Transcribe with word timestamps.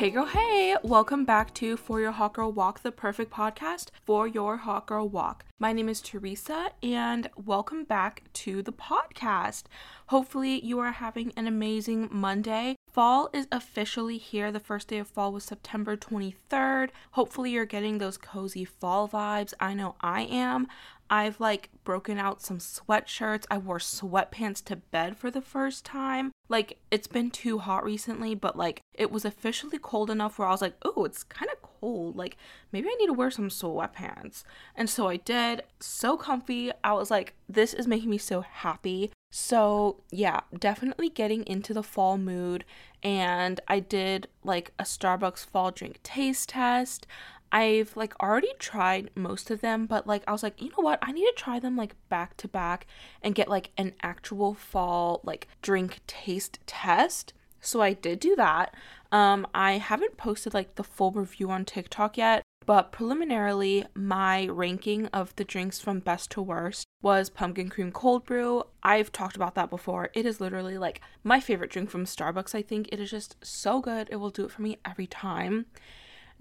Hey 0.00 0.08
girl, 0.08 0.24
hey! 0.24 0.76
Welcome 0.82 1.26
back 1.26 1.52
to 1.56 1.76
For 1.76 2.00
Your 2.00 2.12
Hot 2.12 2.32
Girl 2.32 2.50
Walk, 2.50 2.80
the 2.80 2.90
perfect 2.90 3.30
podcast 3.30 3.88
for 4.06 4.26
your 4.26 4.56
hot 4.56 4.86
girl 4.86 5.06
walk. 5.06 5.44
My 5.58 5.74
name 5.74 5.90
is 5.90 6.00
Teresa, 6.00 6.70
and 6.82 7.28
welcome 7.36 7.84
back 7.84 8.22
to 8.32 8.62
the 8.62 8.72
podcast. 8.72 9.64
Hopefully, 10.06 10.64
you 10.64 10.78
are 10.78 10.92
having 10.92 11.34
an 11.36 11.46
amazing 11.46 12.08
Monday. 12.10 12.76
Fall 12.90 13.28
is 13.34 13.46
officially 13.52 14.16
here. 14.16 14.50
The 14.50 14.58
first 14.58 14.88
day 14.88 14.96
of 14.96 15.06
fall 15.06 15.34
was 15.34 15.44
September 15.44 15.98
23rd. 15.98 16.88
Hopefully, 17.10 17.50
you're 17.50 17.66
getting 17.66 17.98
those 17.98 18.16
cozy 18.16 18.64
fall 18.64 19.06
vibes. 19.06 19.52
I 19.60 19.74
know 19.74 19.96
I 20.00 20.22
am. 20.22 20.66
I've 21.10 21.40
like 21.40 21.68
broken 21.84 22.16
out 22.16 22.40
some 22.40 22.56
sweatshirts. 22.56 23.44
I 23.50 23.58
wore 23.58 23.76
sweatpants 23.76 24.64
to 24.64 24.76
bed 24.76 25.18
for 25.18 25.30
the 25.30 25.42
first 25.42 25.84
time. 25.84 26.32
Like, 26.50 26.78
it's 26.90 27.06
been 27.06 27.30
too 27.30 27.60
hot 27.60 27.84
recently, 27.84 28.34
but 28.34 28.58
like, 28.58 28.82
it 28.92 29.12
was 29.12 29.24
officially 29.24 29.78
cold 29.80 30.10
enough 30.10 30.36
where 30.36 30.48
I 30.48 30.50
was 30.50 30.60
like, 30.60 30.74
oh, 30.84 31.04
it's 31.04 31.22
kind 31.22 31.48
of 31.50 31.62
cold. 31.62 32.16
Like, 32.16 32.36
maybe 32.72 32.88
I 32.88 32.96
need 32.98 33.06
to 33.06 33.12
wear 33.12 33.30
some 33.30 33.48
sweatpants. 33.48 34.42
And 34.74 34.90
so 34.90 35.08
I 35.08 35.16
did. 35.16 35.62
So 35.78 36.16
comfy. 36.16 36.72
I 36.82 36.92
was 36.92 37.08
like, 37.08 37.34
this 37.48 37.72
is 37.72 37.86
making 37.86 38.10
me 38.10 38.18
so 38.18 38.40
happy. 38.40 39.12
So, 39.30 40.02
yeah, 40.10 40.40
definitely 40.58 41.08
getting 41.08 41.44
into 41.46 41.72
the 41.72 41.84
fall 41.84 42.18
mood. 42.18 42.64
And 43.00 43.60
I 43.68 43.78
did 43.78 44.26
like 44.42 44.72
a 44.76 44.82
Starbucks 44.82 45.46
fall 45.46 45.70
drink 45.70 46.02
taste 46.02 46.48
test. 46.48 47.06
I've 47.52 47.96
like 47.96 48.14
already 48.20 48.52
tried 48.58 49.10
most 49.14 49.50
of 49.50 49.60
them, 49.60 49.86
but 49.86 50.06
like 50.06 50.22
I 50.26 50.32
was 50.32 50.42
like, 50.42 50.60
you 50.60 50.68
know 50.70 50.82
what? 50.84 50.98
I 51.02 51.12
need 51.12 51.26
to 51.26 51.34
try 51.36 51.58
them 51.58 51.76
like 51.76 51.96
back 52.08 52.36
to 52.38 52.48
back 52.48 52.86
and 53.22 53.34
get 53.34 53.48
like 53.48 53.70
an 53.76 53.94
actual 54.02 54.54
fall 54.54 55.20
like 55.24 55.48
drink 55.62 56.00
taste 56.06 56.60
test. 56.66 57.32
So 57.60 57.82
I 57.82 57.92
did 57.92 58.20
do 58.20 58.36
that. 58.36 58.74
Um 59.12 59.46
I 59.54 59.72
haven't 59.72 60.16
posted 60.16 60.54
like 60.54 60.76
the 60.76 60.84
full 60.84 61.10
review 61.10 61.50
on 61.50 61.64
TikTok 61.64 62.16
yet, 62.16 62.42
but 62.66 62.92
preliminarily 62.92 63.84
my 63.94 64.46
ranking 64.46 65.06
of 65.08 65.34
the 65.36 65.44
drinks 65.44 65.80
from 65.80 65.98
best 65.98 66.30
to 66.32 66.42
worst 66.42 66.86
was 67.02 67.30
pumpkin 67.30 67.68
cream 67.68 67.90
cold 67.90 68.24
brew. 68.24 68.62
I've 68.82 69.10
talked 69.10 69.34
about 69.34 69.54
that 69.56 69.70
before. 69.70 70.10
It 70.14 70.24
is 70.24 70.40
literally 70.40 70.78
like 70.78 71.00
my 71.24 71.40
favorite 71.40 71.70
drink 71.70 71.90
from 71.90 72.04
Starbucks, 72.04 72.54
I 72.54 72.62
think. 72.62 72.88
It 72.92 73.00
is 73.00 73.10
just 73.10 73.36
so 73.42 73.80
good. 73.80 74.08
It 74.10 74.16
will 74.16 74.30
do 74.30 74.44
it 74.44 74.52
for 74.52 74.62
me 74.62 74.78
every 74.84 75.06
time. 75.06 75.66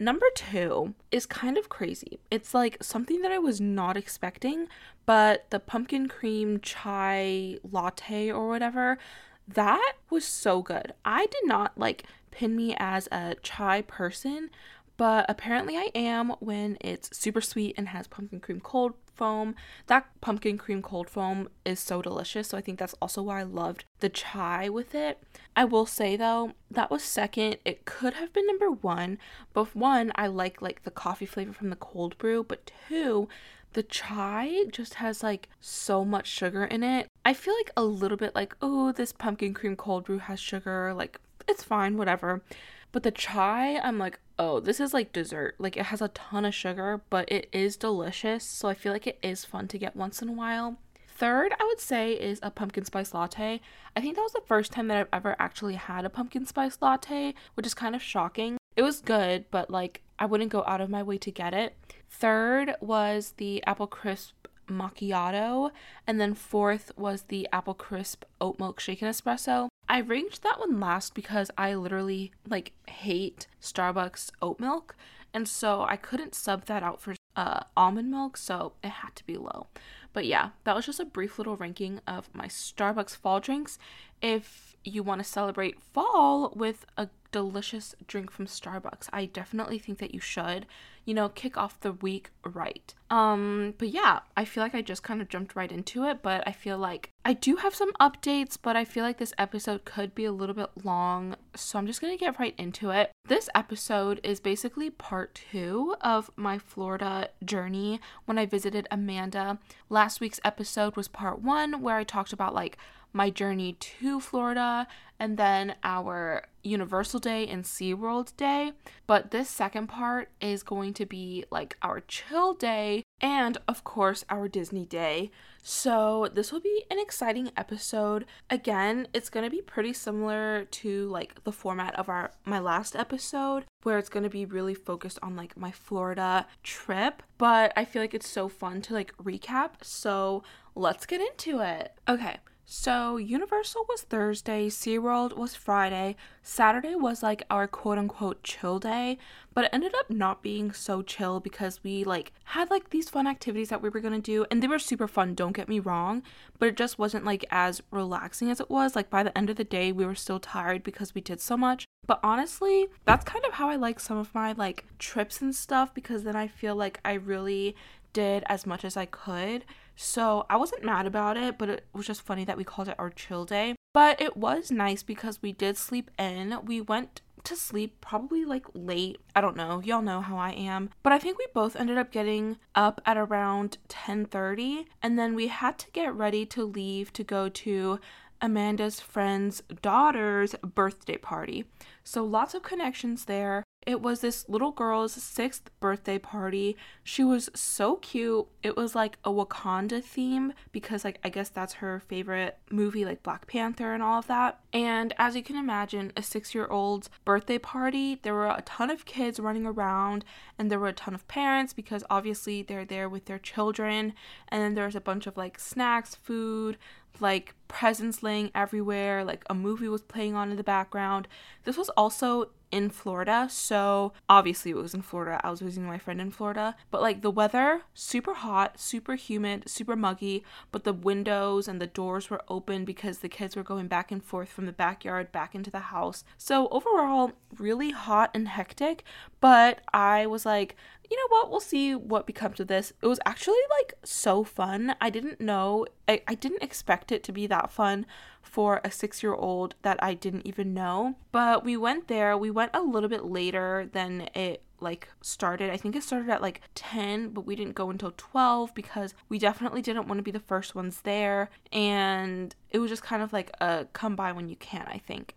Number 0.01 0.27
two 0.33 0.93
is 1.11 1.25
kind 1.25 1.57
of 1.57 1.67
crazy. 1.67 2.21
It's 2.31 2.53
like 2.53 2.77
something 2.81 3.21
that 3.21 3.33
I 3.33 3.37
was 3.37 3.59
not 3.59 3.97
expecting, 3.97 4.69
but 5.05 5.49
the 5.49 5.59
pumpkin 5.59 6.07
cream 6.07 6.61
chai 6.61 7.57
latte 7.69 8.31
or 8.31 8.47
whatever, 8.47 8.97
that 9.45 9.93
was 10.09 10.23
so 10.23 10.61
good. 10.61 10.93
I 11.03 11.25
did 11.25 11.43
not 11.43 11.77
like 11.77 12.05
pin 12.31 12.55
me 12.55 12.77
as 12.79 13.09
a 13.11 13.35
chai 13.43 13.81
person, 13.81 14.51
but 14.95 15.25
apparently 15.27 15.75
I 15.75 15.89
am 15.93 16.29
when 16.39 16.77
it's 16.79 17.15
super 17.17 17.41
sweet 17.41 17.75
and 17.77 17.89
has 17.89 18.07
pumpkin 18.07 18.39
cream 18.39 18.61
cold 18.61 18.93
foam. 19.19 19.55
That 19.87 20.07
pumpkin 20.21 20.57
cream 20.57 20.81
cold 20.81 21.09
foam 21.09 21.49
is 21.65 21.79
so 21.79 22.01
delicious, 22.01 22.47
so 22.47 22.57
I 22.57 22.61
think 22.61 22.79
that's 22.79 22.95
also 23.01 23.21
why 23.21 23.41
I 23.41 23.43
loved 23.43 23.83
the 23.99 24.09
chai 24.09 24.69
with 24.69 24.95
it. 24.95 25.21
I 25.55 25.65
will 25.65 25.85
say 25.85 26.15
though, 26.15 26.53
that 26.71 26.89
was 26.89 27.03
second. 27.03 27.57
It 27.65 27.85
could 27.85 28.13
have 28.13 28.31
been 28.33 28.47
number 28.47 28.71
1, 28.71 29.17
but 29.53 29.75
one, 29.75 30.11
I 30.15 30.27
like 30.27 30.61
like 30.61 30.83
the 30.83 30.91
coffee 30.91 31.25
flavor 31.25 31.53
from 31.53 31.69
the 31.69 31.75
cold 31.75 32.17
brew, 32.17 32.43
but 32.43 32.71
two, 32.87 33.27
the 33.73 33.83
chai 33.83 34.63
just 34.71 34.95
has 34.95 35.21
like 35.21 35.49
so 35.59 36.05
much 36.05 36.27
sugar 36.27 36.63
in 36.63 36.81
it. 36.83 37.07
I 37.25 37.33
feel 37.33 37.55
like 37.55 37.71
a 37.75 37.83
little 37.83 38.17
bit 38.17 38.33
like, 38.33 38.55
oh, 38.61 38.91
this 38.93 39.11
pumpkin 39.11 39.53
cream 39.53 39.75
cold 39.75 40.05
brew 40.05 40.19
has 40.19 40.39
sugar, 40.39 40.93
like 40.93 41.19
it's 41.47 41.63
fine, 41.63 41.97
whatever. 41.97 42.41
But 42.91 43.03
the 43.03 43.11
chai, 43.11 43.79
I'm 43.79 43.99
like, 43.99 44.19
oh, 44.37 44.59
this 44.59 44.79
is 44.79 44.93
like 44.93 45.13
dessert. 45.13 45.55
Like 45.59 45.77
it 45.77 45.87
has 45.87 46.01
a 46.01 46.07
ton 46.09 46.45
of 46.45 46.55
sugar, 46.55 47.01
but 47.09 47.31
it 47.31 47.47
is 47.51 47.77
delicious. 47.77 48.43
So 48.43 48.67
I 48.67 48.73
feel 48.73 48.91
like 48.91 49.07
it 49.07 49.19
is 49.21 49.45
fun 49.45 49.67
to 49.67 49.77
get 49.77 49.95
once 49.95 50.21
in 50.21 50.29
a 50.29 50.33
while. 50.33 50.77
Third, 51.07 51.53
I 51.59 51.65
would 51.65 51.81
say, 51.81 52.13
is 52.13 52.39
a 52.41 52.49
pumpkin 52.49 52.85
spice 52.85 53.13
latte. 53.13 53.59
I 53.95 54.01
think 54.01 54.15
that 54.15 54.21
was 54.21 54.31
the 54.31 54.41
first 54.47 54.71
time 54.71 54.87
that 54.87 54.97
I've 54.97 55.07
ever 55.11 55.35
actually 55.37 55.75
had 55.75 56.05
a 56.05 56.09
pumpkin 56.09 56.45
spice 56.45 56.77
latte, 56.81 57.35
which 57.55 57.67
is 57.67 57.73
kind 57.73 57.93
of 57.93 58.01
shocking. 58.01 58.57
It 58.77 58.83
was 58.83 59.01
good, 59.01 59.43
but 59.51 59.69
like 59.69 60.01
I 60.17 60.25
wouldn't 60.25 60.51
go 60.51 60.63
out 60.65 60.79
of 60.79 60.89
my 60.89 61.03
way 61.03 61.17
to 61.17 61.31
get 61.31 61.53
it. 61.53 61.75
Third 62.09 62.75
was 62.79 63.33
the 63.37 63.61
apple 63.65 63.87
crisp 63.87 64.38
macchiato, 64.69 65.71
and 66.07 66.19
then 66.19 66.33
fourth 66.33 66.91
was 66.97 67.23
the 67.23 67.47
apple 67.51 67.73
crisp 67.73 68.23
oat 68.39 68.59
milk 68.59 68.79
shaken 68.79 69.07
espresso. 69.07 69.67
I 69.87 70.01
ranked 70.01 70.43
that 70.43 70.59
one 70.59 70.79
last 70.79 71.15
because 71.15 71.49
I 71.57 71.73
literally 71.73 72.31
like 72.47 72.73
hate 72.87 73.47
Starbucks 73.61 74.31
oat 74.41 74.59
milk, 74.59 74.95
and 75.33 75.47
so 75.47 75.81
I 75.81 75.95
couldn't 75.95 76.35
sub 76.35 76.65
that 76.65 76.83
out 76.83 77.01
for 77.01 77.15
uh, 77.35 77.61
almond 77.75 78.11
milk, 78.11 78.37
so 78.37 78.73
it 78.83 78.89
had 78.89 79.15
to 79.15 79.25
be 79.25 79.37
low. 79.37 79.67
But 80.13 80.25
yeah, 80.25 80.49
that 80.63 80.75
was 80.75 80.85
just 80.85 80.99
a 80.99 81.05
brief 81.05 81.37
little 81.37 81.55
ranking 81.55 82.01
of 82.07 82.29
my 82.33 82.47
Starbucks 82.47 83.15
fall 83.15 83.39
drinks. 83.39 83.77
If 84.21 84.68
you 84.83 85.03
want 85.03 85.19
to 85.19 85.29
celebrate 85.29 85.81
fall 85.81 86.53
with 86.55 86.85
a 86.97 87.09
delicious 87.31 87.95
drink 88.07 88.31
from 88.31 88.47
Starbucks, 88.47 89.09
I 89.13 89.25
definitely 89.25 89.79
think 89.79 89.99
that 89.99 90.13
you 90.13 90.19
should 90.19 90.65
you 91.09 91.15
know, 91.15 91.27
kick 91.27 91.57
off 91.57 91.79
the 91.79 91.91
week 91.91 92.29
right. 92.45 92.93
Um, 93.09 93.73
but 93.79 93.89
yeah, 93.89 94.19
I 94.37 94.45
feel 94.45 94.61
like 94.61 94.75
I 94.75 94.83
just 94.83 95.01
kind 95.01 95.23
of 95.23 95.27
jumped 95.27 95.55
right 95.55 95.71
into 95.71 96.03
it, 96.03 96.21
but 96.21 96.47
I 96.47 96.51
feel 96.51 96.77
like 96.77 97.11
I 97.25 97.33
do 97.33 97.55
have 97.55 97.73
some 97.73 97.91
updates, 97.93 98.59
but 98.61 98.75
I 98.75 98.85
feel 98.85 99.03
like 99.03 99.17
this 99.17 99.33
episode 99.35 99.85
could 99.85 100.13
be 100.13 100.25
a 100.25 100.31
little 100.31 100.53
bit 100.53 100.69
long, 100.83 101.35
so 101.55 101.79
I'm 101.79 101.87
just 101.87 101.99
gonna 101.99 102.15
get 102.15 102.37
right 102.39 102.53
into 102.59 102.91
it. 102.91 103.11
This 103.25 103.49
episode 103.55 104.19
is 104.23 104.39
basically 104.39 104.91
part 104.91 105.41
two 105.51 105.95
of 106.01 106.29
my 106.35 106.59
Florida 106.59 107.29
journey 107.43 107.99
when 108.25 108.37
I 108.37 108.45
visited 108.45 108.87
Amanda. 108.91 109.57
Last 109.89 110.21
week's 110.21 110.39
episode 110.45 110.95
was 110.95 111.07
part 111.07 111.41
one, 111.41 111.81
where 111.81 111.95
I 111.95 112.03
talked 112.03 112.33
about 112.33 112.53
like 112.53 112.77
my 113.13 113.29
journey 113.29 113.73
to 113.73 114.19
Florida 114.19 114.87
and 115.19 115.37
then 115.37 115.75
our 115.83 116.43
Universal 116.63 117.19
Day 117.19 117.45
and 117.47 117.63
SeaWorld 117.63 118.35
Day. 118.37 118.71
But 119.05 119.31
this 119.31 119.49
second 119.49 119.87
part 119.87 120.29
is 120.39 120.63
going 120.63 120.93
to 120.95 121.05
be 121.05 121.45
like 121.51 121.77
our 121.81 121.99
chill 122.01 122.53
day 122.53 123.03
and, 123.19 123.57
of 123.67 123.83
course, 123.83 124.23
our 124.29 124.47
Disney 124.47 124.85
Day. 124.85 125.31
So, 125.61 126.29
this 126.33 126.53
will 126.53 126.61
be 126.61 126.85
an 126.89 126.99
exciting 126.99 127.51
episode. 127.57 128.25
Again, 128.49 129.07
it's 129.13 129.29
going 129.29 129.43
to 129.43 129.49
be 129.49 129.61
pretty 129.61 129.91
similar 129.91 130.65
to 130.65 131.07
like 131.09 131.43
the 131.43 131.51
format 131.51 131.99
of 131.99 132.07
our 132.07 132.31
my 132.45 132.59
last 132.59 132.95
episode 132.95 133.65
where 133.83 133.97
it's 133.97 134.09
going 134.09 134.23
to 134.23 134.29
be 134.29 134.45
really 134.45 134.73
focused 134.73 135.19
on 135.21 135.35
like 135.35 135.57
my 135.57 135.71
Florida 135.71 136.47
trip, 136.63 137.21
but 137.37 137.73
I 137.75 137.83
feel 137.83 138.01
like 138.01 138.13
it's 138.13 138.29
so 138.29 138.47
fun 138.47 138.81
to 138.83 138.93
like 138.93 139.15
recap. 139.17 139.83
So, 139.83 140.43
let's 140.75 141.05
get 141.05 141.19
into 141.19 141.59
it. 141.59 141.91
Okay. 142.07 142.37
So, 142.71 143.17
Universal 143.17 143.87
was 143.89 144.03
Thursday, 144.03 144.67
SeaWorld 144.67 145.35
was 145.35 145.55
Friday, 145.55 146.15
Saturday 146.43 146.93
was 146.93 147.23
like 147.23 147.41
our 147.49 147.67
quote 147.67 147.97
unquote 147.97 148.43
chill 148.43 148.77
day, 148.77 149.17
but 149.55 149.65
it 149.65 149.71
ended 149.73 149.95
up 149.95 150.11
not 150.11 150.43
being 150.43 150.71
so 150.71 151.01
chill 151.01 151.39
because 151.39 151.83
we 151.83 152.03
like 152.03 152.31
had 152.43 152.69
like 152.69 152.91
these 152.91 153.09
fun 153.09 153.25
activities 153.25 153.69
that 153.69 153.81
we 153.81 153.89
were 153.89 153.99
gonna 153.99 154.19
do, 154.19 154.45
and 154.51 154.61
they 154.61 154.67
were 154.67 154.77
super 154.77 155.07
fun, 155.07 155.33
don't 155.33 155.55
get 155.55 155.67
me 155.67 155.79
wrong, 155.79 156.21
but 156.59 156.69
it 156.69 156.77
just 156.77 156.99
wasn't 156.99 157.25
like 157.25 157.43
as 157.49 157.81
relaxing 157.89 158.51
as 158.51 158.59
it 158.59 158.69
was. 158.69 158.95
Like, 158.95 159.09
by 159.09 159.23
the 159.23 159.35
end 159.35 159.49
of 159.49 159.55
the 159.55 159.63
day, 159.63 159.91
we 159.91 160.05
were 160.05 160.13
still 160.13 160.39
tired 160.39 160.83
because 160.83 161.15
we 161.15 161.21
did 161.21 161.41
so 161.41 161.57
much. 161.57 161.87
But 162.05 162.19
honestly, 162.21 162.85
that's 163.03 163.25
kind 163.25 163.45
of 163.45 163.53
how 163.53 163.71
I 163.71 163.77
like 163.77 163.99
some 163.99 164.19
of 164.19 164.35
my 164.35 164.51
like 164.51 164.85
trips 164.99 165.41
and 165.41 165.55
stuff 165.55 165.91
because 165.95 166.21
then 166.21 166.35
I 166.35 166.47
feel 166.47 166.75
like 166.75 166.99
I 167.03 167.13
really 167.13 167.75
did 168.13 168.43
as 168.45 168.67
much 168.67 168.85
as 168.85 168.95
I 168.95 169.05
could. 169.05 169.65
So 170.01 170.45
I 170.49 170.55
wasn't 170.55 170.85
mad 170.85 171.05
about 171.05 171.35
it, 171.35 171.57
but 171.57 171.67
it 171.67 171.85
was 171.91 172.07
just 172.07 172.21
funny 172.21 172.45
that 172.45 172.55
we 172.55 172.63
called 172.63 172.87
it 172.87 172.95
our 172.97 173.09
chill 173.09 173.43
day. 173.43 173.75
But 173.93 174.21
it 174.21 174.37
was 174.37 174.71
nice 174.71 175.03
because 175.03 175.41
we 175.41 175.51
did 175.51 175.75
sleep 175.75 176.09
in. 176.17 176.57
We 176.63 176.79
went 176.79 177.19
to 177.43 177.57
sleep 177.57 177.99
probably 177.99 178.45
like 178.45 178.65
late. 178.73 179.19
I 179.35 179.41
don't 179.41 179.57
know. 179.57 179.81
Y'all 179.81 180.01
know 180.01 180.21
how 180.21 180.37
I 180.37 180.51
am. 180.51 180.89
But 181.03 181.11
I 181.11 181.19
think 181.19 181.37
we 181.37 181.47
both 181.53 181.75
ended 181.75 181.97
up 181.97 182.13
getting 182.13 182.59
up 182.75 183.01
at 183.05 183.17
around 183.17 183.77
10:30 183.89 184.85
and 185.03 185.19
then 185.19 185.35
we 185.35 185.47
had 185.47 185.77
to 185.79 185.91
get 185.91 186.15
ready 186.15 186.45
to 186.45 186.63
leave 186.63 187.11
to 187.11 187.23
go 187.25 187.49
to 187.49 187.99
Amanda's 188.41 189.01
friend's 189.01 189.61
daughter's 189.81 190.55
birthday 190.63 191.17
party. 191.17 191.65
So 192.05 192.23
lots 192.23 192.53
of 192.53 192.63
connections 192.63 193.25
there. 193.25 193.65
It 193.85 194.01
was 194.01 194.19
this 194.19 194.47
little 194.49 194.71
girl's 194.71 195.13
sixth 195.13 195.71
birthday 195.79 196.19
party. 196.19 196.75
She 197.03 197.23
was 197.23 197.49
so 197.55 197.95
cute. 197.95 198.45
It 198.61 198.75
was 198.75 198.93
like 198.93 199.17
a 199.23 199.31
Wakanda 199.31 200.03
theme 200.03 200.53
because, 200.71 201.05
like, 201.05 201.17
I 201.23 201.29
guess 201.29 201.49
that's 201.49 201.75
her 201.75 202.01
favorite 202.07 202.57
movie, 202.69 203.05
like 203.05 203.23
Black 203.23 203.47
Panther 203.47 203.93
and 203.93 204.03
all 204.03 204.19
of 204.19 204.27
that. 204.27 204.59
And 204.73 205.13
as 205.17 205.35
you 205.35 205.41
can 205.41 205.55
imagine, 205.55 206.11
a 206.17 206.21
six 206.21 206.53
year 206.53 206.67
old's 206.67 207.09
birthday 207.23 207.57
party, 207.57 208.19
there 208.21 208.33
were 208.33 208.47
a 208.47 208.61
ton 208.65 208.89
of 208.91 209.05
kids 209.05 209.39
running 209.39 209.65
around 209.65 210.25
and 210.57 210.69
there 210.69 210.79
were 210.79 210.89
a 210.89 210.93
ton 210.93 211.15
of 211.15 211.27
parents 211.27 211.73
because 211.73 212.03
obviously 212.09 212.61
they're 212.61 212.85
there 212.85 213.07
with 213.07 213.25
their 213.25 213.39
children. 213.39 214.13
And 214.49 214.61
then 214.61 214.73
there's 214.75 214.95
a 214.95 215.01
bunch 215.01 215.25
of 215.25 215.37
like 215.37 215.57
snacks, 215.57 216.15
food, 216.15 216.77
like 217.19 217.53
presents 217.67 218.23
laying 218.23 218.51
everywhere, 218.55 219.23
like 219.23 219.43
a 219.49 219.53
movie 219.53 219.87
was 219.87 220.01
playing 220.01 220.35
on 220.35 220.51
in 220.51 220.57
the 220.57 220.63
background. 220.63 221.27
This 221.63 221.77
was 221.77 221.89
also 221.89 222.49
in 222.71 222.89
Florida. 222.89 223.47
So 223.49 224.13
obviously 224.27 224.71
it 224.71 224.77
was 224.77 224.93
in 224.93 225.01
Florida. 225.01 225.39
I 225.43 225.49
was 225.49 225.61
visiting 225.61 225.87
my 225.87 225.97
friend 225.97 226.21
in 226.21 226.31
Florida. 226.31 226.75
But 226.91 227.01
like 227.01 227.21
the 227.21 227.31
weather, 227.31 227.81
super 227.93 228.33
hot, 228.33 228.79
super 228.79 229.15
humid, 229.15 229.69
super 229.69 229.95
muggy, 229.95 230.43
but 230.71 230.83
the 230.83 230.93
windows 230.93 231.67
and 231.67 231.81
the 231.81 231.87
doors 231.87 232.29
were 232.29 232.41
open 232.47 232.85
because 232.85 233.19
the 233.19 233.29
kids 233.29 233.55
were 233.55 233.63
going 233.63 233.87
back 233.87 234.11
and 234.11 234.23
forth 234.23 234.49
from 234.49 234.65
the 234.65 234.71
backyard 234.71 235.31
back 235.31 235.55
into 235.55 235.71
the 235.71 235.79
house. 235.79 236.23
So 236.37 236.67
overall, 236.69 237.33
really 237.57 237.91
hot 237.91 238.31
and 238.33 238.47
hectic, 238.47 239.03
but 239.41 239.79
I 239.93 240.27
was 240.27 240.45
like, 240.45 240.75
you 241.09 241.17
know 241.17 241.27
what, 241.29 241.49
we'll 241.49 241.59
see 241.59 241.95
what 241.95 242.27
becomes 242.27 242.59
of 242.59 242.67
this. 242.67 242.93
It 243.01 243.07
was 243.07 243.19
actually 243.25 243.57
like 243.79 243.93
so 244.03 244.43
fun. 244.43 244.95
I 245.01 245.09
didn't 245.09 245.41
know, 245.41 245.87
I, 246.07 246.21
I 246.27 246.35
didn't 246.35 246.63
expect 246.63 247.11
it 247.11 247.23
to 247.23 247.31
be 247.31 247.47
that 247.47 247.71
fun 247.71 248.05
for 248.41 248.81
a 248.83 248.91
six 248.91 249.23
year 249.23 249.33
old 249.33 249.75
that 249.81 250.01
I 250.03 250.13
didn't 250.13 250.45
even 250.45 250.73
know. 250.73 251.15
But 251.31 251.63
we 251.65 251.77
went 251.77 252.07
there, 252.07 252.37
we 252.37 252.51
went 252.51 252.71
a 252.73 252.81
little 252.81 253.09
bit 253.09 253.25
later 253.25 253.89
than 253.91 254.29
it 254.33 254.63
like 254.81 255.09
started. 255.21 255.69
I 255.71 255.77
think 255.77 255.95
it 255.95 256.03
started 256.03 256.29
at 256.29 256.41
like 256.41 256.61
10, 256.75 257.29
but 257.29 257.45
we 257.45 257.55
didn't 257.55 257.75
go 257.75 257.89
until 257.89 258.13
12 258.15 258.73
because 258.73 259.13
we 259.27 259.39
definitely 259.39 259.81
didn't 259.81 260.07
want 260.07 260.19
to 260.19 260.23
be 260.23 260.31
the 260.31 260.39
first 260.39 260.75
ones 260.75 261.01
there. 261.01 261.49
And 261.71 262.55
it 262.69 262.79
was 262.79 262.89
just 262.89 263.03
kind 263.03 263.21
of 263.21 263.33
like 263.33 263.51
a 263.61 263.87
come 263.93 264.15
by 264.15 264.31
when 264.31 264.49
you 264.49 264.55
can, 264.55 264.85
I 264.87 264.97
think. 264.99 265.35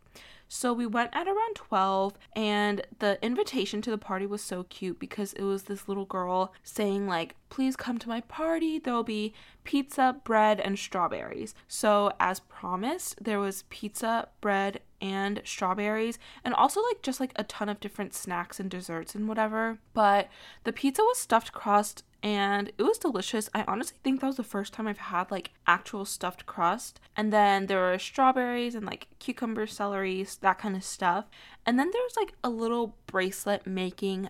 So 0.55 0.75
we 0.75 0.85
went 0.85 1.09
at 1.15 1.27
around 1.27 1.55
12, 1.55 2.19
and 2.37 2.87
the 2.99 3.19
invitation 3.25 3.81
to 3.81 3.91
the 3.91 3.97
party 3.97 4.27
was 4.27 4.43
so 4.43 4.65
cute 4.65 4.99
because 4.99 5.33
it 5.33 5.45
was 5.45 5.63
this 5.63 5.89
little 5.89 6.05
girl 6.05 6.53
saying, 6.63 7.09
like, 7.09 7.37
please 7.49 7.75
come 7.75 7.99
to 7.99 8.09
my 8.09 8.21
party. 8.21 8.79
There 8.79 8.93
will 8.93 9.03
be 9.03 9.33
pizza, 9.65 10.15
bread, 10.25 10.61
and 10.61 10.79
strawberries. 10.79 11.55
So, 11.69 12.13
as 12.21 12.41
promised, 12.41 13.25
there 13.25 13.41
was 13.41 13.65
pizza, 13.71 14.29
bread, 14.43 14.81
and 15.01 15.41
strawberries, 15.43 16.19
and 16.45 16.53
also 16.53 16.83
like 16.83 17.01
just 17.01 17.19
like 17.19 17.33
a 17.37 17.45
ton 17.45 17.71
of 17.71 17.81
different 17.81 18.13
snacks 18.13 18.61
and 18.61 18.71
desserts 18.71 19.15
and 19.15 19.27
whatever. 19.29 19.79
But 19.95 20.29
the 20.65 20.73
pizza 20.73 21.03
was 21.03 21.19
stuffed 21.19 21.53
crust 21.53 22.05
and 22.23 22.69
it 22.79 22.83
was 22.83 22.99
delicious. 22.99 23.51
I 23.53 23.65
honestly 23.67 23.99
think 24.05 24.21
that 24.21 24.29
was 24.29 24.37
the 24.37 24.45
first 24.45 24.73
time 24.73 24.87
I've 24.87 24.99
had 24.99 25.31
like 25.31 25.51
actual 25.67 26.05
stuffed 26.05 26.47
crust. 26.47 27.01
And 27.17 27.33
then 27.33 27.67
there 27.67 27.81
were 27.81 27.99
strawberries 27.99 28.77
and 28.77 28.87
like 28.87 29.09
cucumber, 29.19 29.67
celery, 29.67 30.25
that 30.41 30.59
kind 30.59 30.77
of 30.77 30.85
stuff. 30.85 31.27
And 31.67 31.79
then 31.79 31.91
there 31.93 32.03
was 32.03 32.17
like 32.17 32.35
a 32.45 32.49
little 32.49 32.97
bracelet 33.07 33.67
making 33.67 34.29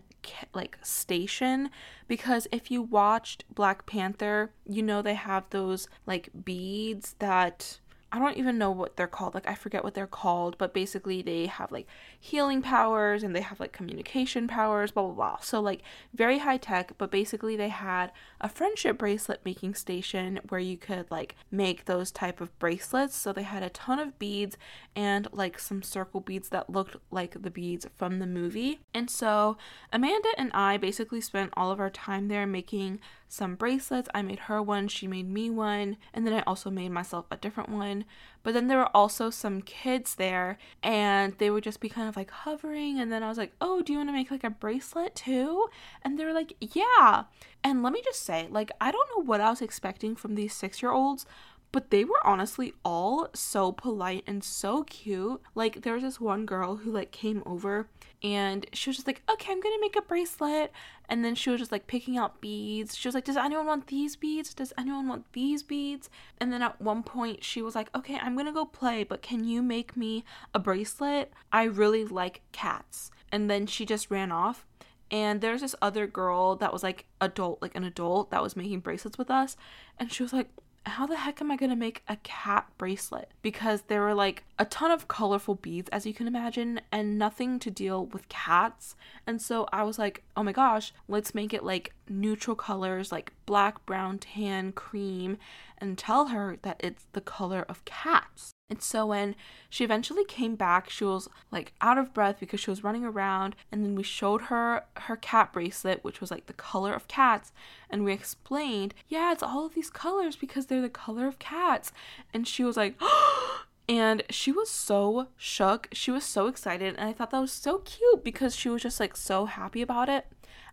like 0.55 0.79
station 0.83 1.69
because 2.09 2.47
if 2.51 2.71
you 2.71 2.81
watched 2.81 3.45
Black 3.55 3.85
Panther, 3.85 4.53
you 4.67 4.83
know 4.83 5.03
they 5.03 5.15
have 5.15 5.45
those 5.51 5.89
like 6.07 6.31
beads 6.45 7.15
that 7.19 7.79
I 8.13 8.19
don't 8.19 8.37
even 8.37 8.59
know 8.59 8.71
what 8.71 8.97
they're 8.97 9.07
called. 9.07 9.35
Like 9.35 9.49
I 9.49 9.55
forget 9.55 9.83
what 9.83 9.95
they're 9.95 10.07
called, 10.07 10.59
but 10.59 10.75
basically 10.75 11.23
they 11.23 11.47
have 11.47 11.73
like 11.73 11.87
healing 12.21 12.61
powers 12.61 13.23
and 13.23 13.35
they 13.35 13.41
have 13.41 13.59
like 13.59 13.73
communication 13.73 14.47
powers, 14.47 14.91
blah 14.91 15.05
blah 15.05 15.15
blah. 15.15 15.37
So 15.39 15.63
like 15.63 15.81
very 16.13 16.39
high 16.39 16.59
tech, 16.59 16.93
but 16.99 17.11
basically 17.11 17.57
they 17.57 17.71
had 17.71 18.13
a 18.39 18.51
friendship 18.51 18.99
bracelet 18.99 19.41
making 19.47 19.75
station 19.75 20.41
where 20.51 20.61
you 20.61 20.77
could 20.77 21.11
like 21.11 21.37
make 21.51 21.87
those 21.87 22.11
type 22.11 22.43
of 22.43 22.57
bracelets. 22.59 23.17
So 23.17 23.33
they 23.33 23.45
had 23.45 23.63
a 23.63 23.71
ton 23.71 23.99
of 23.99 24.19
beads 24.19 24.59
and 24.95 25.27
like 25.33 25.59
some 25.59 25.83
circle 25.83 26.21
beads 26.21 26.51
that 26.51 26.69
looked 26.69 26.97
like 27.11 27.43
the 27.43 27.51
beads 27.51 27.87
from 27.97 28.19
the 28.19 28.27
movie. 28.27 28.81
And 28.93 29.09
so 29.09 29.57
Amanda 29.91 30.29
and 30.37 30.53
I 30.53 30.77
basically 30.77 31.23
spent 31.23 31.55
all 31.57 31.71
of 31.71 31.81
our 31.81 31.91
time 31.91 32.29
there 32.29 32.47
making 32.47 33.01
some 33.33 33.55
bracelets. 33.55 34.11
I 34.15 34.21
made 34.21 34.41
her 34.41 34.61
one, 34.61 34.89
she 34.89 35.07
made 35.07 35.27
me 35.27 35.49
one, 35.49 35.97
and 36.13 36.27
then 36.27 36.35
I 36.35 36.43
also 36.43 36.69
made 36.69 36.91
myself 36.91 37.25
a 37.31 37.39
different 37.39 37.71
one. 37.71 38.05
But 38.43 38.53
then 38.53 38.67
there 38.69 38.77
were 38.77 38.95
also 38.95 39.31
some 39.31 39.63
kids 39.63 40.17
there, 40.17 40.59
and 40.83 41.33
they 41.39 41.49
would 41.49 41.65
just 41.65 41.81
be 41.81 41.89
kind 41.89 42.11
of 42.11 42.17
like 42.17 42.31
hovering. 42.31 43.01
And 43.01 43.11
then 43.11 43.23
I 43.23 43.31
was 43.31 43.39
like, 43.39 43.55
Oh, 43.59 43.81
do 43.81 43.93
you 43.93 43.99
want 43.99 44.11
to 44.11 44.13
make 44.13 44.31
like 44.31 44.45
a 44.45 44.51
bracelet 44.51 45.15
too? 45.15 45.69
And 46.03 46.19
they 46.19 46.27
were 46.27 46.35
like, 46.35 46.53
Yeah. 46.61 47.25
And 47.65 47.83
let 47.83 47.95
me 47.95 48.03
just 48.05 48.23
say, 48.23 48.49
like, 48.51 48.71
I 48.83 48.91
don't 48.91 49.09
know 49.17 49.25
what 49.25 49.41
I 49.41 49.49
was 49.49 49.63
expecting 49.63 50.15
from 50.15 50.35
these 50.35 50.53
six 50.53 50.83
year 50.83 50.93
olds, 50.93 51.25
but 51.73 51.89
they 51.89 52.05
were 52.05 52.25
honestly 52.25 52.75
all 52.85 53.29
so 53.33 53.73
polite 53.73 54.25
and 54.27 54.45
so 54.45 54.83
cute. 54.83 55.41
Like 55.55 55.83
there 55.83 55.95
was 55.95 56.03
this 56.03 56.21
one 56.21 56.45
girl 56.45 56.77
who 56.77 56.93
like 56.93 57.13
came 57.13 57.43
over 57.47 57.89
and 58.23 58.67
she 58.73 58.89
was 58.91 58.97
just 58.97 59.07
like, 59.07 59.23
"Okay, 59.31 59.53
I'm 59.53 59.61
to 59.61 59.81
make 59.81 59.97
a 59.97 60.03
bracelet." 60.03 60.73
And 61.09 61.25
then 61.25 61.35
she 61.35 61.51
was 61.51 61.61
just 61.61 61.73
like 61.73 61.87
picking 61.87 62.17
out 62.17 62.41
beads. 62.41 62.97
She 62.97 63.09
was 63.09 63.15
like, 63.15 63.25
"Does 63.25 63.37
anyone 63.37 63.67
want 63.67 63.89
these 63.89 64.17
beads? 64.17 64.55
Does 64.55 64.73
anyone 64.79 65.09
want 65.09 65.33
these 65.33 65.63
beads?" 65.63 66.09
And 66.39 66.53
then 66.53 66.63
at 66.63 66.81
one 66.81 67.03
point 67.03 67.45
she 67.45 67.63
was 67.63 67.75
like, 67.75 67.95
"Okay, 67.95 68.19
I'm 68.21 68.37
to 68.37 68.53
go 68.53 68.65
play, 68.65 69.05
but 69.05 69.23
can 69.23 69.45
you 69.45 69.63
make 69.63 69.97
me 69.97 70.25
a 70.55 70.59
bracelet? 70.59 71.33
I 71.53 71.65
really 71.65 72.05
like 72.05 72.43
cats." 72.53 73.11
And 73.31 73.51
then 73.51 73.67
she 73.67 73.87
just 73.87 74.11
ran 74.11 74.31
off 74.31 74.67
and 75.13 75.43
there's 75.43 75.61
this 75.61 75.75
other 75.83 76.07
girl 76.07 76.57
that 76.57 76.73
was 76.73 76.83
like 76.83 77.05
adult 77.21 77.61
like 77.61 77.77
an 77.77 77.85
adult 77.85 78.31
that 78.31 78.43
was 78.43 78.57
making 78.57 78.81
bracelets 78.81 79.19
with 79.19 79.31
us 79.31 79.57
and 79.99 80.11
she 80.11 80.23
was 80.23 80.33
like 80.33 80.49
how 80.85 81.07
the 81.07 81.17
heck 81.17 81.41
am 81.41 81.51
I 81.51 81.57
gonna 81.57 81.77
make 81.77 82.03
a 82.09 82.17
cat 82.17 82.67
bracelet? 82.77 83.31
Because 83.41 83.83
there 83.83 84.03
were 84.03 84.15
like 84.15 84.45
a 84.59 84.65
ton 84.65 84.91
of 84.91 85.09
colorful 85.09 85.55
beads, 85.55 85.89
as 85.91 86.07
you 86.07 86.15
can 86.15 86.27
imagine, 86.27 86.81
and 86.91 87.19
nothing 87.19 87.59
to 87.61 87.71
deal 87.71 88.07
with 88.07 88.29
cats. 88.29 88.97
And 89.27 89.41
so 89.41 89.69
I 89.73 89.85
was 89.85 89.99
like, 89.99 90.23
oh 90.37 90.43
my 90.43 90.53
gosh, 90.53 90.93
let's 91.09 91.35
make 91.35 91.55
it 91.55 91.65
like 91.65 91.95
neutral 92.09 92.57
colors, 92.57 93.13
like 93.13 93.33
black, 93.47 93.85
brown, 93.87 94.19
tan, 94.19 94.73
cream, 94.73 95.39
and 95.79 95.97
tell 95.97 96.29
her 96.29 96.59
that 96.63 96.81
it's 96.81 97.07
the 97.13 97.21
color 97.21 97.65
of 97.69 97.85
cats. 97.85 98.53
And 98.73 98.81
so 98.81 99.05
when 99.05 99.37
she 99.69 99.85
eventually 99.85 100.25
came 100.25 100.55
back, 100.55 100.89
she 100.89 101.05
was 101.05 101.29
like 101.51 101.75
out 101.83 101.99
of 101.99 102.15
breath 102.15 102.41
because 102.41 102.59
she 102.59 102.71
was 102.71 102.83
running 102.83 103.05
around. 103.05 103.55
And 103.71 103.85
then 103.85 103.95
we 103.95 104.03
showed 104.03 104.45
her 104.45 104.85
her 104.97 105.15
cat 105.15 105.53
bracelet, 105.53 106.03
which 106.03 106.23
was 106.23 106.31
like 106.31 106.47
the 106.47 106.55
color 106.55 106.95
of 106.95 107.07
cats. 107.07 107.53
And 107.91 108.03
we 108.03 108.15
explained, 108.15 108.95
yeah, 109.09 109.31
it's 109.31 109.43
all 109.43 109.67
of 109.67 109.75
these 109.75 109.91
colors 109.91 110.37
because 110.37 110.67
they're 110.67 110.81
the 110.81 110.89
color 110.89 111.27
of 111.27 111.39
cats. 111.39 111.93
And 112.33 112.49
she 112.49 112.65
was 112.65 112.79
like, 112.79 112.99
and 113.91 114.23
she 114.31 114.51
was 114.51 114.71
so 114.71 115.29
shook. 115.37 115.89
She 115.93 116.11
was 116.11 116.25
so 116.25 116.47
excited. 116.47 116.95
And 116.97 117.07
I 117.07 117.13
thought 117.13 117.31
that 117.33 117.41
was 117.41 117.53
so 117.53 117.81
cute 117.81 118.25
because 118.25 118.57
she 118.57 118.71
was 118.71 118.81
just 118.81 119.01
like 119.01 119.19
so 119.19 119.45
happy 119.45 119.83
about 119.83 120.09
it. 120.09 120.29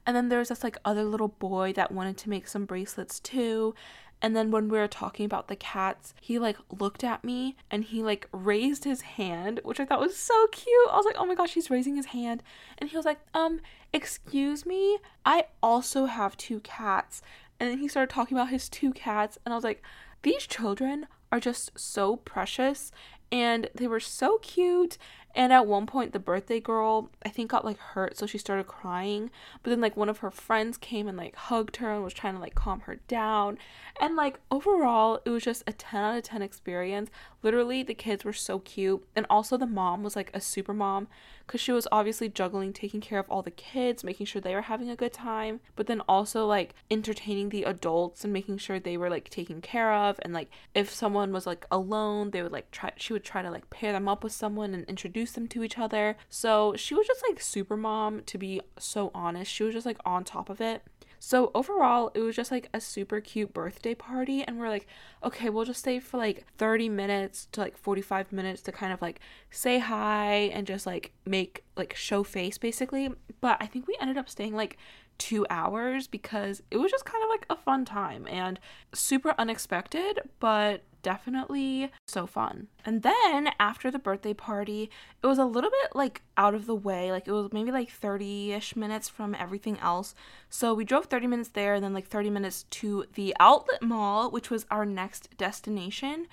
And 0.06 0.16
then 0.16 0.30
there 0.30 0.40
was 0.40 0.48
this 0.48 0.64
like 0.64 0.78
other 0.86 1.04
little 1.04 1.28
boy 1.28 1.74
that 1.74 1.92
wanted 1.92 2.18
to 2.20 2.30
make 2.30 2.48
some 2.48 2.64
bracelets 2.64 3.20
too. 3.20 3.76
And 4.22 4.36
then 4.36 4.52
when 4.52 4.68
we 4.68 4.78
were 4.78 4.88
talking 4.88 5.26
about 5.26 5.48
the 5.48 5.56
cats, 5.56 6.14
he 6.20 6.40
like 6.40 6.58
looked 6.78 7.04
at 7.04 7.24
me 7.24 7.56
and 7.72 7.84
he 7.86 8.04
like 8.04 8.28
raised 8.34 8.84
his 8.84 9.02
hand, 9.02 9.62
which 9.64 9.80
I 9.80 9.86
thought 9.86 10.02
was 10.02 10.18
so 10.18 10.48
cute. 10.48 10.90
I 10.92 10.98
was 10.98 11.06
like, 11.06 11.16
oh 11.18 11.26
my 11.26 11.36
gosh, 11.36 11.54
he's 11.54 11.70
raising 11.70 11.96
his 11.96 12.08
hand. 12.08 12.44
And 12.78 12.90
he 12.90 12.98
was 12.98 13.06
like, 13.06 13.20
um, 13.34 13.62
excuse 13.94 14.66
me, 14.66 14.98
I 15.26 15.46
also 15.64 16.06
have 16.06 16.36
two 16.36 16.60
cats. 16.62 17.22
And 17.60 17.70
then 17.70 17.80
he 17.80 17.88
started 17.88 18.14
talking 18.14 18.38
about 18.38 18.50
his 18.50 18.68
two 18.68 18.92
cats. 18.92 19.38
And 19.46 19.54
I 19.54 19.58
was 19.58 19.64
like, 19.64 19.84
these 20.24 20.46
children 20.46 21.08
are 21.32 21.40
just 21.40 21.78
so 21.80 22.18
precious 22.18 22.92
and 23.32 23.70
they 23.76 23.88
were 23.88 24.00
so 24.00 24.40
cute 24.40 24.98
and 25.36 25.54
at 25.54 25.68
one 25.68 25.86
point, 25.86 26.12
the 26.12 26.20
birthday 26.20 26.60
girl, 26.60 27.10
I 27.24 27.30
think, 27.30 27.52
got 27.52 27.64
like 27.64 27.78
hurt, 27.78 28.18
so 28.18 28.26
she 28.26 28.38
started 28.38 28.68
crying. 28.68 29.30
But 29.62 29.70
then, 29.70 29.82
like, 29.82 29.96
one 29.96 30.10
of 30.10 30.20
her 30.20 30.32
friends 30.32 30.78
came 30.78 31.08
and 31.08 31.18
like 31.18 31.36
hugged 31.36 31.78
her 31.78 31.92
and 31.94 32.04
was 32.04 32.14
trying 32.14 32.34
to 32.36 32.40
like 32.40 32.56
calm 32.56 32.82
her 32.82 32.96
down. 33.08 33.58
And 34.02 34.16
like, 34.16 34.40
overall, 34.50 35.22
it 35.26 35.30
was 35.30 35.44
just 35.44 35.64
a 35.68 35.74
10 35.74 36.02
out 36.02 36.18
of 36.18 36.24
10 36.24 36.42
experience. 36.42 37.10
Literally, 37.42 37.84
the 37.84 37.94
kids 37.94 38.26
were 38.26 38.34
so 38.34 38.60
cute. 38.60 39.06
And 39.16 39.26
also, 39.30 39.58
the 39.58 39.66
mom 39.66 40.04
was 40.04 40.16
like 40.16 40.32
a 40.34 40.42
super 40.42 40.74
mom 40.74 41.08
because 41.46 41.62
she 41.62 41.72
was 41.72 41.88
obviously 41.92 42.30
juggling 42.30 42.74
taking 42.74 43.02
care 43.02 43.18
of 43.18 43.30
all 43.30 43.42
the 43.42 43.50
kids, 43.50 44.04
making 44.04 44.28
sure 44.28 44.42
they 44.42 44.54
were 44.54 44.62
having 44.62 44.90
a 44.90 44.96
good 44.96 45.14
time, 45.14 45.60
but 45.76 45.88
then 45.88 46.02
also 46.02 46.46
like 46.46 46.76
entertaining 46.92 47.50
the 47.50 47.64
adults 47.64 48.24
and 48.24 48.32
making 48.32 48.58
sure 48.58 48.80
they 48.80 48.98
were 48.98 49.10
like 49.10 49.30
taken 49.30 49.62
care 49.62 49.92
of. 49.92 50.20
And 50.22 50.34
like, 50.34 50.50
if 50.76 50.92
someone 50.92 51.32
was 51.32 51.48
like 51.48 51.66
alone, 51.72 52.32
they 52.32 52.44
would 52.44 52.52
like 52.52 52.70
try, 52.72 52.92
she 52.98 53.14
would 53.14 53.24
try 53.24 53.42
to 53.42 53.50
like 53.50 53.70
pair 53.70 53.94
them 53.94 54.08
up 54.08 54.24
with 54.24 54.34
someone 54.34 54.74
and 54.74 54.86
introduce 54.86 55.32
them 55.32 55.48
to 55.48 55.64
each 55.64 55.80
other. 55.80 56.18
So 56.30 56.76
she 56.76 56.94
was 56.94 57.08
just 57.08 57.24
like 57.28 57.42
super 57.42 57.78
mom, 57.78 58.22
to 58.28 58.38
be 58.38 58.62
so 58.78 59.10
honest. 59.16 59.52
She 59.52 59.64
was 59.64 59.74
just 59.74 59.86
like 59.86 60.00
on 60.06 60.24
top 60.24 60.50
of 60.50 60.62
it. 60.62 60.84
So 61.20 61.52
overall, 61.54 62.12
it 62.14 62.22
was 62.22 62.36
just 62.36 62.52
like 62.52 62.70
a 62.74 62.80
super 62.80 63.20
cute 63.20 63.54
birthday 63.54 63.94
party, 63.94 64.44
and 64.44 64.58
we're 64.58 64.70
like, 64.70 64.88
okay, 65.24 65.50
we'll 65.50 65.66
just 65.66 65.82
stay 65.82 66.00
for 66.00 66.18
like 66.18 66.46
30 66.58 66.90
minutes 66.90 67.48
to 67.52 67.62
like 67.62 67.78
45 67.78 68.32
minutes 68.32 68.62
to 68.64 68.72
kind 68.72 68.94
of 68.94 69.02
like 69.02 69.20
say 69.52 69.80
hi 69.80 70.34
and 70.54 70.66
just 70.66 70.86
like 70.86 71.12
make 71.26 71.64
like 71.76 71.96
show 71.96 72.24
face 72.24 72.58
basically. 72.58 73.10
But 73.42 73.58
I 73.60 73.66
think 73.68 73.88
we 73.88 73.98
ended 74.00 74.18
up 74.18 74.30
staying 74.30 74.56
like 74.56 74.78
two 75.18 75.46
hours 75.50 76.08
because 76.08 76.64
it 76.72 76.78
was 76.78 76.90
just 76.90 77.06
kind 77.06 77.24
of 77.24 77.30
like 77.30 77.46
a 77.50 77.56
fun 77.56 77.86
time 77.86 78.26
and 78.28 78.60
super 78.94 79.36
unexpected, 79.38 80.22
but 80.40 80.84
definitely 81.02 81.92
so 82.08 82.26
fun. 82.26 82.68
And 82.86 83.04
then 83.04 83.50
after 83.60 83.92
the 83.92 84.00
birthday 84.00 84.34
party, 84.34 84.90
it 85.22 85.28
was 85.28 85.38
a 85.38 85.46
little 85.46 85.70
bit 85.70 85.96
like 85.96 86.22
out 86.38 86.54
of 86.54 86.66
the 86.66 86.76
way. 86.76 87.12
Like 87.12 87.28
it 87.28 87.32
was 87.32 87.52
maybe 87.52 87.72
like 87.72 87.90
30 87.90 88.54
ish 88.54 88.76
minutes 88.76 89.10
from 89.10 89.36
everything 89.36 89.78
else. 89.80 90.16
So 90.50 90.74
we 90.74 90.86
drove 90.86 91.06
30 91.06 91.28
minutes 91.28 91.50
there 91.50 91.76
and 91.76 91.84
then 91.84 91.94
like 91.94 92.08
30 92.08 92.30
minutes 92.30 92.64
to 92.72 93.06
the 93.14 93.36
outlet 93.40 93.82
mall, 93.82 94.32
which 94.32 94.50
was 94.50 94.66
our 94.72 94.86
next 94.86 95.38
destination. 95.38 96.28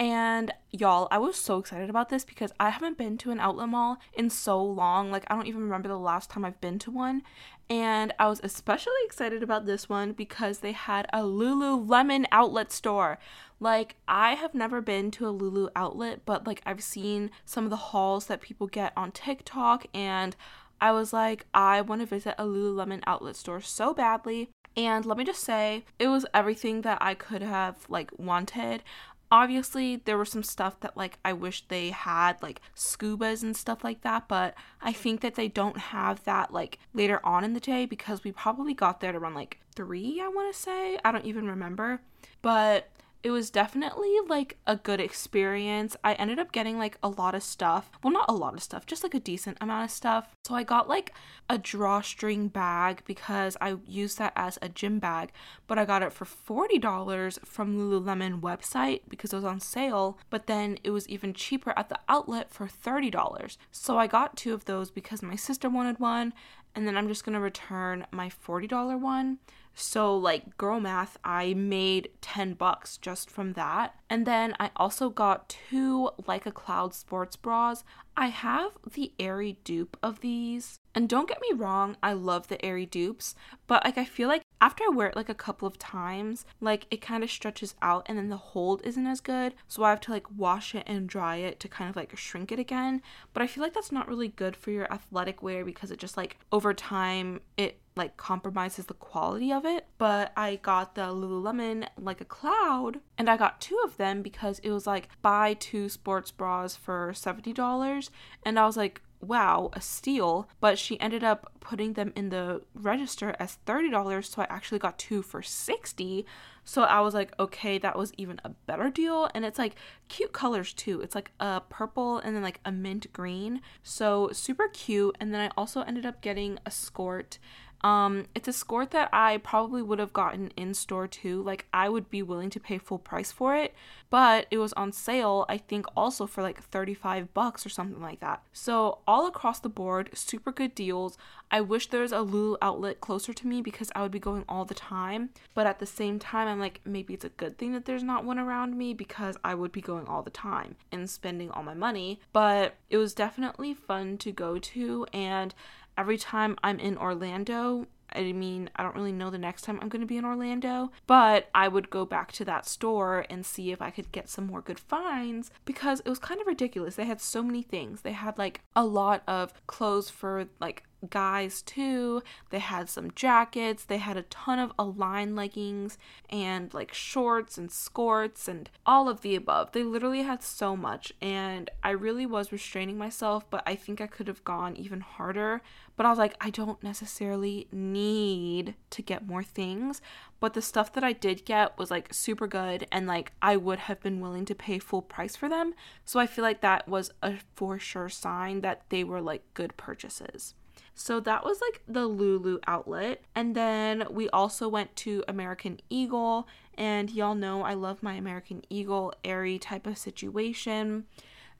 And 0.00 0.54
y'all, 0.70 1.08
I 1.10 1.18
was 1.18 1.36
so 1.36 1.58
excited 1.58 1.90
about 1.90 2.08
this 2.08 2.24
because 2.24 2.52
I 2.58 2.70
haven't 2.70 2.96
been 2.96 3.18
to 3.18 3.32
an 3.32 3.38
outlet 3.38 3.68
mall 3.68 3.98
in 4.14 4.30
so 4.30 4.64
long. 4.64 5.10
Like, 5.10 5.24
I 5.28 5.34
don't 5.34 5.46
even 5.46 5.60
remember 5.60 5.88
the 5.88 5.98
last 5.98 6.30
time 6.30 6.42
I've 6.42 6.60
been 6.62 6.78
to 6.80 6.90
one. 6.90 7.20
And 7.68 8.12
I 8.18 8.26
was 8.26 8.40
especially 8.42 8.94
excited 9.04 9.42
about 9.42 9.66
this 9.66 9.90
one 9.90 10.12
because 10.12 10.58
they 10.58 10.72
had 10.72 11.06
a 11.12 11.20
Lululemon 11.20 12.24
outlet 12.32 12.72
store. 12.72 13.18
Like, 13.60 13.96
I 14.08 14.34
have 14.34 14.54
never 14.54 14.80
been 14.80 15.10
to 15.12 15.28
a 15.28 15.30
Lulu 15.30 15.68
outlet, 15.76 16.20
but 16.24 16.46
like, 16.46 16.62
I've 16.66 16.82
seen 16.82 17.30
some 17.44 17.64
of 17.64 17.70
the 17.70 17.76
hauls 17.76 18.26
that 18.26 18.40
people 18.40 18.66
get 18.66 18.92
on 18.96 19.12
TikTok, 19.12 19.86
and 19.94 20.34
I 20.80 20.92
was 20.92 21.12
like, 21.12 21.46
I 21.52 21.82
want 21.82 22.00
to 22.00 22.06
visit 22.06 22.34
a 22.38 22.44
Lululemon 22.44 23.02
outlet 23.06 23.36
store 23.36 23.60
so 23.60 23.92
badly. 23.94 24.48
And 24.76 25.04
let 25.04 25.18
me 25.18 25.24
just 25.24 25.42
say, 25.42 25.84
it 25.98 26.08
was 26.08 26.24
everything 26.32 26.82
that 26.82 26.98
I 27.00 27.14
could 27.14 27.42
have 27.42 27.76
like 27.88 28.10
wanted 28.18 28.82
obviously 29.30 29.96
there 29.96 30.18
was 30.18 30.30
some 30.30 30.42
stuff 30.42 30.80
that 30.80 30.96
like 30.96 31.18
I 31.24 31.32
wish 31.32 31.66
they 31.68 31.90
had 31.90 32.42
like 32.42 32.60
scubas 32.74 33.42
and 33.42 33.56
stuff 33.56 33.84
like 33.84 34.02
that, 34.02 34.28
but 34.28 34.54
I 34.80 34.92
think 34.92 35.20
that 35.20 35.34
they 35.34 35.48
don't 35.48 35.78
have 35.78 36.24
that 36.24 36.52
like 36.52 36.78
later 36.92 37.20
on 37.24 37.44
in 37.44 37.54
the 37.54 37.60
day 37.60 37.86
because 37.86 38.24
we 38.24 38.32
probably 38.32 38.74
got 38.74 39.00
there 39.00 39.16
around 39.16 39.34
like 39.34 39.58
3, 39.76 40.20
I 40.22 40.28
want 40.28 40.52
to 40.52 40.60
say. 40.60 40.98
I 41.04 41.12
don't 41.12 41.26
even 41.26 41.46
remember. 41.46 42.00
But 42.42 42.88
it 43.22 43.30
was 43.30 43.50
definitely 43.50 44.14
like 44.28 44.56
a 44.66 44.76
good 44.76 45.00
experience. 45.00 45.96
I 46.02 46.14
ended 46.14 46.38
up 46.38 46.52
getting 46.52 46.78
like 46.78 46.96
a 47.02 47.08
lot 47.08 47.34
of 47.34 47.42
stuff. 47.42 47.90
Well, 48.02 48.12
not 48.12 48.30
a 48.30 48.34
lot 48.34 48.54
of 48.54 48.62
stuff, 48.62 48.86
just 48.86 49.02
like 49.02 49.14
a 49.14 49.20
decent 49.20 49.58
amount 49.60 49.84
of 49.84 49.90
stuff. 49.90 50.34
So 50.46 50.54
I 50.54 50.62
got 50.62 50.88
like 50.88 51.12
a 51.48 51.58
drawstring 51.58 52.48
bag 52.48 53.02
because 53.06 53.56
I 53.60 53.76
used 53.86 54.18
that 54.18 54.32
as 54.36 54.58
a 54.62 54.68
gym 54.68 54.98
bag, 54.98 55.32
but 55.66 55.78
I 55.78 55.84
got 55.84 56.02
it 56.02 56.12
for 56.12 56.24
$40 56.24 57.44
from 57.44 57.76
Lululemon 57.76 58.40
website 58.40 59.02
because 59.08 59.32
it 59.32 59.36
was 59.36 59.44
on 59.44 59.60
sale, 59.60 60.18
but 60.30 60.46
then 60.46 60.78
it 60.82 60.90
was 60.90 61.08
even 61.08 61.34
cheaper 61.34 61.74
at 61.76 61.88
the 61.88 61.98
outlet 62.08 62.50
for 62.50 62.66
$30. 62.66 63.56
So 63.70 63.98
I 63.98 64.06
got 64.06 64.36
two 64.36 64.54
of 64.54 64.64
those 64.64 64.90
because 64.90 65.22
my 65.22 65.36
sister 65.36 65.68
wanted 65.68 65.98
one, 65.98 66.32
and 66.74 66.86
then 66.86 66.96
I'm 66.96 67.08
just 67.08 67.24
going 67.24 67.34
to 67.34 67.40
return 67.40 68.06
my 68.10 68.30
$40 68.30 68.98
one. 68.98 69.38
So, 69.74 70.16
like, 70.16 70.56
girl 70.56 70.80
math, 70.80 71.16
I 71.24 71.54
made 71.54 72.10
10 72.20 72.54
bucks 72.54 72.96
just 72.98 73.30
from 73.30 73.54
that. 73.54 73.94
And 74.08 74.26
then 74.26 74.54
I 74.60 74.70
also 74.76 75.08
got 75.10 75.48
two 75.48 76.10
Like 76.26 76.46
a 76.46 76.52
Cloud 76.52 76.94
sports 76.94 77.36
bras. 77.36 77.84
I 78.16 78.26
have 78.26 78.72
the 78.92 79.12
Aerie 79.18 79.58
dupe 79.64 79.96
of 80.02 80.20
these. 80.20 80.78
And 80.94 81.08
don't 81.08 81.28
get 81.28 81.40
me 81.40 81.56
wrong, 81.56 81.96
I 82.02 82.12
love 82.12 82.48
the 82.48 82.62
Aerie 82.64 82.84
dupes, 82.84 83.34
but 83.68 83.84
like 83.84 83.96
I 83.96 84.04
feel 84.04 84.28
like 84.28 84.42
after 84.60 84.84
I 84.84 84.88
wear 84.88 85.08
it 85.08 85.16
like 85.16 85.28
a 85.28 85.34
couple 85.34 85.66
of 85.68 85.78
times, 85.78 86.44
like 86.60 86.86
it 86.90 87.00
kind 87.00 87.22
of 87.22 87.30
stretches 87.30 87.76
out 87.80 88.04
and 88.06 88.18
then 88.18 88.28
the 88.28 88.36
hold 88.36 88.82
isn't 88.84 89.06
as 89.06 89.20
good. 89.20 89.54
So 89.68 89.84
I 89.84 89.90
have 89.90 90.00
to 90.00 90.10
like 90.10 90.26
wash 90.36 90.74
it 90.74 90.82
and 90.86 91.08
dry 91.08 91.36
it 91.36 91.60
to 91.60 91.68
kind 91.68 91.88
of 91.88 91.96
like 91.96 92.16
shrink 92.16 92.50
it 92.50 92.58
again. 92.58 93.02
But 93.32 93.42
I 93.42 93.46
feel 93.46 93.62
like 93.62 93.72
that's 93.72 93.92
not 93.92 94.08
really 94.08 94.28
good 94.28 94.56
for 94.56 94.70
your 94.72 94.92
athletic 94.92 95.42
wear 95.42 95.64
because 95.64 95.90
it 95.90 95.98
just 95.98 96.16
like 96.16 96.36
over 96.50 96.74
time 96.74 97.40
it 97.56 97.79
like 97.96 98.16
compromises 98.16 98.86
the 98.86 98.94
quality 98.94 99.52
of 99.52 99.64
it. 99.64 99.86
But 99.98 100.32
I 100.36 100.56
got 100.56 100.94
the 100.94 101.02
Lululemon 101.02 101.86
like 101.98 102.20
a 102.20 102.24
cloud 102.24 103.00
and 103.18 103.28
I 103.28 103.36
got 103.36 103.60
two 103.60 103.78
of 103.84 103.96
them 103.96 104.22
because 104.22 104.58
it 104.60 104.70
was 104.70 104.86
like 104.86 105.08
buy 105.22 105.54
two 105.54 105.88
sports 105.88 106.30
bras 106.30 106.76
for 106.76 107.12
$70 107.12 108.10
and 108.44 108.58
I 108.58 108.66
was 108.66 108.76
like 108.76 109.02
wow, 109.20 109.70
a 109.74 109.80
steal, 109.80 110.48
but 110.60 110.78
she 110.78 110.98
ended 111.00 111.22
up 111.22 111.52
putting 111.60 111.92
them 111.92 112.12
in 112.16 112.30
the 112.30 112.62
register 112.74 113.34
as 113.38 113.58
$30, 113.66 114.24
so 114.24 114.42
I 114.42 114.46
actually 114.48 114.78
got 114.78 114.98
two 114.98 115.22
for 115.22 115.42
60. 115.42 116.24
So 116.64 116.82
I 116.82 117.00
was 117.00 117.14
like, 117.14 117.32
okay, 117.38 117.78
that 117.78 117.98
was 117.98 118.12
even 118.16 118.40
a 118.44 118.50
better 118.50 118.90
deal 118.90 119.28
and 119.34 119.44
it's 119.44 119.58
like 119.58 119.74
cute 120.08 120.32
colors 120.32 120.72
too. 120.72 121.00
It's 121.00 121.14
like 121.14 121.32
a 121.40 121.60
purple 121.68 122.18
and 122.18 122.34
then 122.34 122.42
like 122.42 122.60
a 122.64 122.72
mint 122.72 123.12
green. 123.12 123.60
So 123.82 124.30
super 124.32 124.68
cute 124.68 125.16
and 125.20 125.34
then 125.34 125.40
I 125.40 125.50
also 125.56 125.82
ended 125.82 126.06
up 126.06 126.20
getting 126.22 126.58
a 126.64 126.70
skirt 126.70 127.38
um, 127.82 128.26
it's 128.34 128.48
a 128.48 128.52
skirt 128.52 128.90
that 128.90 129.08
I 129.12 129.38
probably 129.38 129.82
would 129.82 129.98
have 129.98 130.12
gotten 130.12 130.48
in 130.56 130.74
store 130.74 131.06
too. 131.06 131.42
Like 131.42 131.66
I 131.72 131.88
would 131.88 132.10
be 132.10 132.22
willing 132.22 132.50
to 132.50 132.60
pay 132.60 132.78
full 132.78 132.98
price 132.98 133.32
for 133.32 133.56
it, 133.56 133.74
but 134.10 134.46
it 134.50 134.58
was 134.58 134.72
on 134.74 134.92
sale, 134.92 135.46
I 135.48 135.56
think 135.56 135.86
also 135.96 136.26
for 136.26 136.42
like 136.42 136.62
35 136.62 137.32
bucks 137.32 137.64
or 137.64 137.68
something 137.68 138.02
like 138.02 138.20
that. 138.20 138.42
So 138.52 138.98
all 139.06 139.26
across 139.26 139.60
the 139.60 139.68
board, 139.68 140.10
super 140.14 140.52
good 140.52 140.74
deals. 140.74 141.16
I 141.50 141.60
wish 141.60 141.88
there 141.88 142.02
was 142.02 142.12
a 142.12 142.20
Lulu 142.20 142.56
outlet 142.62 143.00
closer 143.00 143.32
to 143.32 143.46
me 143.46 143.60
because 143.62 143.90
I 143.94 144.02
would 144.02 144.12
be 144.12 144.20
going 144.20 144.44
all 144.48 144.64
the 144.64 144.74
time. 144.74 145.30
But 145.54 145.66
at 145.66 145.78
the 145.78 145.86
same 145.86 146.18
time, 146.18 146.46
I'm 146.46 146.60
like, 146.60 146.80
maybe 146.84 147.14
it's 147.14 147.24
a 147.24 147.30
good 147.30 147.58
thing 147.58 147.72
that 147.72 147.86
there's 147.86 148.04
not 148.04 148.24
one 148.24 148.38
around 148.38 148.76
me 148.76 148.94
because 148.94 149.36
I 149.42 149.54
would 149.54 149.72
be 149.72 149.80
going 149.80 150.06
all 150.06 150.22
the 150.22 150.30
time 150.30 150.76
and 150.92 151.10
spending 151.10 151.50
all 151.50 151.62
my 151.62 151.74
money. 151.74 152.20
But 152.32 152.74
it 152.88 152.98
was 152.98 153.14
definitely 153.14 153.74
fun 153.74 154.18
to 154.18 154.32
go 154.32 154.58
to 154.58 155.06
and 155.12 155.54
every 156.00 156.16
time 156.16 156.56
I'm 156.64 156.78
in 156.78 156.96
Orlando, 156.96 157.86
I 158.12 158.32
mean, 158.32 158.70
I 158.74 158.82
don't 158.82 158.96
really 158.96 159.12
know 159.12 159.30
the 159.30 159.38
next 159.38 159.62
time 159.62 159.78
I'm 159.80 159.88
going 159.88 160.00
to 160.00 160.06
be 160.06 160.16
in 160.16 160.24
Orlando, 160.24 160.90
but 161.06 161.48
I 161.54 161.68
would 161.68 161.90
go 161.90 162.04
back 162.04 162.32
to 162.32 162.44
that 162.46 162.66
store 162.66 163.26
and 163.30 163.44
see 163.44 163.70
if 163.70 163.80
I 163.80 163.90
could 163.90 164.10
get 164.10 164.28
some 164.28 164.46
more 164.46 164.62
good 164.62 164.80
finds 164.80 165.50
because 165.64 166.00
it 166.00 166.08
was 166.08 166.18
kind 166.18 166.40
of 166.40 166.46
ridiculous. 166.46 166.96
They 166.96 167.04
had 167.04 167.20
so 167.20 167.42
many 167.42 167.62
things. 167.62 168.00
They 168.00 168.12
had 168.12 168.38
like 168.38 168.62
a 168.74 168.84
lot 168.84 169.22
of 169.28 169.52
clothes 169.66 170.10
for 170.10 170.46
like 170.58 170.84
guys 171.08 171.62
too. 171.62 172.22
They 172.50 172.58
had 172.58 172.88
some 172.88 173.10
jackets, 173.12 173.84
they 173.84 173.98
had 173.98 174.16
a 174.16 174.22
ton 174.22 174.58
of 174.58 174.72
Align 174.78 175.34
leggings 175.34 175.96
and 176.28 176.72
like 176.74 176.92
shorts 176.92 177.56
and 177.56 177.70
skirts 177.70 178.48
and 178.48 178.68
all 178.84 179.08
of 179.08 179.22
the 179.22 179.34
above. 179.34 179.72
They 179.72 179.82
literally 179.82 180.22
had 180.22 180.42
so 180.42 180.76
much 180.76 181.12
and 181.22 181.70
I 181.82 181.90
really 181.90 182.26
was 182.26 182.52
restraining 182.52 182.98
myself, 182.98 183.48
but 183.48 183.62
I 183.66 183.76
think 183.76 184.00
I 184.00 184.06
could 184.06 184.28
have 184.28 184.44
gone 184.44 184.76
even 184.76 185.00
harder. 185.00 185.62
But 186.00 186.06
I 186.06 186.08
was 186.08 186.18
like, 186.18 186.34
I 186.40 186.48
don't 186.48 186.82
necessarily 186.82 187.68
need 187.70 188.74
to 188.88 189.02
get 189.02 189.26
more 189.26 189.42
things, 189.42 190.00
but 190.40 190.54
the 190.54 190.62
stuff 190.62 190.94
that 190.94 191.04
I 191.04 191.12
did 191.12 191.44
get 191.44 191.76
was 191.76 191.90
like 191.90 192.14
super 192.14 192.46
good 192.46 192.86
and 192.90 193.06
like 193.06 193.32
I 193.42 193.58
would 193.58 193.80
have 193.80 194.00
been 194.00 194.18
willing 194.18 194.46
to 194.46 194.54
pay 194.54 194.78
full 194.78 195.02
price 195.02 195.36
for 195.36 195.46
them. 195.46 195.74
So 196.06 196.18
I 196.18 196.26
feel 196.26 196.42
like 196.42 196.62
that 196.62 196.88
was 196.88 197.10
a 197.22 197.34
for 197.54 197.78
sure 197.78 198.08
sign 198.08 198.62
that 198.62 198.84
they 198.88 199.04
were 199.04 199.20
like 199.20 199.42
good 199.52 199.76
purchases. 199.76 200.54
So 200.94 201.20
that 201.20 201.44
was 201.44 201.60
like 201.60 201.82
the 201.86 202.06
Lulu 202.06 202.60
outlet. 202.66 203.22
And 203.34 203.54
then 203.54 204.06
we 204.08 204.30
also 204.30 204.70
went 204.70 204.96
to 204.96 205.22
American 205.28 205.80
Eagle. 205.90 206.48
And 206.78 207.10
y'all 207.10 207.34
know 207.34 207.60
I 207.60 207.74
love 207.74 208.02
my 208.02 208.14
American 208.14 208.62
Eagle 208.70 209.12
Aerie 209.22 209.58
type 209.58 209.86
of 209.86 209.98
situation. 209.98 211.04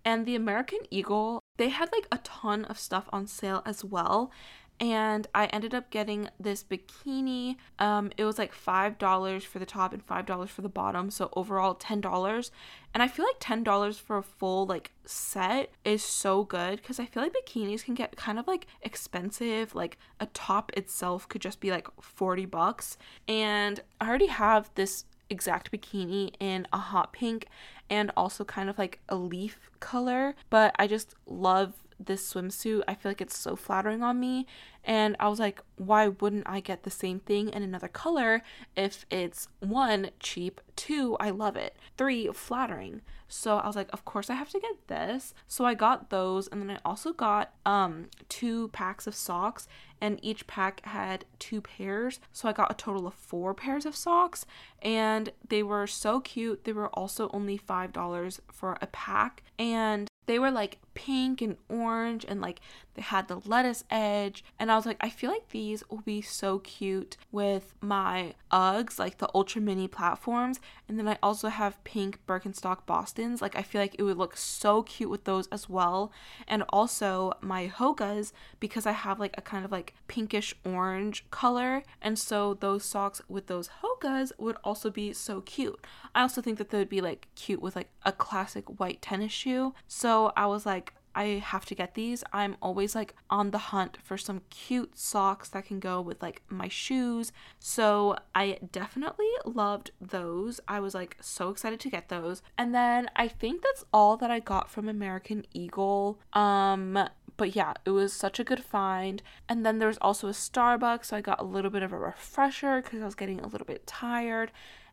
And 0.02 0.24
the 0.24 0.34
American 0.34 0.78
Eagle, 0.90 1.39
they 1.60 1.68
had 1.68 1.92
like 1.92 2.08
a 2.10 2.16
ton 2.24 2.64
of 2.64 2.78
stuff 2.78 3.06
on 3.12 3.26
sale 3.26 3.62
as 3.66 3.84
well 3.84 4.32
and 4.80 5.26
I 5.34 5.44
ended 5.46 5.74
up 5.74 5.90
getting 5.90 6.30
this 6.40 6.64
bikini. 6.64 7.56
Um, 7.78 8.10
it 8.16 8.24
was 8.24 8.38
like 8.38 8.54
five 8.54 8.96
dollars 8.96 9.44
for 9.44 9.58
the 9.58 9.66
top 9.66 9.92
and 9.92 10.02
five 10.02 10.24
dollars 10.24 10.48
for 10.48 10.62
the 10.62 10.70
bottom, 10.70 11.10
so 11.10 11.28
overall 11.34 11.74
ten 11.74 12.00
dollars. 12.00 12.50
And 12.94 13.02
I 13.02 13.08
feel 13.08 13.26
like 13.26 13.36
ten 13.40 13.62
dollars 13.62 13.98
for 13.98 14.16
a 14.16 14.22
full 14.22 14.64
like 14.64 14.92
set 15.04 15.70
is 15.84 16.02
so 16.02 16.44
good 16.44 16.76
because 16.76 16.98
I 16.98 17.04
feel 17.04 17.22
like 17.22 17.34
bikinis 17.34 17.84
can 17.84 17.92
get 17.94 18.16
kind 18.16 18.38
of 18.38 18.46
like 18.46 18.66
expensive. 18.80 19.74
Like 19.74 19.98
a 20.18 20.24
top 20.26 20.72
itself 20.74 21.28
could 21.28 21.42
just 21.42 21.60
be 21.60 21.70
like 21.70 21.88
forty 22.00 22.46
bucks, 22.46 22.96
and 23.28 23.80
I 24.00 24.08
already 24.08 24.28
have 24.28 24.70
this 24.76 25.04
exact 25.28 25.70
bikini 25.70 26.34
in 26.40 26.66
a 26.72 26.78
hot 26.78 27.12
pink 27.12 27.46
and 27.90 28.10
also 28.16 28.44
kind 28.44 28.70
of 28.70 28.78
like 28.78 29.00
a 29.08 29.16
leaf 29.16 29.70
color, 29.80 30.34
but 30.48 30.74
I 30.78 30.86
just 30.86 31.14
love 31.26 31.74
this 32.04 32.32
swimsuit. 32.32 32.82
I 32.88 32.94
feel 32.94 33.10
like 33.10 33.20
it's 33.20 33.38
so 33.38 33.56
flattering 33.56 34.02
on 34.02 34.18
me. 34.18 34.46
And 34.84 35.16
I 35.20 35.28
was 35.28 35.38
like, 35.38 35.60
why 35.76 36.08
wouldn't 36.08 36.48
I 36.48 36.60
get 36.60 36.82
the 36.82 36.90
same 36.90 37.20
thing 37.20 37.50
in 37.50 37.62
another 37.62 37.88
color 37.88 38.42
if 38.76 39.04
it's 39.10 39.48
one, 39.60 40.10
cheap, 40.20 40.60
two, 40.74 41.16
I 41.20 41.30
love 41.30 41.56
it, 41.56 41.76
three, 41.98 42.28
flattering. 42.32 43.02
So 43.28 43.58
I 43.58 43.66
was 43.66 43.76
like, 43.76 43.90
of 43.92 44.04
course 44.04 44.28
I 44.30 44.34
have 44.34 44.50
to 44.50 44.60
get 44.60 44.88
this. 44.88 45.34
So 45.46 45.64
I 45.64 45.74
got 45.74 46.10
those 46.10 46.48
and 46.48 46.60
then 46.60 46.70
I 46.70 46.78
also 46.84 47.12
got 47.12 47.52
um 47.64 48.06
two 48.28 48.68
packs 48.68 49.06
of 49.06 49.14
socks 49.14 49.68
and 50.00 50.18
each 50.22 50.46
pack 50.46 50.84
had 50.84 51.24
two 51.38 51.60
pairs. 51.60 52.18
So 52.32 52.48
I 52.48 52.52
got 52.52 52.70
a 52.70 52.74
total 52.74 53.06
of 53.06 53.14
four 53.14 53.54
pairs 53.54 53.86
of 53.86 53.94
socks 53.94 54.46
and 54.82 55.30
they 55.48 55.62
were 55.62 55.86
so 55.86 56.20
cute. 56.20 56.64
They 56.64 56.72
were 56.72 56.88
also 56.88 57.30
only 57.32 57.58
$5 57.58 58.40
for 58.50 58.76
a 58.80 58.86
pack 58.88 59.42
and 59.58 60.09
they 60.30 60.38
were 60.38 60.52
like 60.52 60.78
pink 60.94 61.42
and 61.42 61.56
orange 61.68 62.24
and 62.28 62.40
like 62.40 62.60
had 63.00 63.28
the 63.28 63.40
lettuce 63.44 63.84
edge, 63.90 64.44
and 64.58 64.70
I 64.70 64.76
was 64.76 64.86
like, 64.86 64.98
I 65.00 65.10
feel 65.10 65.30
like 65.30 65.48
these 65.50 65.82
will 65.88 66.02
be 66.02 66.20
so 66.20 66.58
cute 66.60 67.16
with 67.32 67.74
my 67.80 68.34
Uggs, 68.52 68.98
like 68.98 69.18
the 69.18 69.28
ultra 69.34 69.60
mini 69.60 69.88
platforms. 69.88 70.60
And 70.88 70.98
then 70.98 71.08
I 71.08 71.18
also 71.22 71.48
have 71.48 71.82
pink 71.84 72.18
Birkenstock 72.26 72.84
Bostons. 72.86 73.40
Like, 73.40 73.56
I 73.56 73.62
feel 73.62 73.80
like 73.80 73.94
it 73.98 74.02
would 74.02 74.18
look 74.18 74.36
so 74.36 74.82
cute 74.82 75.10
with 75.10 75.24
those 75.24 75.46
as 75.48 75.68
well. 75.68 76.12
And 76.48 76.64
also 76.70 77.32
my 77.40 77.68
Hokas, 77.68 78.32
because 78.58 78.86
I 78.86 78.92
have 78.92 79.20
like 79.20 79.34
a 79.38 79.42
kind 79.42 79.64
of 79.64 79.70
like 79.70 79.94
pinkish 80.08 80.54
orange 80.64 81.28
color. 81.30 81.82
And 82.02 82.18
so 82.18 82.54
those 82.54 82.84
socks 82.84 83.22
with 83.28 83.46
those 83.46 83.70
Hokas 83.82 84.32
would 84.38 84.56
also 84.64 84.90
be 84.90 85.12
so 85.12 85.40
cute. 85.42 85.84
I 86.14 86.22
also 86.22 86.42
think 86.42 86.58
that 86.58 86.70
they 86.70 86.78
would 86.78 86.88
be 86.88 87.00
like 87.00 87.28
cute 87.36 87.62
with 87.62 87.76
like 87.76 87.90
a 88.04 88.12
classic 88.12 88.80
white 88.80 89.00
tennis 89.00 89.32
shoe. 89.32 89.74
So 89.86 90.32
I 90.36 90.46
was 90.46 90.66
like, 90.66 90.92
I 91.14 91.42
have 91.44 91.64
to 91.66 91.74
get 91.74 91.94
these. 91.94 92.22
I'm 92.32 92.56
always 92.62 92.94
like 92.94 93.14
on 93.28 93.50
the 93.50 93.58
hunt 93.58 93.98
for 94.02 94.16
some 94.16 94.42
cute 94.50 94.98
socks 94.98 95.48
that 95.50 95.66
can 95.66 95.80
go 95.80 96.00
with 96.00 96.22
like 96.22 96.42
my 96.48 96.68
shoes. 96.68 97.32
So 97.58 98.16
I 98.34 98.58
definitely 98.72 99.30
loved 99.44 99.90
those. 100.00 100.60
I 100.68 100.80
was 100.80 100.94
like 100.94 101.16
so 101.20 101.50
excited 101.50 101.80
to 101.80 101.90
get 101.90 102.08
those. 102.08 102.42
And 102.56 102.74
then 102.74 103.10
I 103.16 103.28
think 103.28 103.62
that's 103.62 103.84
all 103.92 104.16
that 104.18 104.30
I 104.30 104.40
got 104.40 104.70
from 104.70 104.88
American 104.88 105.44
Eagle. 105.52 106.18
Um 106.32 107.08
but 107.36 107.56
yeah, 107.56 107.72
it 107.86 107.90
was 107.90 108.12
such 108.12 108.38
a 108.38 108.44
good 108.44 108.62
find. 108.62 109.22
And 109.48 109.64
then 109.64 109.78
there's 109.78 109.96
also 109.96 110.28
a 110.28 110.32
Starbucks, 110.32 111.06
so 111.06 111.16
I 111.16 111.22
got 111.22 111.40
a 111.40 111.44
little 111.44 111.70
bit 111.70 111.82
of 111.82 111.90
a 111.90 111.98
refresher 111.98 112.82
because 112.82 113.00
I 113.00 113.06
was 113.06 113.14
getting 113.14 113.40
a 113.40 113.46
little 113.46 113.66
bit 113.66 113.86
tired. 113.86 114.52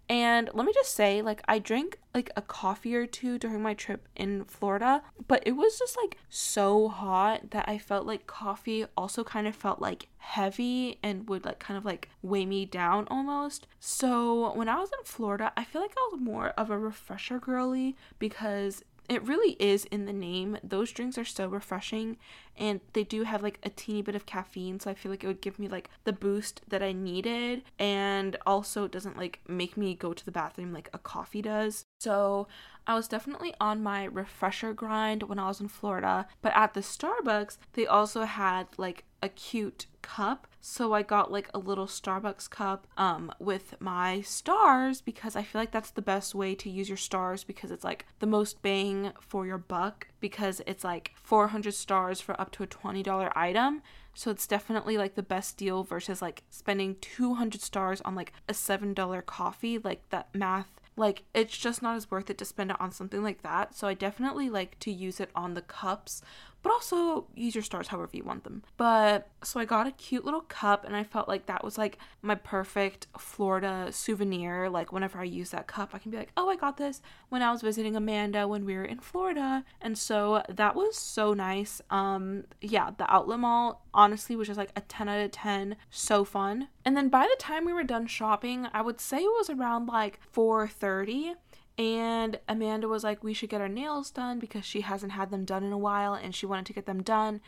And 0.09 0.49
let 0.53 0.65
me 0.65 0.71
just 0.73 0.95
say, 0.95 1.21
like, 1.21 1.41
I 1.47 1.59
drank 1.59 1.99
like 2.13 2.29
a 2.35 2.41
coffee 2.41 2.95
or 2.95 3.05
two 3.05 3.37
during 3.37 3.61
my 3.61 3.73
trip 3.73 4.07
in 4.15 4.45
Florida, 4.45 5.03
but 5.27 5.43
it 5.45 5.51
was 5.51 5.77
just 5.77 5.97
like 5.97 6.17
so 6.29 6.87
hot 6.87 7.51
that 7.51 7.67
I 7.67 7.77
felt 7.77 8.07
like 8.07 8.25
coffee 8.25 8.85
also 8.95 9.23
kind 9.23 9.47
of 9.47 9.55
felt 9.55 9.81
like 9.81 10.07
heavy 10.17 10.97
and 11.03 11.27
would 11.27 11.45
like 11.45 11.59
kind 11.59 11.77
of 11.77 11.85
like 11.85 12.09
weigh 12.21 12.45
me 12.45 12.65
down 12.65 13.07
almost. 13.09 13.67
So 13.79 14.53
when 14.53 14.69
I 14.69 14.79
was 14.79 14.89
in 14.97 15.03
Florida, 15.03 15.51
I 15.57 15.63
feel 15.63 15.81
like 15.81 15.95
I 15.97 16.09
was 16.11 16.21
more 16.21 16.49
of 16.49 16.69
a 16.69 16.77
refresher 16.79 17.39
girly 17.39 17.95
because 18.17 18.83
it 19.09 19.25
really 19.25 19.53
is 19.53 19.85
in 19.85 20.05
the 20.05 20.13
name. 20.13 20.57
Those 20.63 20.91
drinks 20.91 21.17
are 21.17 21.25
so 21.25 21.47
refreshing 21.47 22.17
and 22.57 22.81
they 22.93 23.03
do 23.03 23.23
have 23.23 23.43
like 23.43 23.59
a 23.63 23.69
teeny 23.69 24.01
bit 24.01 24.15
of 24.15 24.25
caffeine, 24.25 24.79
so 24.79 24.89
I 24.89 24.95
feel 24.95 25.11
like 25.11 25.23
it 25.23 25.27
would 25.27 25.41
give 25.41 25.59
me 25.59 25.67
like 25.67 25.89
the 26.03 26.13
boost 26.13 26.61
that 26.67 26.83
I 26.83 26.91
needed 26.91 27.63
and 27.79 28.35
also 28.45 28.85
it 28.85 28.91
doesn't 28.91 29.17
like 29.17 29.39
make 29.47 29.77
me 29.77 29.93
go 29.95 30.13
to 30.13 30.25
the 30.25 30.31
bathroom 30.31 30.73
like 30.73 30.89
a 30.93 30.97
coffee 30.97 31.41
does. 31.41 31.85
So 31.99 32.47
I 32.85 32.95
was 32.95 33.07
definitely 33.07 33.53
on 33.59 33.83
my 33.83 34.05
refresher 34.05 34.73
grind 34.73 35.23
when 35.23 35.39
I 35.39 35.47
was 35.47 35.61
in 35.61 35.67
Florida, 35.67 36.27
but 36.41 36.55
at 36.55 36.73
the 36.73 36.81
Starbucks, 36.81 37.57
they 37.73 37.85
also 37.85 38.23
had 38.23 38.67
like 38.77 39.03
a 39.21 39.29
cute 39.29 39.87
cup. 40.01 40.47
So 40.69 40.91
I 40.91 41.01
got 41.01 41.31
like 41.31 41.49
a 41.53 41.59
little 41.59 41.87
Starbucks 41.87 42.49
cup 42.49 42.87
um 42.97 43.31
with 43.39 43.75
my 43.79 44.19
stars 44.19 44.99
because 44.99 45.33
I 45.37 45.41
feel 45.41 45.61
like 45.61 45.71
that's 45.71 45.91
the 45.91 46.01
best 46.01 46.35
way 46.35 46.55
to 46.55 46.69
use 46.69 46.89
your 46.89 46.97
stars 46.97 47.45
because 47.45 47.71
it's 47.71 47.85
like 47.85 48.05
the 48.19 48.27
most 48.27 48.61
bang 48.61 49.13
for 49.21 49.45
your 49.45 49.57
buck 49.57 50.07
because 50.19 50.61
it's 50.67 50.83
like 50.83 51.13
400 51.15 51.73
stars 51.73 52.19
for 52.19 52.39
up 52.39 52.51
to 52.51 52.63
a 52.63 52.67
$20 52.67 53.31
item. 53.33 53.81
So 54.13 54.29
it's 54.29 54.45
definitely 54.45 54.97
like 54.97 55.15
the 55.15 55.23
best 55.23 55.55
deal 55.55 55.83
versus 55.85 56.21
like 56.21 56.43
spending 56.49 56.97
200 56.99 57.61
stars 57.61 58.01
on 58.01 58.13
like 58.13 58.33
a 58.49 58.53
$7 58.53 59.25
coffee. 59.25 59.77
Like 59.77 60.09
that 60.09 60.35
math 60.35 60.77
like 60.97 61.23
it's 61.33 61.55
just 61.55 61.81
not 61.81 61.95
as 61.95 62.11
worth 62.11 62.29
it 62.29 62.39
to 62.39 62.45
spend 62.45 62.71
it 62.71 62.81
on 62.81 62.91
something 62.91 63.23
like 63.23 63.43
that. 63.43 63.75
So 63.75 63.87
I 63.87 63.93
definitely 63.93 64.49
like 64.49 64.77
to 64.79 64.91
use 64.91 65.19
it 65.21 65.29
on 65.33 65.53
the 65.53 65.61
cups 65.61 66.21
but 66.63 66.71
also 66.71 67.27
use 67.35 67.55
your 67.55 67.63
stars 67.63 67.87
however 67.87 68.09
you 68.13 68.23
want 68.23 68.43
them. 68.43 68.63
But 68.77 69.29
so 69.43 69.59
I 69.59 69.65
got 69.65 69.87
a 69.87 69.91
cute 69.91 70.25
little 70.25 70.41
cup 70.41 70.85
and 70.85 70.95
I 70.95 71.03
felt 71.03 71.27
like 71.27 71.45
that 71.45 71.63
was 71.63 71.77
like 71.77 71.97
my 72.21 72.35
perfect 72.35 73.07
Florida 73.17 73.87
souvenir. 73.91 74.69
Like 74.69 74.91
whenever 74.91 75.19
I 75.19 75.23
use 75.23 75.51
that 75.51 75.67
cup, 75.67 75.91
I 75.93 75.99
can 75.99 76.11
be 76.11 76.17
like, 76.17 76.31
"Oh, 76.35 76.49
I 76.49 76.55
got 76.55 76.77
this 76.77 77.01
when 77.29 77.41
I 77.41 77.51
was 77.51 77.61
visiting 77.61 77.95
Amanda 77.95 78.47
when 78.47 78.65
we 78.65 78.75
were 78.75 78.85
in 78.85 78.99
Florida." 78.99 79.63
And 79.81 79.97
so 79.97 80.43
that 80.49 80.75
was 80.75 80.97
so 80.97 81.33
nice. 81.33 81.81
Um 81.89 82.45
yeah, 82.61 82.91
the 82.97 83.11
outlet 83.13 83.39
mall 83.39 83.85
honestly 83.93 84.35
was 84.35 84.47
just 84.47 84.57
like 84.57 84.71
a 84.75 84.81
10 84.81 85.09
out 85.09 85.19
of 85.19 85.31
10. 85.31 85.75
So 85.89 86.23
fun. 86.23 86.67
And 86.83 86.95
then 86.95 87.09
by 87.09 87.23
the 87.23 87.35
time 87.39 87.65
we 87.65 87.73
were 87.73 87.83
done 87.83 88.07
shopping, 88.07 88.67
I 88.73 88.81
would 88.81 88.99
say 88.99 89.17
it 89.17 89.37
was 89.37 89.49
around 89.49 89.87
like 89.87 90.19
4:30 90.33 91.35
and 91.77 92.39
Amanda 92.47 92.87
was 92.87 93.03
like, 93.03 93.23
we 93.23 93.33
should 93.33 93.49
get 93.49 93.61
our 93.61 93.69
nails 93.69 94.09
done 94.09 94.39
because 94.39 94.65
she 94.65 94.81
hasn't 94.81 95.11
had 95.11 95.29
them 95.29 95.45
done 95.45 95.63
in 95.63 95.71
a 95.71 95.77
while 95.77 96.15
and 96.15 96.33
she 96.33 96.47
wanted 96.47 96.65
to 96.67 96.73
get 96.73 96.87
them 96.87 97.03
done. 97.03 97.39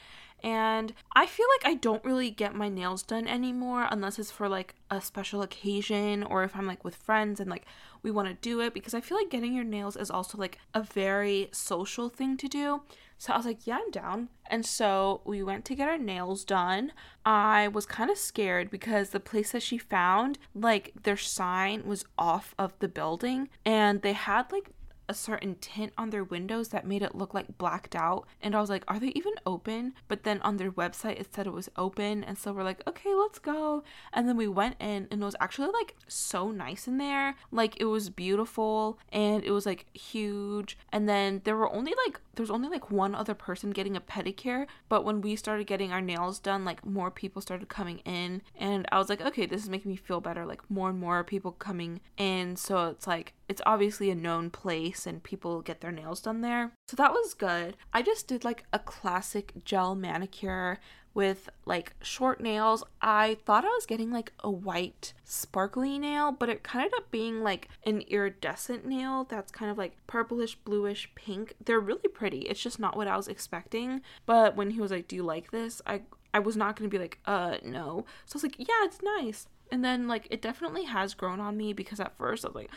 And 0.44 0.94
I 1.16 1.26
feel 1.26 1.48
like 1.58 1.72
I 1.72 1.76
don't 1.76 2.06
really 2.06 2.30
get 2.30 2.56
my 2.56 2.70
nails 2.70 3.02
done 3.04 3.28
anymore 3.28 3.88
unless 3.90 4.20
it's 4.20 4.32
for 4.32 4.48
like 4.48 4.76
a 4.92 5.02
special 5.02 5.42
occasion 5.42 6.24
or 6.24 6.44
if 6.44 6.56
I'm 6.56 6.68
like 6.68 6.86
with 6.86 6.96
friends 6.96 7.40
and 7.40 7.50
like 7.50 7.66
we 8.04 8.12
want 8.12 8.28
to 8.30 8.36
do 8.36 8.62
it 8.62 8.74
because 8.74 8.94
I 8.94 9.02
feel 9.02 9.18
like 9.18 9.30
getting 9.30 9.54
your 9.54 9.66
nails 9.66 9.98
is 9.98 10.12
also 10.12 10.38
like 10.38 10.60
a 10.74 10.84
very 10.84 11.50
social 11.52 12.08
thing 12.08 12.38
to 12.38 12.48
do. 12.48 12.82
So 13.20 13.34
I 13.34 13.38
was 13.38 13.46
like, 13.46 13.68
yeah, 13.68 13.80
I'm 13.84 13.92
down. 13.92 14.30
And 14.50 14.66
so 14.66 15.22
we 15.26 15.44
went 15.44 15.66
to 15.66 15.76
get 15.76 15.90
our 15.90 15.98
nails 15.98 16.46
done. 16.46 16.94
I 17.26 17.68
was 17.68 17.86
kind 17.86 18.10
of 18.10 18.18
scared 18.18 18.72
because 18.72 19.10
the 19.10 19.20
place 19.20 19.52
that 19.52 19.62
she 19.62 19.78
found, 19.78 20.40
like 20.56 20.94
their 21.04 21.18
sign 21.18 21.86
was 21.86 22.06
off 22.18 22.56
of 22.58 22.74
the 22.80 22.88
building 22.88 23.50
and 23.66 24.02
they 24.02 24.14
had 24.14 24.52
like 24.54 24.72
a 25.10 25.14
certain 25.14 25.56
tint 25.56 25.92
on 25.98 26.12
their 26.12 26.24
windows 26.24 26.70
that 26.70 26.86
made 26.86 27.02
it 27.02 27.16
look 27.16 27.34
like 27.34 27.58
blacked 27.58 27.96
out. 27.96 28.28
And 28.42 28.56
I 28.56 28.62
was 28.62 28.70
like, 28.70 28.84
are 28.88 29.00
they 29.00 29.08
even 29.08 29.34
open? 29.46 29.94
But 30.08 30.24
then 30.24 30.40
on 30.42 30.58
their 30.58 30.72
website, 30.72 31.20
it 31.20 31.34
said 31.34 31.48
it 31.48 31.54
was 31.54 31.68
open. 31.76 32.24
And 32.24 32.38
so 32.38 32.54
we're 32.54 32.64
like, 32.64 32.88
okay, 32.88 33.14
let's 33.16 33.40
go. 33.40 33.84
And 34.14 34.30
then 34.30 34.38
we 34.38 34.48
went 34.48 34.76
in 34.80 35.08
and 35.10 35.22
it 35.22 35.26
was 35.26 35.36
actually 35.42 35.72
like 35.74 35.96
so 36.08 36.52
nice 36.52 36.88
in 36.88 37.00
there. 37.00 37.36
Like 37.52 37.76
it 37.82 37.86
was 37.86 38.12
beautiful 38.12 39.00
and 39.12 39.44
it 39.44 39.52
was 39.52 39.66
like 39.66 39.88
huge. 39.94 40.78
And 40.94 41.10
then 41.10 41.42
there 41.44 41.58
were 41.58 41.74
only 41.74 41.96
like, 42.06 42.22
there's 42.40 42.50
only 42.50 42.70
like 42.70 42.90
one 42.90 43.14
other 43.14 43.34
person 43.34 43.72
getting 43.72 43.98
a 43.98 44.02
pedicure. 44.02 44.66
But 44.88 45.04
when 45.04 45.20
we 45.20 45.36
started 45.36 45.68
getting 45.68 45.92
our 45.92 46.00
nails 46.00 46.40
done, 46.40 46.64
like 46.64 46.86
more 46.86 47.12
people 47.12 47.42
started 47.42 47.68
coming 47.68 47.98
in. 48.06 48.44
And 48.56 48.88
I 48.94 48.98
was 48.98 49.10
like, 49.10 49.20
okay, 49.20 49.46
this 49.46 49.62
is 49.62 49.70
making 49.70 49.92
me 49.92 49.98
feel 49.98 50.22
better. 50.22 50.46
Like 50.46 50.62
more 50.72 50.90
and 50.90 51.00
more 51.02 51.22
people 51.26 51.52
coming 51.52 52.00
in. 52.16 52.56
So 52.56 52.88
it's 52.88 53.06
like, 53.06 53.34
it's 53.50 53.62
obviously 53.66 54.10
a 54.10 54.16
known 54.16 54.52
place 54.52 55.06
and 55.06 55.22
people 55.22 55.62
get 55.62 55.82
their 55.82 55.92
nails 55.92 56.22
done 56.22 56.40
there. 56.40 56.72
So 56.88 56.96
that 56.96 57.12
was 57.12 57.34
good. 57.34 57.76
I 57.92 58.02
just 58.02 58.30
did 58.30 58.46
like 58.46 58.64
a 58.72 58.80
classic 58.80 59.52
gel 59.66 59.94
manicure 59.94 60.80
with 61.14 61.50
like 61.66 61.94
short 62.02 62.42
nails. 62.42 62.84
I 63.02 63.38
thought 63.46 63.66
I 63.66 63.70
was 63.70 63.86
getting 63.86 64.12
like 64.12 64.32
a 64.40 64.50
white 64.50 65.14
sparkly 65.24 66.00
nail, 66.00 66.32
but 66.32 66.50
it 66.50 66.64
kind 66.64 66.86
of 66.86 66.94
ended 66.94 67.06
up 67.06 67.12
being 67.12 67.42
like 67.42 67.70
an 67.86 68.02
iridescent 68.02 68.86
nail 68.86 69.26
that's 69.30 69.52
kind 69.52 69.72
of 69.72 69.78
like 69.78 69.96
purplish, 70.08 70.56
bluish, 70.56 71.10
pink. 71.16 71.56
They're 71.64 71.80
really 71.80 72.08
pretty. 72.14 72.42
It's 72.42 72.62
just 72.62 72.80
not 72.80 72.96
what 72.96 73.08
I 73.08 73.18
was 73.18 73.28
expecting. 73.28 74.02
But 74.26 74.56
when 74.56 74.72
he 74.72 74.82
was 74.82 74.92
like, 74.92 75.08
"Do 75.08 75.16
you 75.16 75.24
like 75.24 75.52
this?" 75.52 75.82
I 75.86 76.02
I 76.34 76.40
was 76.40 76.56
not 76.56 76.76
going 76.76 76.90
to 76.90 76.96
be 76.96 77.02
like, 77.02 77.20
"Uh, 77.26 77.58
no." 77.64 78.06
So 78.26 78.34
I 78.34 78.38
was 78.38 78.44
like, 78.44 78.60
"Yeah, 78.60 78.84
it's 78.86 79.02
nice." 79.02 79.48
And 79.72 79.84
then 79.84 80.08
like 80.08 80.28
it 80.30 80.42
definitely 80.42 80.86
has 80.86 81.14
grown 81.14 81.40
on 81.40 81.58
me 81.58 81.74
because 81.74 82.00
at 82.00 82.18
first 82.18 82.46
I 82.46 82.50
was 82.50 82.56
like 82.56 82.72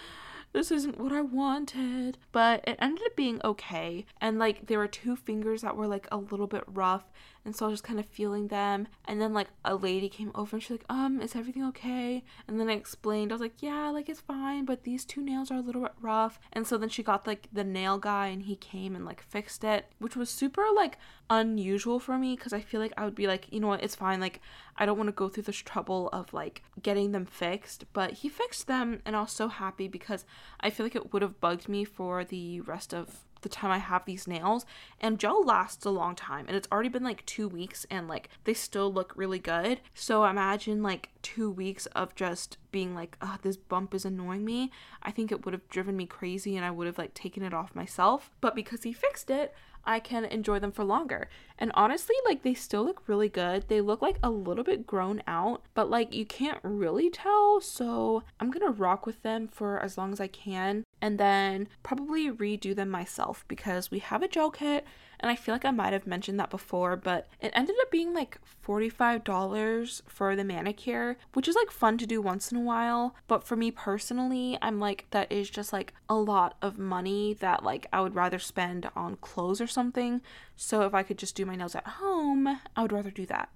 this 0.53 0.71
isn't 0.71 1.01
what 1.01 1.12
I 1.12 1.23
wanted. 1.23 2.18
But 2.31 2.62
it 2.66 2.77
ended 2.79 3.07
up 3.07 3.16
being 3.16 3.40
okay. 3.45 4.05
And 4.21 4.38
like 4.38 4.66
there 4.66 4.79
were 4.79 4.88
two 4.88 5.16
fingers 5.16 5.62
that 5.62 5.77
were 5.77 5.87
like 5.87 6.07
a 6.12 6.16
little 6.18 6.47
bit 6.47 6.64
rough 6.66 7.11
and 7.44 7.57
so 7.57 7.66
I 7.66 7.68
was 7.68 7.81
just 7.81 7.85
kind 7.85 7.98
of 7.98 8.07
feeling 8.07 8.48
them. 8.48 8.87
And 9.05 9.20
then 9.20 9.35
like 9.35 9.48
a 9.64 9.74
lady 9.74 10.09
came 10.09 10.31
over 10.35 10.57
and 10.57 10.62
she's 10.62 10.70
like, 10.70 10.85
um, 10.88 11.20
is 11.20 11.35
everything 11.35 11.64
okay? 11.64 12.22
And 12.46 12.61
then 12.61 12.68
I 12.68 12.74
explained, 12.74 13.33
I 13.33 13.35
was 13.35 13.40
like, 13.40 13.61
yeah, 13.61 13.90
like 13.90 14.09
it's 14.09 14.20
fine, 14.20 14.64
but 14.64 14.85
these 14.85 15.05
two 15.05 15.22
nails 15.22 15.50
are 15.50 15.57
a 15.57 15.62
little 15.62 15.83
bit 15.83 15.92
rough. 16.00 16.38
And 16.52 16.66
so 16.66 16.78
then 16.78 16.88
she 16.88 17.02
got 17.02 17.26
like 17.26 17.48
the 17.52 17.64
nail 17.64 17.98
guy 17.98 18.28
and 18.28 18.42
he 18.42 18.57
came 18.57 18.94
and 18.94 19.05
like 19.05 19.22
fixed 19.22 19.64
it, 19.64 19.87
which 19.98 20.16
was 20.16 20.31
super 20.31 20.64
like 20.74 20.98
unusual 21.31 21.98
for 21.98 22.16
me 22.16 22.37
because 22.37 22.52
I 22.52 22.61
feel 22.61 22.81
like 22.81 22.92
I 22.96 23.05
would 23.05 23.14
be 23.14 23.26
like, 23.26 23.46
you 23.50 23.59
know 23.59 23.68
what, 23.68 23.83
it's 23.83 23.96
fine. 23.96 24.20
Like 24.20 24.40
I 24.76 24.87
don't 24.87 24.96
want 24.96 25.09
to 25.09 25.12
go 25.12 25.28
through 25.28 25.44
this 25.44 25.57
trouble 25.57 26.11
of 26.12 26.33
like 26.33 26.62
getting 26.81 27.11
them 27.11 27.26
fixed. 27.26 27.85
But 27.92 28.12
he 28.12 28.28
fixed 28.28 28.68
them 28.68 29.02
and 29.05 29.16
I 29.16 29.22
was 29.22 29.33
so 29.33 29.48
happy 29.48 29.88
because 29.88 30.24
I 30.61 30.70
feel 30.70 30.87
like 30.87 30.96
it 30.96 31.12
would 31.12 31.22
have 31.22 31.40
bugged 31.40 31.68
me 31.68 31.85
for 31.85 32.24
the 32.24 32.61
rest 32.61 32.94
of 32.94 33.24
the 33.42 33.48
time 33.48 33.70
I 33.70 33.78
have 33.78 34.05
these 34.05 34.26
nails. 34.26 34.64
And 35.00 35.18
gel 35.18 35.44
lasts 35.44 35.85
a 35.85 35.90
long 35.90 36.14
time. 36.14 36.46
And 36.48 36.57
it's 36.57 36.68
already 36.72 36.88
been 36.88 37.05
like 37.05 37.24
two 37.26 37.48
weeks 37.48 37.87
and 37.90 38.09
like 38.09 38.28
they 38.44 38.55
still 38.55 38.92
look 38.92 39.12
really 39.16 39.38
good. 39.38 39.81
So 39.94 40.24
imagine 40.24 40.83
like 40.83 41.11
two 41.22 41.50
weeks 41.50 41.87
of 41.87 42.14
just 42.14 42.57
being 42.72 42.94
like, 42.94 43.16
oh, 43.20 43.37
this 43.42 43.57
bump 43.57 43.94
is 43.94 44.05
annoying 44.05 44.44
me, 44.44 44.72
I 45.02 45.11
think 45.11 45.31
it 45.31 45.44
would 45.44 45.55
have 45.55 45.68
driven 45.68 45.96
me 45.96 46.07
crazy 46.07 46.57
and 46.57 46.64
I 46.64 46.70
would 46.70 46.87
have 46.87 46.98
like 46.98 47.14
taken 47.14 47.42
it 47.42 47.55
off 47.55 47.74
myself. 47.74 48.31
But 48.40 48.55
because 48.55 48.83
he 48.83 48.92
fixed 48.92 49.31
it, 49.31 49.55
I 49.85 50.01
can 50.01 50.25
enjoy 50.25 50.59
them 50.59 50.73
for 50.73 50.85
longer. 50.85 51.29
And 51.59 51.71
honestly, 51.75 52.16
like 52.25 52.42
they 52.42 52.55
still 52.55 52.85
look 52.85 53.03
really 53.07 53.29
good. 53.29 53.68
They 53.68 53.81
look 53.81 54.03
like 54.03 54.18
a 54.23 54.31
little 54.31 54.64
bit 54.64 54.87
grown 54.87 55.23
out, 55.27 55.62
but 55.75 55.90
like 55.90 56.14
you 56.14 56.25
can't 56.25 56.59
really 56.62 57.11
tell. 57.11 57.61
So 57.61 58.23
I'm 58.40 58.51
gonna 58.51 58.71
rock 58.71 59.07
with 59.07 59.23
them 59.23 59.49
for 59.49 59.79
as 59.81 59.97
long 59.99 60.12
as 60.12 60.21
I 60.21 60.27
can 60.27 60.85
and 61.01 61.18
then 61.18 61.68
probably 61.83 62.31
redo 62.31 62.75
them 62.75 62.88
myself 62.88 63.45
because 63.49 63.90
we 63.90 63.99
have 63.99 64.23
a 64.23 64.29
gel 64.29 64.51
kit 64.51 64.87
and 65.23 65.31
I 65.31 65.37
feel 65.37 65.55
like 65.55 65.65
I 65.65 65.71
might 65.71 65.93
have 65.93 66.07
mentioned 66.07 66.39
that 66.41 66.51
before, 66.51 66.97
but 66.97 67.29
it 67.41 67.53
ended 67.55 67.77
up 67.81 67.91
being 67.93 68.13
like 68.13 68.39
$45 68.67 70.03
for 70.09 70.35
the 70.35 70.43
manicure, 70.45 71.17
which 71.33 71.47
is 71.47 71.55
like 71.55 71.71
fun 71.71 71.97
to 71.99 72.07
do 72.07 72.21
once 72.21 72.51
in 72.51 72.59
a 72.59 72.63
while. 72.63 73.15
But 73.29 73.45
for 73.45 73.55
me 73.55 73.71
personally, 73.71 74.59
I'm 74.61 74.81
like, 74.81 75.07
that 75.11 75.31
is 75.31 75.49
just 75.49 75.73
like 75.73 75.95
a 76.09 76.17
lot 76.17 76.57
of 76.61 76.77
money 76.77 77.35
that 77.35 77.63
like 77.63 77.87
I 77.93 78.01
would 78.01 78.17
rather 78.17 78.41
spend 78.41 78.91
on 78.97 79.17
clothes 79.17 79.61
or 79.61 79.69
something. 79.69 80.21
So 80.57 80.83
if 80.83 80.93
I 80.93 81.05
could 81.05 81.19
just 81.19 81.37
do 81.37 81.47
my 81.47 81.55
nails 81.55 81.77
at 81.77 81.87
home, 81.87 82.61
I 82.77 82.83
would 82.83 82.93
rather 82.93 83.11
do 83.11 83.27
that. 83.27 83.49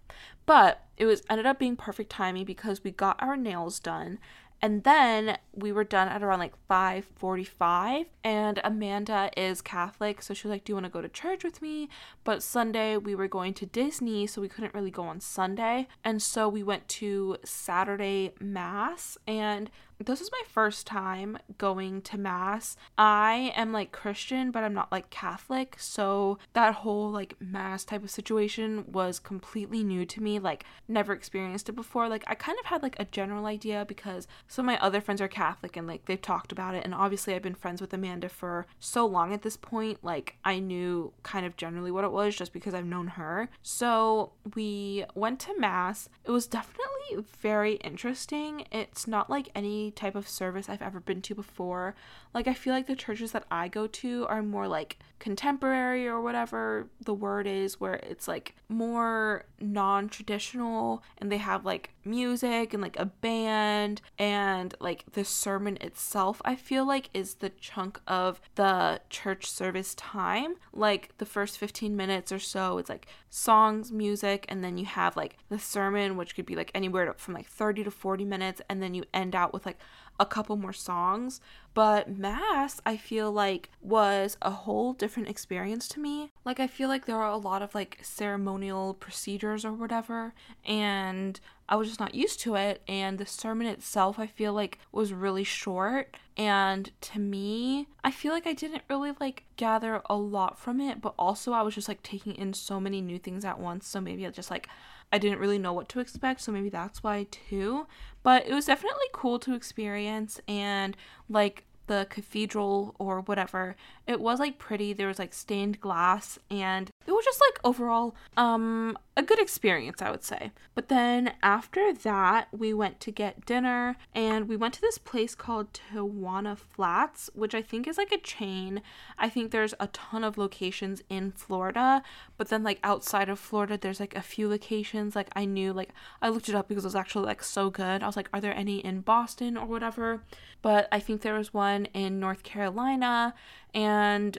But 0.46 0.82
it 0.96 1.06
was 1.06 1.22
ended 1.28 1.46
up 1.46 1.58
being 1.58 1.76
perfect 1.76 2.10
timing 2.10 2.44
because 2.44 2.84
we 2.84 2.92
got 2.92 3.20
our 3.20 3.36
nails 3.36 3.80
done 3.80 4.18
and 4.62 4.84
then 4.84 5.38
we 5.52 5.72
were 5.72 5.84
done 5.84 6.08
at 6.08 6.22
around 6.22 6.38
like 6.38 6.54
5:45 6.68 8.06
and 8.24 8.60
Amanda 8.64 9.30
is 9.36 9.60
Catholic 9.60 10.22
so 10.22 10.34
she 10.34 10.46
was 10.46 10.52
like 10.52 10.64
do 10.64 10.72
you 10.72 10.74
want 10.76 10.86
to 10.86 10.90
go 10.90 11.02
to 11.02 11.08
church 11.08 11.44
with 11.44 11.62
me? 11.62 11.88
But 12.24 12.42
Sunday 12.42 12.96
we 12.96 13.14
were 13.14 13.28
going 13.28 13.54
to 13.54 13.66
Disney 13.66 14.26
so 14.26 14.40
we 14.40 14.48
couldn't 14.48 14.74
really 14.74 14.90
go 14.90 15.04
on 15.04 15.20
Sunday. 15.20 15.88
And 16.04 16.22
so 16.22 16.48
we 16.48 16.62
went 16.62 16.88
to 16.88 17.36
Saturday 17.44 18.32
mass 18.40 19.18
and 19.26 19.70
this 20.04 20.20
is 20.20 20.30
my 20.30 20.42
first 20.48 20.86
time 20.86 21.38
going 21.58 22.02
to 22.02 22.18
mass. 22.18 22.76
I 22.98 23.52
am 23.56 23.72
like 23.72 23.92
Christian, 23.92 24.50
but 24.50 24.62
I'm 24.62 24.74
not 24.74 24.92
like 24.92 25.10
Catholic. 25.10 25.76
So 25.78 26.38
that 26.52 26.74
whole 26.74 27.10
like 27.10 27.34
mass 27.40 27.84
type 27.84 28.04
of 28.04 28.10
situation 28.10 28.84
was 28.90 29.18
completely 29.18 29.82
new 29.82 30.04
to 30.06 30.22
me. 30.22 30.38
Like, 30.38 30.64
never 30.88 31.12
experienced 31.12 31.68
it 31.68 31.72
before. 31.74 32.08
Like, 32.08 32.24
I 32.26 32.34
kind 32.34 32.58
of 32.58 32.66
had 32.66 32.82
like 32.82 32.96
a 32.98 33.04
general 33.06 33.46
idea 33.46 33.84
because 33.86 34.26
some 34.48 34.68
of 34.68 34.72
my 34.72 34.78
other 34.84 35.00
friends 35.00 35.20
are 35.20 35.28
Catholic 35.28 35.76
and 35.76 35.86
like 35.86 36.04
they've 36.06 36.20
talked 36.20 36.52
about 36.52 36.74
it. 36.74 36.84
And 36.84 36.94
obviously, 36.94 37.34
I've 37.34 37.42
been 37.42 37.54
friends 37.54 37.80
with 37.80 37.94
Amanda 37.94 38.28
for 38.28 38.66
so 38.78 39.06
long 39.06 39.32
at 39.32 39.42
this 39.42 39.56
point. 39.56 39.98
Like, 40.02 40.36
I 40.44 40.58
knew 40.58 41.12
kind 41.22 41.46
of 41.46 41.56
generally 41.56 41.90
what 41.90 42.04
it 42.04 42.12
was 42.12 42.36
just 42.36 42.52
because 42.52 42.74
I've 42.74 42.84
known 42.84 43.08
her. 43.08 43.48
So 43.62 44.32
we 44.54 45.04
went 45.14 45.40
to 45.40 45.58
mass. 45.58 46.08
It 46.24 46.30
was 46.30 46.46
definitely 46.46 47.24
very 47.40 47.74
interesting. 47.76 48.66
It's 48.70 49.06
not 49.06 49.30
like 49.30 49.48
any 49.54 49.85
type 49.90 50.14
of 50.14 50.28
service 50.28 50.68
I've 50.68 50.82
ever 50.82 51.00
been 51.00 51.22
to 51.22 51.34
before. 51.34 51.94
Like, 52.34 52.48
I 52.48 52.54
feel 52.54 52.72
like 52.72 52.86
the 52.86 52.96
churches 52.96 53.32
that 53.32 53.44
I 53.50 53.68
go 53.68 53.86
to 53.86 54.26
are 54.28 54.42
more 54.42 54.68
like 54.68 54.98
contemporary 55.18 56.06
or 56.06 56.20
whatever 56.20 56.88
the 57.00 57.14
word 57.14 57.46
is, 57.46 57.80
where 57.80 57.94
it's 57.94 58.28
like 58.28 58.54
more 58.68 59.44
non 59.60 60.08
traditional 60.08 61.02
and 61.18 61.30
they 61.32 61.38
have 61.38 61.64
like 61.64 61.90
music 62.04 62.74
and 62.74 62.82
like 62.82 62.98
a 62.98 63.06
band 63.06 64.02
and 64.18 64.74
like 64.80 65.04
the 65.12 65.24
sermon 65.24 65.78
itself, 65.80 66.42
I 66.44 66.56
feel 66.56 66.86
like 66.86 67.10
is 67.14 67.34
the 67.34 67.50
chunk 67.50 68.00
of 68.06 68.40
the 68.54 69.00
church 69.10 69.50
service 69.50 69.94
time. 69.94 70.56
Like, 70.72 71.16
the 71.18 71.26
first 71.26 71.58
15 71.58 71.96
minutes 71.96 72.32
or 72.32 72.38
so, 72.38 72.78
it's 72.78 72.88
like 72.88 73.06
songs, 73.30 73.92
music, 73.92 74.46
and 74.48 74.64
then 74.64 74.78
you 74.78 74.86
have 74.86 75.16
like 75.16 75.36
the 75.48 75.58
sermon, 75.58 76.16
which 76.16 76.34
could 76.34 76.46
be 76.46 76.56
like 76.56 76.70
anywhere 76.74 77.12
from 77.18 77.34
like 77.34 77.46
30 77.46 77.84
to 77.84 77.90
40 77.90 78.24
minutes, 78.24 78.60
and 78.68 78.82
then 78.82 78.94
you 78.94 79.04
end 79.12 79.34
out 79.34 79.52
with 79.52 79.66
like 79.66 79.75
a 80.18 80.26
couple 80.26 80.56
more 80.56 80.72
songs. 80.72 81.40
But 81.74 82.08
Mass, 82.08 82.80
I 82.86 82.96
feel 82.96 83.30
like, 83.30 83.70
was 83.82 84.36
a 84.40 84.50
whole 84.50 84.94
different 84.94 85.28
experience 85.28 85.88
to 85.88 86.00
me. 86.00 86.32
Like, 86.44 86.58
I 86.58 86.66
feel 86.66 86.88
like 86.88 87.04
there 87.04 87.20
are 87.20 87.30
a 87.30 87.36
lot 87.36 87.60
of 87.62 87.74
like 87.74 87.98
ceremonial 88.02 88.94
procedures 88.94 89.64
or 89.64 89.72
whatever, 89.72 90.32
and 90.64 91.38
I 91.68 91.76
was 91.76 91.88
just 91.88 92.00
not 92.00 92.14
used 92.14 92.40
to 92.40 92.54
it. 92.54 92.80
And 92.88 93.18
the 93.18 93.26
sermon 93.26 93.66
itself, 93.66 94.18
I 94.18 94.26
feel 94.26 94.54
like, 94.54 94.78
was 94.90 95.12
really 95.12 95.44
short. 95.44 96.16
And 96.36 96.90
to 97.02 97.18
me, 97.18 97.88
I 98.04 98.10
feel 98.10 98.32
like 98.32 98.46
I 98.46 98.52
didn't 98.52 98.82
really 98.88 99.12
like 99.20 99.44
gather 99.56 100.02
a 100.06 100.16
lot 100.16 100.58
from 100.58 100.80
it, 100.80 101.00
but 101.00 101.14
also 101.18 101.52
I 101.52 101.62
was 101.62 101.74
just 101.74 101.88
like 101.88 102.02
taking 102.02 102.34
in 102.34 102.52
so 102.52 102.78
many 102.78 103.00
new 103.00 103.18
things 103.18 103.44
at 103.44 103.58
once. 103.58 103.86
So 103.86 104.00
maybe 104.00 104.26
I 104.26 104.30
just 104.30 104.50
like 104.50 104.68
I 105.12 105.18
didn't 105.18 105.38
really 105.38 105.58
know 105.58 105.72
what 105.72 105.88
to 105.90 106.00
expect, 106.00 106.40
so 106.40 106.52
maybe 106.52 106.68
that's 106.68 107.02
why 107.02 107.26
too. 107.30 107.86
But 108.22 108.46
it 108.46 108.54
was 108.54 108.66
definitely 108.66 109.06
cool 109.12 109.38
to 109.40 109.54
experience 109.54 110.40
and 110.48 110.96
like 111.28 111.64
the 111.86 112.06
cathedral 112.10 112.94
or 112.98 113.20
whatever. 113.20 113.76
It 114.06 114.20
was 114.20 114.38
like 114.38 114.58
pretty. 114.58 114.92
There 114.92 115.08
was 115.08 115.18
like 115.18 115.34
stained 115.34 115.80
glass 115.80 116.38
and 116.50 116.90
it 117.06 117.12
was 117.12 117.24
just 117.24 117.40
like 117.40 117.58
overall 117.64 118.14
um 118.36 118.96
a 119.16 119.22
good 119.22 119.38
experience, 119.40 120.02
I 120.02 120.10
would 120.10 120.22
say. 120.22 120.52
But 120.74 120.88
then 120.88 121.32
after 121.42 121.92
that, 121.92 122.48
we 122.52 122.74
went 122.74 123.00
to 123.00 123.10
get 123.10 123.46
dinner 123.46 123.96
and 124.14 124.46
we 124.46 124.56
went 124.56 124.74
to 124.74 124.80
this 124.80 124.98
place 124.98 125.34
called 125.34 125.72
Tijuana 125.72 126.58
Flats, 126.58 127.30
which 127.34 127.54
I 127.54 127.62
think 127.62 127.88
is 127.88 127.96
like 127.96 128.12
a 128.12 128.18
chain. 128.18 128.82
I 129.18 129.30
think 129.30 129.50
there's 129.50 129.74
a 129.80 129.86
ton 129.88 130.22
of 130.22 130.36
locations 130.36 131.02
in 131.08 131.32
Florida, 131.32 132.02
but 132.36 132.48
then 132.48 132.62
like 132.62 132.78
outside 132.84 133.30
of 133.30 133.38
Florida, 133.38 133.78
there's 133.80 134.00
like 134.00 134.14
a 134.14 134.22
few 134.22 134.48
locations. 134.48 135.16
Like 135.16 135.28
I 135.34 135.46
knew, 135.46 135.72
like 135.72 135.90
I 136.20 136.28
looked 136.28 136.50
it 136.50 136.54
up 136.54 136.68
because 136.68 136.84
it 136.84 136.88
was 136.88 136.94
actually 136.94 137.26
like 137.26 137.42
so 137.42 137.70
good. 137.70 138.02
I 138.02 138.06
was 138.06 138.16
like, 138.16 138.28
are 138.34 138.40
there 138.40 138.54
any 138.54 138.78
in 138.78 139.00
Boston 139.00 139.56
or 139.56 139.66
whatever? 139.66 140.22
But 140.60 140.88
I 140.92 141.00
think 141.00 141.22
there 141.22 141.34
was 141.34 141.54
one 141.54 141.86
in 141.94 142.20
North 142.20 142.42
Carolina 142.42 143.34
and 143.76 144.38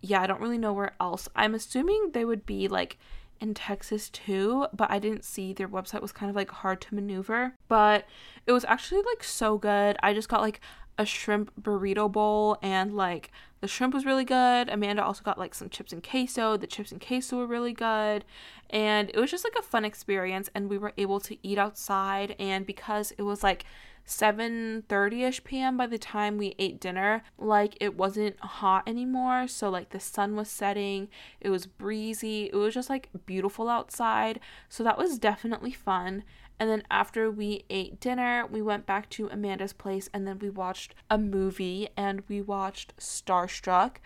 yeah, 0.00 0.22
I 0.22 0.26
don't 0.26 0.40
really 0.40 0.58
know 0.58 0.72
where 0.72 0.94
else. 1.00 1.28
I'm 1.36 1.54
assuming 1.54 2.10
they 2.12 2.24
would 2.24 2.46
be 2.46 2.66
like 2.66 2.98
in 3.40 3.54
Texas 3.54 4.08
too, 4.08 4.66
but 4.72 4.90
I 4.90 4.98
didn't 4.98 5.24
see 5.24 5.52
their 5.52 5.68
website 5.68 6.02
was 6.02 6.10
kind 6.10 6.30
of 6.30 6.34
like 6.34 6.50
hard 6.50 6.80
to 6.80 6.94
maneuver. 6.94 7.54
But 7.68 8.06
it 8.46 8.52
was 8.52 8.64
actually 8.64 9.02
like 9.02 9.22
so 9.22 9.58
good. 9.58 9.96
I 10.02 10.14
just 10.14 10.28
got 10.28 10.40
like 10.40 10.60
a 10.96 11.04
shrimp 11.04 11.52
burrito 11.60 12.10
bowl 12.10 12.58
and 12.60 12.96
like 12.96 13.30
the 13.60 13.68
shrimp 13.68 13.92
was 13.94 14.06
really 14.06 14.24
good. 14.24 14.68
Amanda 14.68 15.04
also 15.04 15.22
got 15.22 15.38
like 15.38 15.54
some 15.54 15.68
chips 15.68 15.92
and 15.92 16.02
queso. 16.02 16.56
The 16.56 16.66
chips 16.66 16.90
and 16.90 17.04
queso 17.04 17.36
were 17.36 17.46
really 17.46 17.72
good. 17.72 18.24
And 18.70 19.10
it 19.10 19.16
was 19.18 19.30
just 19.30 19.44
like 19.44 19.56
a 19.58 19.62
fun 19.62 19.84
experience 19.84 20.48
and 20.54 20.68
we 20.68 20.78
were 20.78 20.92
able 20.96 21.20
to 21.20 21.36
eat 21.46 21.58
outside 21.58 22.34
and 22.38 22.66
because 22.66 23.12
it 23.18 23.22
was 23.22 23.42
like 23.42 23.64
7:30ish 24.08 25.44
p.m. 25.44 25.76
by 25.76 25.86
the 25.86 25.98
time 25.98 26.38
we 26.38 26.54
ate 26.58 26.80
dinner. 26.80 27.22
Like 27.38 27.76
it 27.80 27.96
wasn't 27.96 28.40
hot 28.40 28.88
anymore, 28.88 29.46
so 29.48 29.68
like 29.70 29.90
the 29.90 30.00
sun 30.00 30.34
was 30.34 30.48
setting, 30.48 31.08
it 31.40 31.50
was 31.50 31.66
breezy. 31.66 32.46
It 32.46 32.56
was 32.56 32.74
just 32.74 32.90
like 32.90 33.10
beautiful 33.26 33.68
outside. 33.68 34.40
So 34.68 34.82
that 34.82 34.98
was 34.98 35.18
definitely 35.18 35.72
fun. 35.72 36.24
And 36.60 36.68
then 36.68 36.82
after 36.90 37.30
we 37.30 37.64
ate 37.70 38.00
dinner, 38.00 38.44
we 38.50 38.62
went 38.62 38.86
back 38.86 39.08
to 39.10 39.28
Amanda's 39.28 39.72
place 39.72 40.10
and 40.12 40.26
then 40.26 40.38
we 40.40 40.50
watched 40.50 40.94
a 41.08 41.16
movie 41.16 41.88
and 41.96 42.22
we 42.28 42.40
watched 42.42 42.96
Starstruck. 42.96 43.98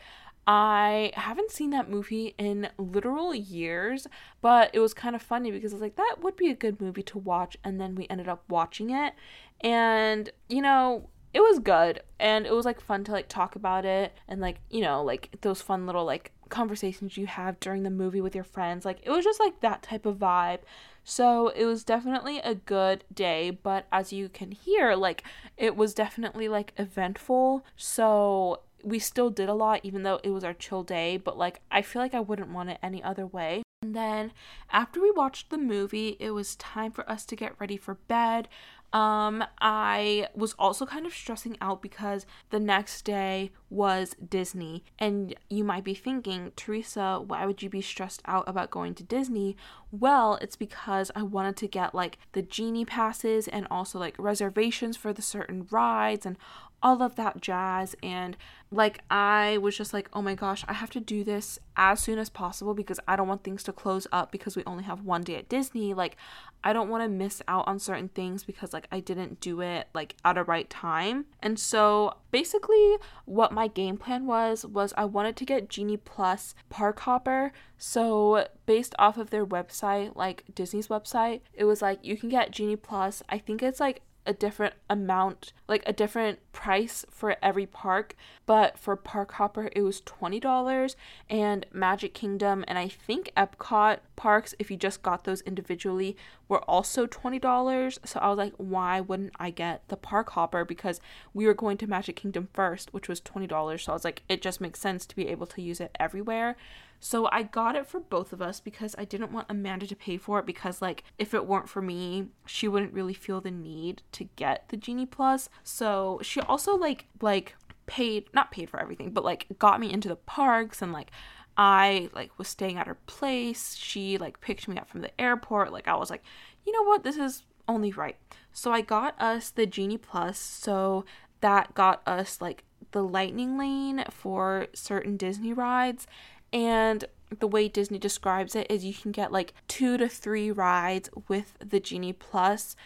I 0.44 1.12
haven't 1.14 1.52
seen 1.52 1.70
that 1.70 1.88
movie 1.88 2.34
in 2.36 2.68
literal 2.76 3.32
years, 3.32 4.08
but 4.40 4.70
it 4.72 4.80
was 4.80 4.92
kind 4.92 5.14
of 5.14 5.22
funny 5.22 5.52
because 5.52 5.72
I 5.72 5.76
was 5.76 5.82
like, 5.82 5.94
that 5.96 6.16
would 6.20 6.36
be 6.36 6.50
a 6.50 6.54
good 6.54 6.80
movie 6.80 7.04
to 7.04 7.18
watch. 7.18 7.56
And 7.62 7.80
then 7.80 7.94
we 7.94 8.08
ended 8.10 8.28
up 8.28 8.42
watching 8.48 8.90
it. 8.90 9.14
And, 9.62 10.30
you 10.48 10.62
know, 10.62 11.08
it 11.32 11.40
was 11.40 11.58
good. 11.58 12.02
And 12.18 12.46
it 12.46 12.52
was 12.52 12.64
like 12.64 12.80
fun 12.80 13.04
to 13.04 13.12
like 13.12 13.28
talk 13.28 13.56
about 13.56 13.84
it 13.84 14.12
and 14.28 14.40
like, 14.40 14.60
you 14.70 14.80
know, 14.80 15.02
like 15.02 15.36
those 15.40 15.62
fun 15.62 15.86
little 15.86 16.04
like 16.04 16.32
conversations 16.48 17.16
you 17.16 17.26
have 17.26 17.58
during 17.60 17.82
the 17.82 17.90
movie 17.90 18.20
with 18.20 18.34
your 18.34 18.44
friends. 18.44 18.84
Like, 18.84 19.00
it 19.02 19.10
was 19.10 19.24
just 19.24 19.40
like 19.40 19.60
that 19.60 19.82
type 19.82 20.04
of 20.04 20.18
vibe. 20.18 20.60
So 21.04 21.48
it 21.48 21.64
was 21.64 21.84
definitely 21.84 22.38
a 22.38 22.54
good 22.54 23.04
day, 23.12 23.50
but 23.50 23.86
as 23.90 24.12
you 24.12 24.28
can 24.28 24.52
hear, 24.52 24.94
like 24.94 25.24
it 25.56 25.76
was 25.76 25.94
definitely 25.94 26.48
like 26.48 26.72
eventful. 26.76 27.64
So 27.76 28.60
we 28.84 28.98
still 28.98 29.30
did 29.30 29.48
a 29.48 29.54
lot 29.54 29.80
even 29.82 30.02
though 30.02 30.20
it 30.22 30.30
was 30.30 30.44
our 30.44 30.54
chill 30.54 30.82
day, 30.82 31.16
but 31.16 31.36
like 31.38 31.60
I 31.70 31.82
feel 31.82 32.02
like 32.02 32.14
I 32.14 32.20
wouldn't 32.20 32.50
want 32.50 32.70
it 32.70 32.78
any 32.82 33.02
other 33.02 33.26
way. 33.26 33.62
And 33.82 33.96
then 33.96 34.32
after 34.70 35.00
we 35.00 35.10
watched 35.10 35.50
the 35.50 35.58
movie, 35.58 36.16
it 36.20 36.30
was 36.30 36.54
time 36.56 36.92
for 36.92 37.08
us 37.10 37.26
to 37.26 37.36
get 37.36 37.58
ready 37.58 37.76
for 37.76 37.94
bed. 37.94 38.48
Um, 38.92 39.42
I 39.60 40.28
was 40.34 40.54
also 40.58 40.84
kind 40.84 41.06
of 41.06 41.14
stressing 41.14 41.56
out 41.60 41.80
because 41.80 42.26
the 42.50 42.60
next 42.60 43.02
day 43.04 43.52
was 43.70 44.14
Disney. 44.28 44.84
And 44.98 45.34
you 45.48 45.64
might 45.64 45.84
be 45.84 45.94
thinking, 45.94 46.52
Teresa, 46.56 47.22
why 47.26 47.46
would 47.46 47.62
you 47.62 47.70
be 47.70 47.80
stressed 47.80 48.20
out 48.26 48.44
about 48.46 48.70
going 48.70 48.94
to 48.96 49.02
Disney? 49.02 49.56
Well, 49.90 50.38
it's 50.42 50.56
because 50.56 51.10
I 51.16 51.22
wanted 51.22 51.56
to 51.58 51.68
get 51.68 51.94
like 51.94 52.18
the 52.32 52.42
genie 52.42 52.84
passes 52.84 53.48
and 53.48 53.66
also 53.70 53.98
like 53.98 54.14
reservations 54.18 54.96
for 54.96 55.12
the 55.12 55.22
certain 55.22 55.66
rides 55.70 56.26
and 56.26 56.36
all 56.82 57.02
of 57.02 57.16
that 57.16 57.40
jazz. 57.40 57.94
And 58.02 58.36
like, 58.70 59.00
I 59.10 59.58
was 59.58 59.76
just 59.76 59.92
like, 59.92 60.08
oh 60.12 60.22
my 60.22 60.34
gosh, 60.34 60.64
I 60.68 60.72
have 60.72 60.90
to 60.90 61.00
do 61.00 61.24
this 61.24 61.58
as 61.76 62.00
soon 62.00 62.18
as 62.18 62.30
possible 62.30 62.74
because 62.74 63.00
I 63.06 63.16
don't 63.16 63.28
want 63.28 63.44
things 63.44 63.62
to 63.64 63.72
close 63.72 64.06
up 64.12 64.32
because 64.32 64.56
we 64.56 64.64
only 64.64 64.84
have 64.84 65.04
one 65.04 65.22
day 65.22 65.36
at 65.36 65.48
Disney. 65.48 65.94
Like, 65.94 66.16
I 66.64 66.72
don't 66.72 66.88
want 66.88 67.02
to 67.02 67.08
miss 67.08 67.42
out 67.48 67.66
on 67.66 67.78
certain 67.78 68.08
things 68.08 68.44
because 68.44 68.72
like 68.72 68.86
I 68.92 69.00
didn't 69.00 69.40
do 69.40 69.60
it 69.60 69.88
like 69.94 70.16
at 70.24 70.38
a 70.38 70.44
right 70.44 70.68
time. 70.70 71.26
And 71.40 71.58
so 71.58 72.14
basically 72.30 72.96
what 73.24 73.52
my 73.52 73.66
game 73.66 73.96
plan 73.96 74.26
was 74.26 74.64
was 74.64 74.94
I 74.96 75.04
wanted 75.04 75.36
to 75.36 75.44
get 75.44 75.68
Genie 75.68 75.96
Plus 75.96 76.54
Park 76.70 77.00
Hopper. 77.00 77.52
So 77.78 78.46
based 78.66 78.94
off 78.98 79.18
of 79.18 79.30
their 79.30 79.44
website, 79.44 80.14
like 80.14 80.44
Disney's 80.54 80.88
website, 80.88 81.40
it 81.52 81.64
was 81.64 81.82
like 81.82 81.98
you 82.02 82.16
can 82.16 82.28
get 82.28 82.52
Genie 82.52 82.76
Plus. 82.76 83.22
I 83.28 83.38
think 83.38 83.62
it's 83.62 83.80
like 83.80 84.02
a 84.24 84.32
different 84.32 84.74
amount, 84.88 85.52
like 85.68 85.82
a 85.86 85.92
different 85.92 86.38
price 86.52 87.04
for 87.10 87.36
every 87.42 87.66
park. 87.66 88.14
But 88.46 88.78
for 88.78 88.96
Park 88.96 89.32
Hopper, 89.32 89.70
it 89.74 89.82
was 89.82 90.00
$20. 90.02 90.94
And 91.28 91.66
Magic 91.72 92.14
Kingdom 92.14 92.64
and 92.68 92.78
I 92.78 92.88
think 92.88 93.32
Epcot 93.36 93.98
parks, 94.16 94.54
if 94.58 94.70
you 94.70 94.76
just 94.76 95.02
got 95.02 95.24
those 95.24 95.40
individually, 95.42 96.16
were 96.52 96.62
also 96.70 97.06
$20. 97.06 97.98
So 98.04 98.20
I 98.20 98.28
was 98.28 98.36
like, 98.36 98.52
why 98.58 99.00
wouldn't 99.00 99.32
I 99.40 99.48
get 99.48 99.88
the 99.88 99.96
Park 99.96 100.30
Hopper? 100.30 100.66
Because 100.66 101.00
we 101.32 101.46
were 101.46 101.54
going 101.54 101.78
to 101.78 101.86
Magic 101.86 102.14
Kingdom 102.14 102.48
first, 102.52 102.92
which 102.92 103.08
was 103.08 103.22
$20. 103.22 103.80
So 103.80 103.92
I 103.92 103.94
was 103.94 104.04
like, 104.04 104.22
it 104.28 104.42
just 104.42 104.60
makes 104.60 104.78
sense 104.78 105.06
to 105.06 105.16
be 105.16 105.28
able 105.28 105.46
to 105.46 105.62
use 105.62 105.80
it 105.80 105.96
everywhere. 105.98 106.56
So 107.00 107.26
I 107.32 107.42
got 107.42 107.74
it 107.74 107.86
for 107.86 108.00
both 108.00 108.34
of 108.34 108.42
us 108.42 108.60
because 108.60 108.94
I 108.98 109.06
didn't 109.06 109.32
want 109.32 109.46
Amanda 109.48 109.86
to 109.86 109.96
pay 109.96 110.18
for 110.18 110.38
it 110.38 110.46
because 110.46 110.82
like 110.82 111.04
if 111.18 111.32
it 111.32 111.46
weren't 111.46 111.70
for 111.70 111.80
me, 111.80 112.26
she 112.44 112.68
wouldn't 112.68 112.92
really 112.92 113.14
feel 113.14 113.40
the 113.40 113.50
need 113.50 114.02
to 114.12 114.24
get 114.36 114.68
the 114.68 114.76
Genie 114.76 115.06
Plus. 115.06 115.48
So 115.64 116.20
she 116.22 116.42
also 116.42 116.76
like 116.76 117.06
like 117.22 117.56
paid 117.86 118.26
not 118.34 118.52
paid 118.52 118.68
for 118.70 118.78
everything, 118.78 119.10
but 119.10 119.24
like 119.24 119.46
got 119.58 119.80
me 119.80 119.90
into 119.90 120.08
the 120.08 120.16
parks 120.16 120.82
and 120.82 120.92
like 120.92 121.10
I 121.56 122.10
like 122.14 122.38
was 122.38 122.48
staying 122.48 122.78
at 122.78 122.86
her 122.86 122.98
place. 123.06 123.74
She 123.76 124.18
like 124.18 124.40
picked 124.40 124.68
me 124.68 124.78
up 124.78 124.88
from 124.88 125.02
the 125.02 125.20
airport. 125.20 125.72
Like 125.72 125.88
I 125.88 125.96
was 125.96 126.10
like, 126.10 126.22
"You 126.66 126.72
know 126.72 126.82
what? 126.82 127.04
This 127.04 127.16
is 127.16 127.44
only 127.68 127.92
right." 127.92 128.16
So 128.52 128.72
I 128.72 128.80
got 128.80 129.20
us 129.20 129.50
the 129.50 129.66
Genie 129.66 129.98
Plus. 129.98 130.38
So 130.38 131.04
that 131.40 131.74
got 131.74 132.02
us 132.06 132.40
like 132.40 132.64
the 132.92 133.02
lightning 133.02 133.58
lane 133.58 134.04
for 134.10 134.66
certain 134.74 135.16
Disney 135.16 135.52
rides 135.52 136.06
and 136.52 137.04
the 137.38 137.46
way 137.48 137.68
Disney 137.68 137.98
describes 137.98 138.54
it 138.54 138.70
is 138.70 138.84
you 138.84 138.94
can 138.94 139.12
get 139.12 139.32
like 139.32 139.54
two 139.68 139.96
to 139.96 140.08
three 140.08 140.50
rides 140.50 141.08
with 141.28 141.56
the 141.58 141.80
Genie 141.80 142.12
Plus. 142.12 142.76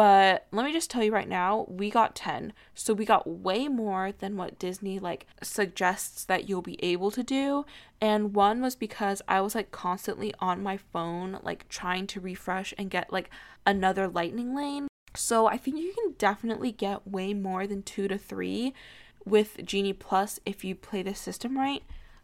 But 0.00 0.46
let 0.50 0.64
me 0.64 0.72
just 0.72 0.88
tell 0.88 1.04
you 1.04 1.12
right 1.12 1.28
now, 1.28 1.66
we 1.68 1.90
got 1.90 2.14
10. 2.14 2.54
So 2.74 2.94
we 2.94 3.04
got 3.04 3.28
way 3.28 3.68
more 3.68 4.12
than 4.12 4.38
what 4.38 4.58
Disney 4.58 4.98
like 4.98 5.26
suggests 5.42 6.24
that 6.24 6.48
you'll 6.48 6.62
be 6.62 6.82
able 6.82 7.10
to 7.10 7.22
do. 7.22 7.66
And 8.00 8.34
one 8.34 8.62
was 8.62 8.74
because 8.74 9.20
I 9.28 9.42
was 9.42 9.54
like 9.54 9.72
constantly 9.72 10.32
on 10.38 10.62
my 10.62 10.78
phone, 10.78 11.38
like 11.42 11.68
trying 11.68 12.06
to 12.06 12.18
refresh 12.18 12.72
and 12.78 12.88
get 12.88 13.12
like 13.12 13.28
another 13.66 14.08
lightning 14.08 14.56
lane. 14.56 14.88
So 15.14 15.46
I 15.48 15.58
think 15.58 15.76
you 15.76 15.92
can 15.92 16.14
definitely 16.16 16.72
get 16.72 17.06
way 17.06 17.34
more 17.34 17.66
than 17.66 17.82
two 17.82 18.08
to 18.08 18.16
three 18.16 18.72
with 19.26 19.62
Genie 19.66 19.92
Plus 19.92 20.40
if 20.46 20.64
you 20.64 20.74
play 20.74 21.02
the 21.02 21.14
system 21.14 21.58
right. 21.58 21.82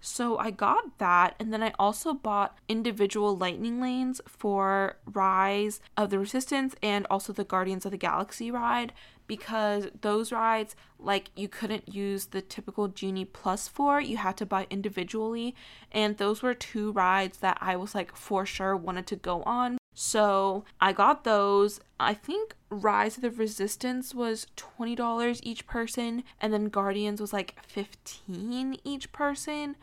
So 0.09 0.39
I 0.39 0.53
got 0.53 0.99
that, 0.99 1.35
and 1.41 1.53
then 1.53 1.65
I 1.65 1.73
also 1.81 2.15
bought 2.15 2.57
individual 2.69 3.37
lightning 3.37 3.81
lanes 3.81 4.21
for 4.25 4.99
Rise 5.05 5.81
of 5.97 6.11
the 6.11 6.19
Resistance 6.21 6.77
and 6.81 7.09
also 7.11 7.33
the 7.33 7.43
Guardians 7.43 7.85
of 7.85 7.91
the 7.91 7.99
Galaxy 7.99 8.53
ride 8.53 8.93
because 9.27 9.89
those 10.03 10.31
rides, 10.31 10.77
like, 11.01 11.33
you 11.35 11.49
couldn't 11.49 11.93
use 11.93 12.27
the 12.27 12.41
typical 12.41 12.87
Genie 12.87 13.25
Plus 13.25 13.67
for, 13.67 14.01
you 14.01 14.19
had 14.19 14.37
to 14.37 14.47
buy 14.47 14.69
individually, 14.71 15.57
and 15.91 16.19
those 16.19 16.41
were 16.41 16.55
two 16.55 16.93
rides 16.93 17.39
that 17.39 17.59
I 17.61 17.75
was 17.75 17.93
like 17.93 18.15
for 18.15 18.47
sure 18.47 18.77
wanted 18.77 19.09
to 19.09 19.17
go 19.17 19.43
on. 19.43 19.77
So 19.99 20.65
I 20.79 20.93
got 20.93 21.25
those. 21.25 21.81
I 21.99 22.13
think 22.13 22.55
Rise 22.69 23.17
of 23.17 23.23
the 23.23 23.31
Resistance 23.31 24.15
was 24.15 24.47
$20 24.59 25.41
each 25.43 25.67
person, 25.67 26.23
and 26.39 26.53
then 26.53 26.67
Guardians 26.67 27.19
was 27.19 27.33
like 27.33 27.57
15 27.67 28.77
each 28.85 29.11
person. 29.13 29.75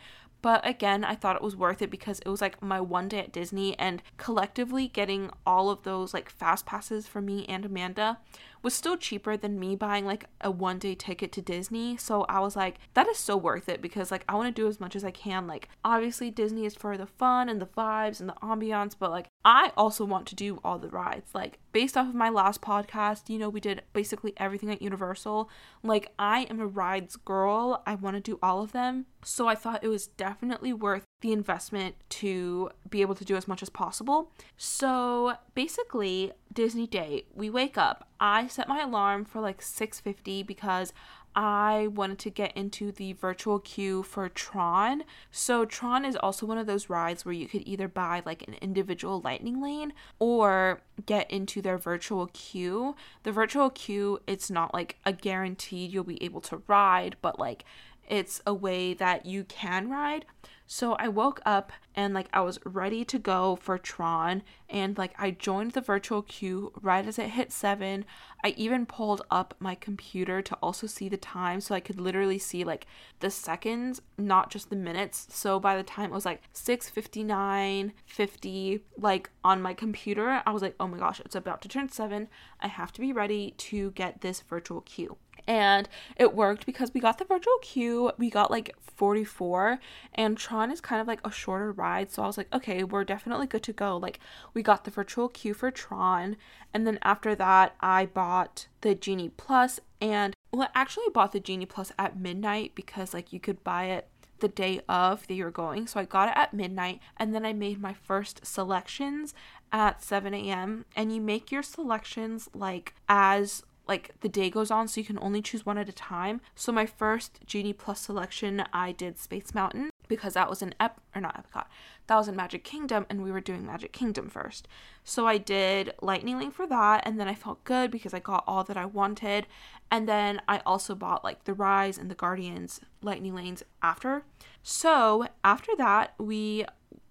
But 0.43 0.67
again, 0.67 1.04
I 1.04 1.15
thought 1.15 1.36
it 1.36 1.41
was 1.41 1.56
worth 1.56 1.82
it 1.82 1.89
because 1.89 2.19
it 2.19 2.30
was 2.30 2.41
like 2.41 2.62
my 2.62 2.80
one 2.80 3.08
day 3.08 3.19
at 3.21 3.32
Disney 3.32 3.78
and 3.80 4.04
collectively 4.17 4.88
getting 4.88 5.32
all 5.47 5.71
of 5.71 5.82
those 5.82 6.13
like 6.13 6.30
fast 6.30 6.67
passes 6.67 7.08
for 7.08 7.19
me 7.19 7.45
and 7.47 7.65
Amanda 7.65 8.19
was 8.63 8.73
still 8.73 8.97
cheaper 8.97 9.36
than 9.38 9.60
me 9.60 9.76
buying 9.76 10.06
like 10.06 10.26
a 10.41 10.49
one 10.49 10.80
day 10.80 10.95
ticket 10.95 11.32
to 11.34 11.41
Disney. 11.41 11.97
So 11.97 12.23
I 12.23 12.39
was 12.39 12.56
like, 12.56 12.80
that 12.93 13.08
is 13.08 13.17
so 13.17 13.36
worth 13.38 13.69
it 13.69 13.82
because 13.82 14.10
like 14.10 14.23
I 14.28 14.36
want 14.36 14.54
to 14.56 14.62
do 14.62 14.67
as 14.67 14.80
much 14.80 14.95
as 14.95 15.04
I 15.04 15.12
can. 15.12 15.45
Like, 15.45 15.69
obviously, 15.84 16.32
Disney 16.32 16.65
is 16.65 16.73
for 16.73 16.97
the 16.97 17.06
fun 17.06 17.49
and 17.49 17.62
the 17.62 17.67
vibes 17.67 18.19
and 18.19 18.30
the 18.30 18.34
ambiance, 18.41 18.95
but 18.97 19.12
like 19.12 19.28
I 19.45 19.71
also 19.76 20.06
want 20.06 20.26
to 20.28 20.36
do 20.36 20.60
all 20.63 20.80
the 20.80 20.89
rides. 20.89 21.36
Like, 21.36 21.60
based 21.73 21.97
off 21.97 22.08
of 22.08 22.15
my 22.15 22.30
last 22.30 22.62
podcast, 22.62 23.30
you 23.30 23.38
know, 23.38 23.49
we 23.49 23.60
did 23.60 23.82
basically 23.91 24.34
everything 24.38 24.71
at 24.71 24.82
Universal. 24.82 25.49
Like, 25.84 26.13
I 26.17 26.43
am 26.49 26.62
a 26.62 26.67
rides 26.67 27.17
girl, 27.17 27.84
I 27.86 27.95
want 27.95 28.15
to 28.15 28.21
do 28.21 28.39
all 28.41 28.63
of 28.63 28.71
them. 28.71 29.06
So 29.23 29.47
I 29.47 29.56
thought 29.56 29.84
it 29.84 29.89
was 29.89 30.08
definitely 30.08 30.71
worth 30.71 31.06
the 31.23 31.31
investment 31.31 31.95
to 32.09 32.69
be 32.89 33.01
able 33.01 33.15
to 33.15 33.23
do 33.23 33.36
as 33.38 33.47
much 33.47 33.63
as 33.63 33.69
possible. 33.69 34.29
So 34.57 35.36
basically, 35.55 36.33
Disney 36.51 36.86
Day, 36.86 37.25
we 37.33 37.49
wake 37.49 37.77
up. 37.77 38.09
I 38.19 38.47
set 38.47 38.67
my 38.67 38.81
alarm 38.81 39.23
for 39.23 39.39
like 39.39 39.62
6:50 39.62 40.43
because 40.45 40.93
I 41.36 41.88
wanted 41.88 42.19
to 42.19 42.29
get 42.29 42.55
into 42.55 42.91
the 42.91 43.13
virtual 43.13 43.57
queue 43.57 44.03
for 44.03 44.27
Tron. 44.27 45.03
So 45.31 45.65
Tron 45.65 46.05
is 46.05 46.17
also 46.17 46.45
one 46.45 46.57
of 46.57 46.67
those 46.67 46.89
rides 46.89 47.25
where 47.25 47.33
you 47.33 47.47
could 47.47 47.63
either 47.65 47.88
buy 47.88 48.21
like 48.25 48.45
an 48.47 48.55
individual 48.55 49.21
lightning 49.21 49.62
lane 49.62 49.93
or 50.19 50.81
get 51.05 51.31
into 51.31 51.62
their 51.62 51.77
virtual 51.77 52.27
queue. 52.33 52.95
The 53.23 53.31
virtual 53.31 53.69
queue, 53.69 54.19
it's 54.27 54.51
not 54.51 54.73
like 54.73 54.97
a 55.05 55.13
guaranteed 55.13 55.91
you'll 55.91 56.03
be 56.03 56.21
able 56.21 56.41
to 56.41 56.62
ride, 56.67 57.15
but 57.21 57.39
like 57.39 57.63
it's 58.07 58.41
a 58.45 58.53
way 58.53 58.93
that 58.93 59.25
you 59.25 59.45
can 59.45 59.89
ride. 59.89 60.25
So 60.65 60.93
I 60.93 61.08
woke 61.08 61.41
up 61.45 61.71
and 61.95 62.13
like 62.13 62.28
I 62.34 62.41
was 62.41 62.58
ready 62.65 63.06
to 63.06 63.19
go 63.19 63.56
for 63.58 63.78
Tron 63.78 64.43
and 64.69 64.97
like 64.97 65.13
I 65.19 65.32
joined 65.32 65.71
the 65.71 65.82
virtual 65.82 66.21
queue 66.21 66.71
right 66.82 67.06
as 67.06 67.19
it 67.19 67.30
hit 67.30 67.52
7. 67.52 68.06
I 68.43 68.49
even 68.58 68.86
pulled 68.86 69.21
up 69.30 69.54
my 69.60 69.76
computer 69.76 70.41
to 70.41 70.56
also 70.56 70.88
see 70.88 71.10
the 71.10 71.17
time 71.17 71.62
so 71.62 71.76
I 71.76 71.80
could 71.80 71.99
literally 71.99 72.39
see 72.39 72.63
like 72.63 72.88
the 73.19 73.30
seconds, 73.30 74.02
not 74.17 74.49
just 74.49 74.69
the 74.69 74.76
minutes. 74.76 75.28
So 75.30 75.60
by 75.60 75.76
the 75.78 75.84
time 75.84 76.12
it 76.12 76.15
was 76.15 76.26
like 76.26 76.41
6:59, 76.54 77.91
50 78.06 78.82
like 78.97 79.30
on 79.43 79.62
my 79.62 79.73
computer, 79.73 80.41
I 80.45 80.52
was 80.52 80.62
like, 80.62 80.76
"Oh 80.80 80.88
my 80.88 80.97
gosh, 80.97 81.19
it's 81.19 81.36
about 81.36 81.62
to 81.63 81.67
turn 81.67 81.89
7. 81.89 82.28
I 82.60 82.67
have 82.67 82.91
to 82.93 83.02
be 83.02 83.13
ready 83.13 83.52
to 83.52 83.91
get 83.91 84.21
this 84.21 84.41
virtual 84.41 84.82
queue." 84.82 85.17
And 85.48 85.89
it 86.15 86.34
worked 86.34 86.65
because 86.65 86.93
we 86.93 87.02
got 87.02 87.17
the 87.17 87.26
virtual 87.26 87.58
queue 87.62 88.12
we 88.17 88.30
got 88.30 88.52
like 88.52 88.76
44 88.80 89.80
and 90.13 90.38
tron 90.38 90.72
is 90.72 90.80
kind 90.80 91.02
of 91.02 91.08
like 91.08 91.19
a 91.26 91.32
shorter 91.32 91.72
ride 91.72 92.12
so 92.12 92.24
i 92.24 92.28
was 92.28 92.38
like 92.38 92.54
okay 92.54 92.84
we're 92.84 93.04
definitely 93.04 93.48
good 93.48 93.63
to 93.63 93.74
go 93.74 93.98
like 93.98 94.19
we 94.54 94.62
got 94.62 94.86
the 94.86 94.91
virtual 94.91 95.28
queue 95.28 95.54
for 95.54 95.72
tron 95.72 96.38
and 96.74 96.88
then 96.88 97.00
after 97.02 97.36
that 97.36 97.76
i 97.82 98.06
bought 98.06 98.67
the 98.82 98.96
genie 98.96 99.32
plus 99.36 99.80
and 100.00 100.36
well 100.52 100.69
I 100.74 100.82
actually 100.82 101.10
bought 101.13 101.32
the 101.32 101.39
genie 101.39 101.65
plus 101.65 101.91
at 101.98 102.19
midnight 102.19 102.74
because 102.76 103.13
like 103.13 103.34
you 103.34 103.39
could 103.39 103.63
buy 103.63 103.86
it 103.86 104.08
the 104.43 104.48
day 104.50 104.82
of 104.89 105.26
that 105.28 105.34
you're 105.34 105.50
going. 105.50 105.88
So 105.88 106.02
I 106.02 106.06
got 106.06 106.28
it 106.28 106.36
at 106.36 106.54
midnight 106.54 107.00
and 107.17 107.34
then 107.34 107.46
I 107.46 107.54
made 107.54 107.82
my 107.82 107.93
first 107.93 108.46
selections 108.46 109.34
at 109.72 110.04
7 110.04 110.34
a.m. 110.34 110.86
And 110.96 111.15
you 111.15 111.22
make 111.22 111.52
your 111.52 111.63
selections 111.63 112.50
like 112.54 112.93
as 113.08 113.63
like 113.88 114.12
the 114.22 114.30
day 114.30 114.50
goes 114.50 114.72
on 114.72 114.88
so 114.88 115.02
you 115.02 115.06
can 115.06 115.19
only 115.19 115.41
choose 115.41 115.65
one 115.65 115.78
at 115.78 115.89
a 115.89 115.93
time. 115.93 116.41
So 116.56 116.72
my 116.72 116.86
first 116.86 117.39
Genie 117.46 117.74
Plus 117.74 118.00
selection 118.00 118.63
I 118.72 118.91
did 118.91 119.17
Space 119.17 119.54
Mountain 119.54 119.89
because 120.08 120.34
that 120.34 120.50
was 120.50 120.62
an 120.62 120.76
Ep 120.80 121.00
or 121.15 121.22
not 121.22 121.43
Epcot. 121.43 121.65
That 122.08 122.17
was 122.17 122.28
in 122.28 122.36
Magic 122.36 122.63
Kingdom 122.63 123.06
and 123.10 123.24
we 123.24 123.32
were 123.32 123.41
doing 123.41 123.65
Magic 123.65 123.91
Kingdom 123.91 124.30
first. 124.30 124.67
So 125.04 125.28
I 125.28 125.38
did 125.38 125.93
Lightning 126.02 126.38
Lane 126.38 126.52
for 126.52 126.67
that 126.67 127.04
and 127.06 127.19
then 127.19 127.28
I 127.28 127.36
felt 127.36 127.63
good 127.63 127.91
because 127.91 128.13
I 128.13 128.19
got 128.19 128.43
all 128.48 128.63
that 128.63 128.78
I 128.78 128.86
wanted. 128.86 129.48
And 129.91 130.08
then 130.08 130.41
I 130.48 130.62
also 130.65 130.96
bought 130.96 131.24
like 131.24 131.43
the 131.43 131.54
Rise 131.54 131.98
and 131.98 132.10
the 132.10 132.15
Guardians 132.15 132.80
Lightning 133.02 133.36
Lanes 133.36 133.63
after. 133.82 134.24
So 134.62 135.28
after 135.43 135.76
that, 135.78 136.13
we 136.17 136.65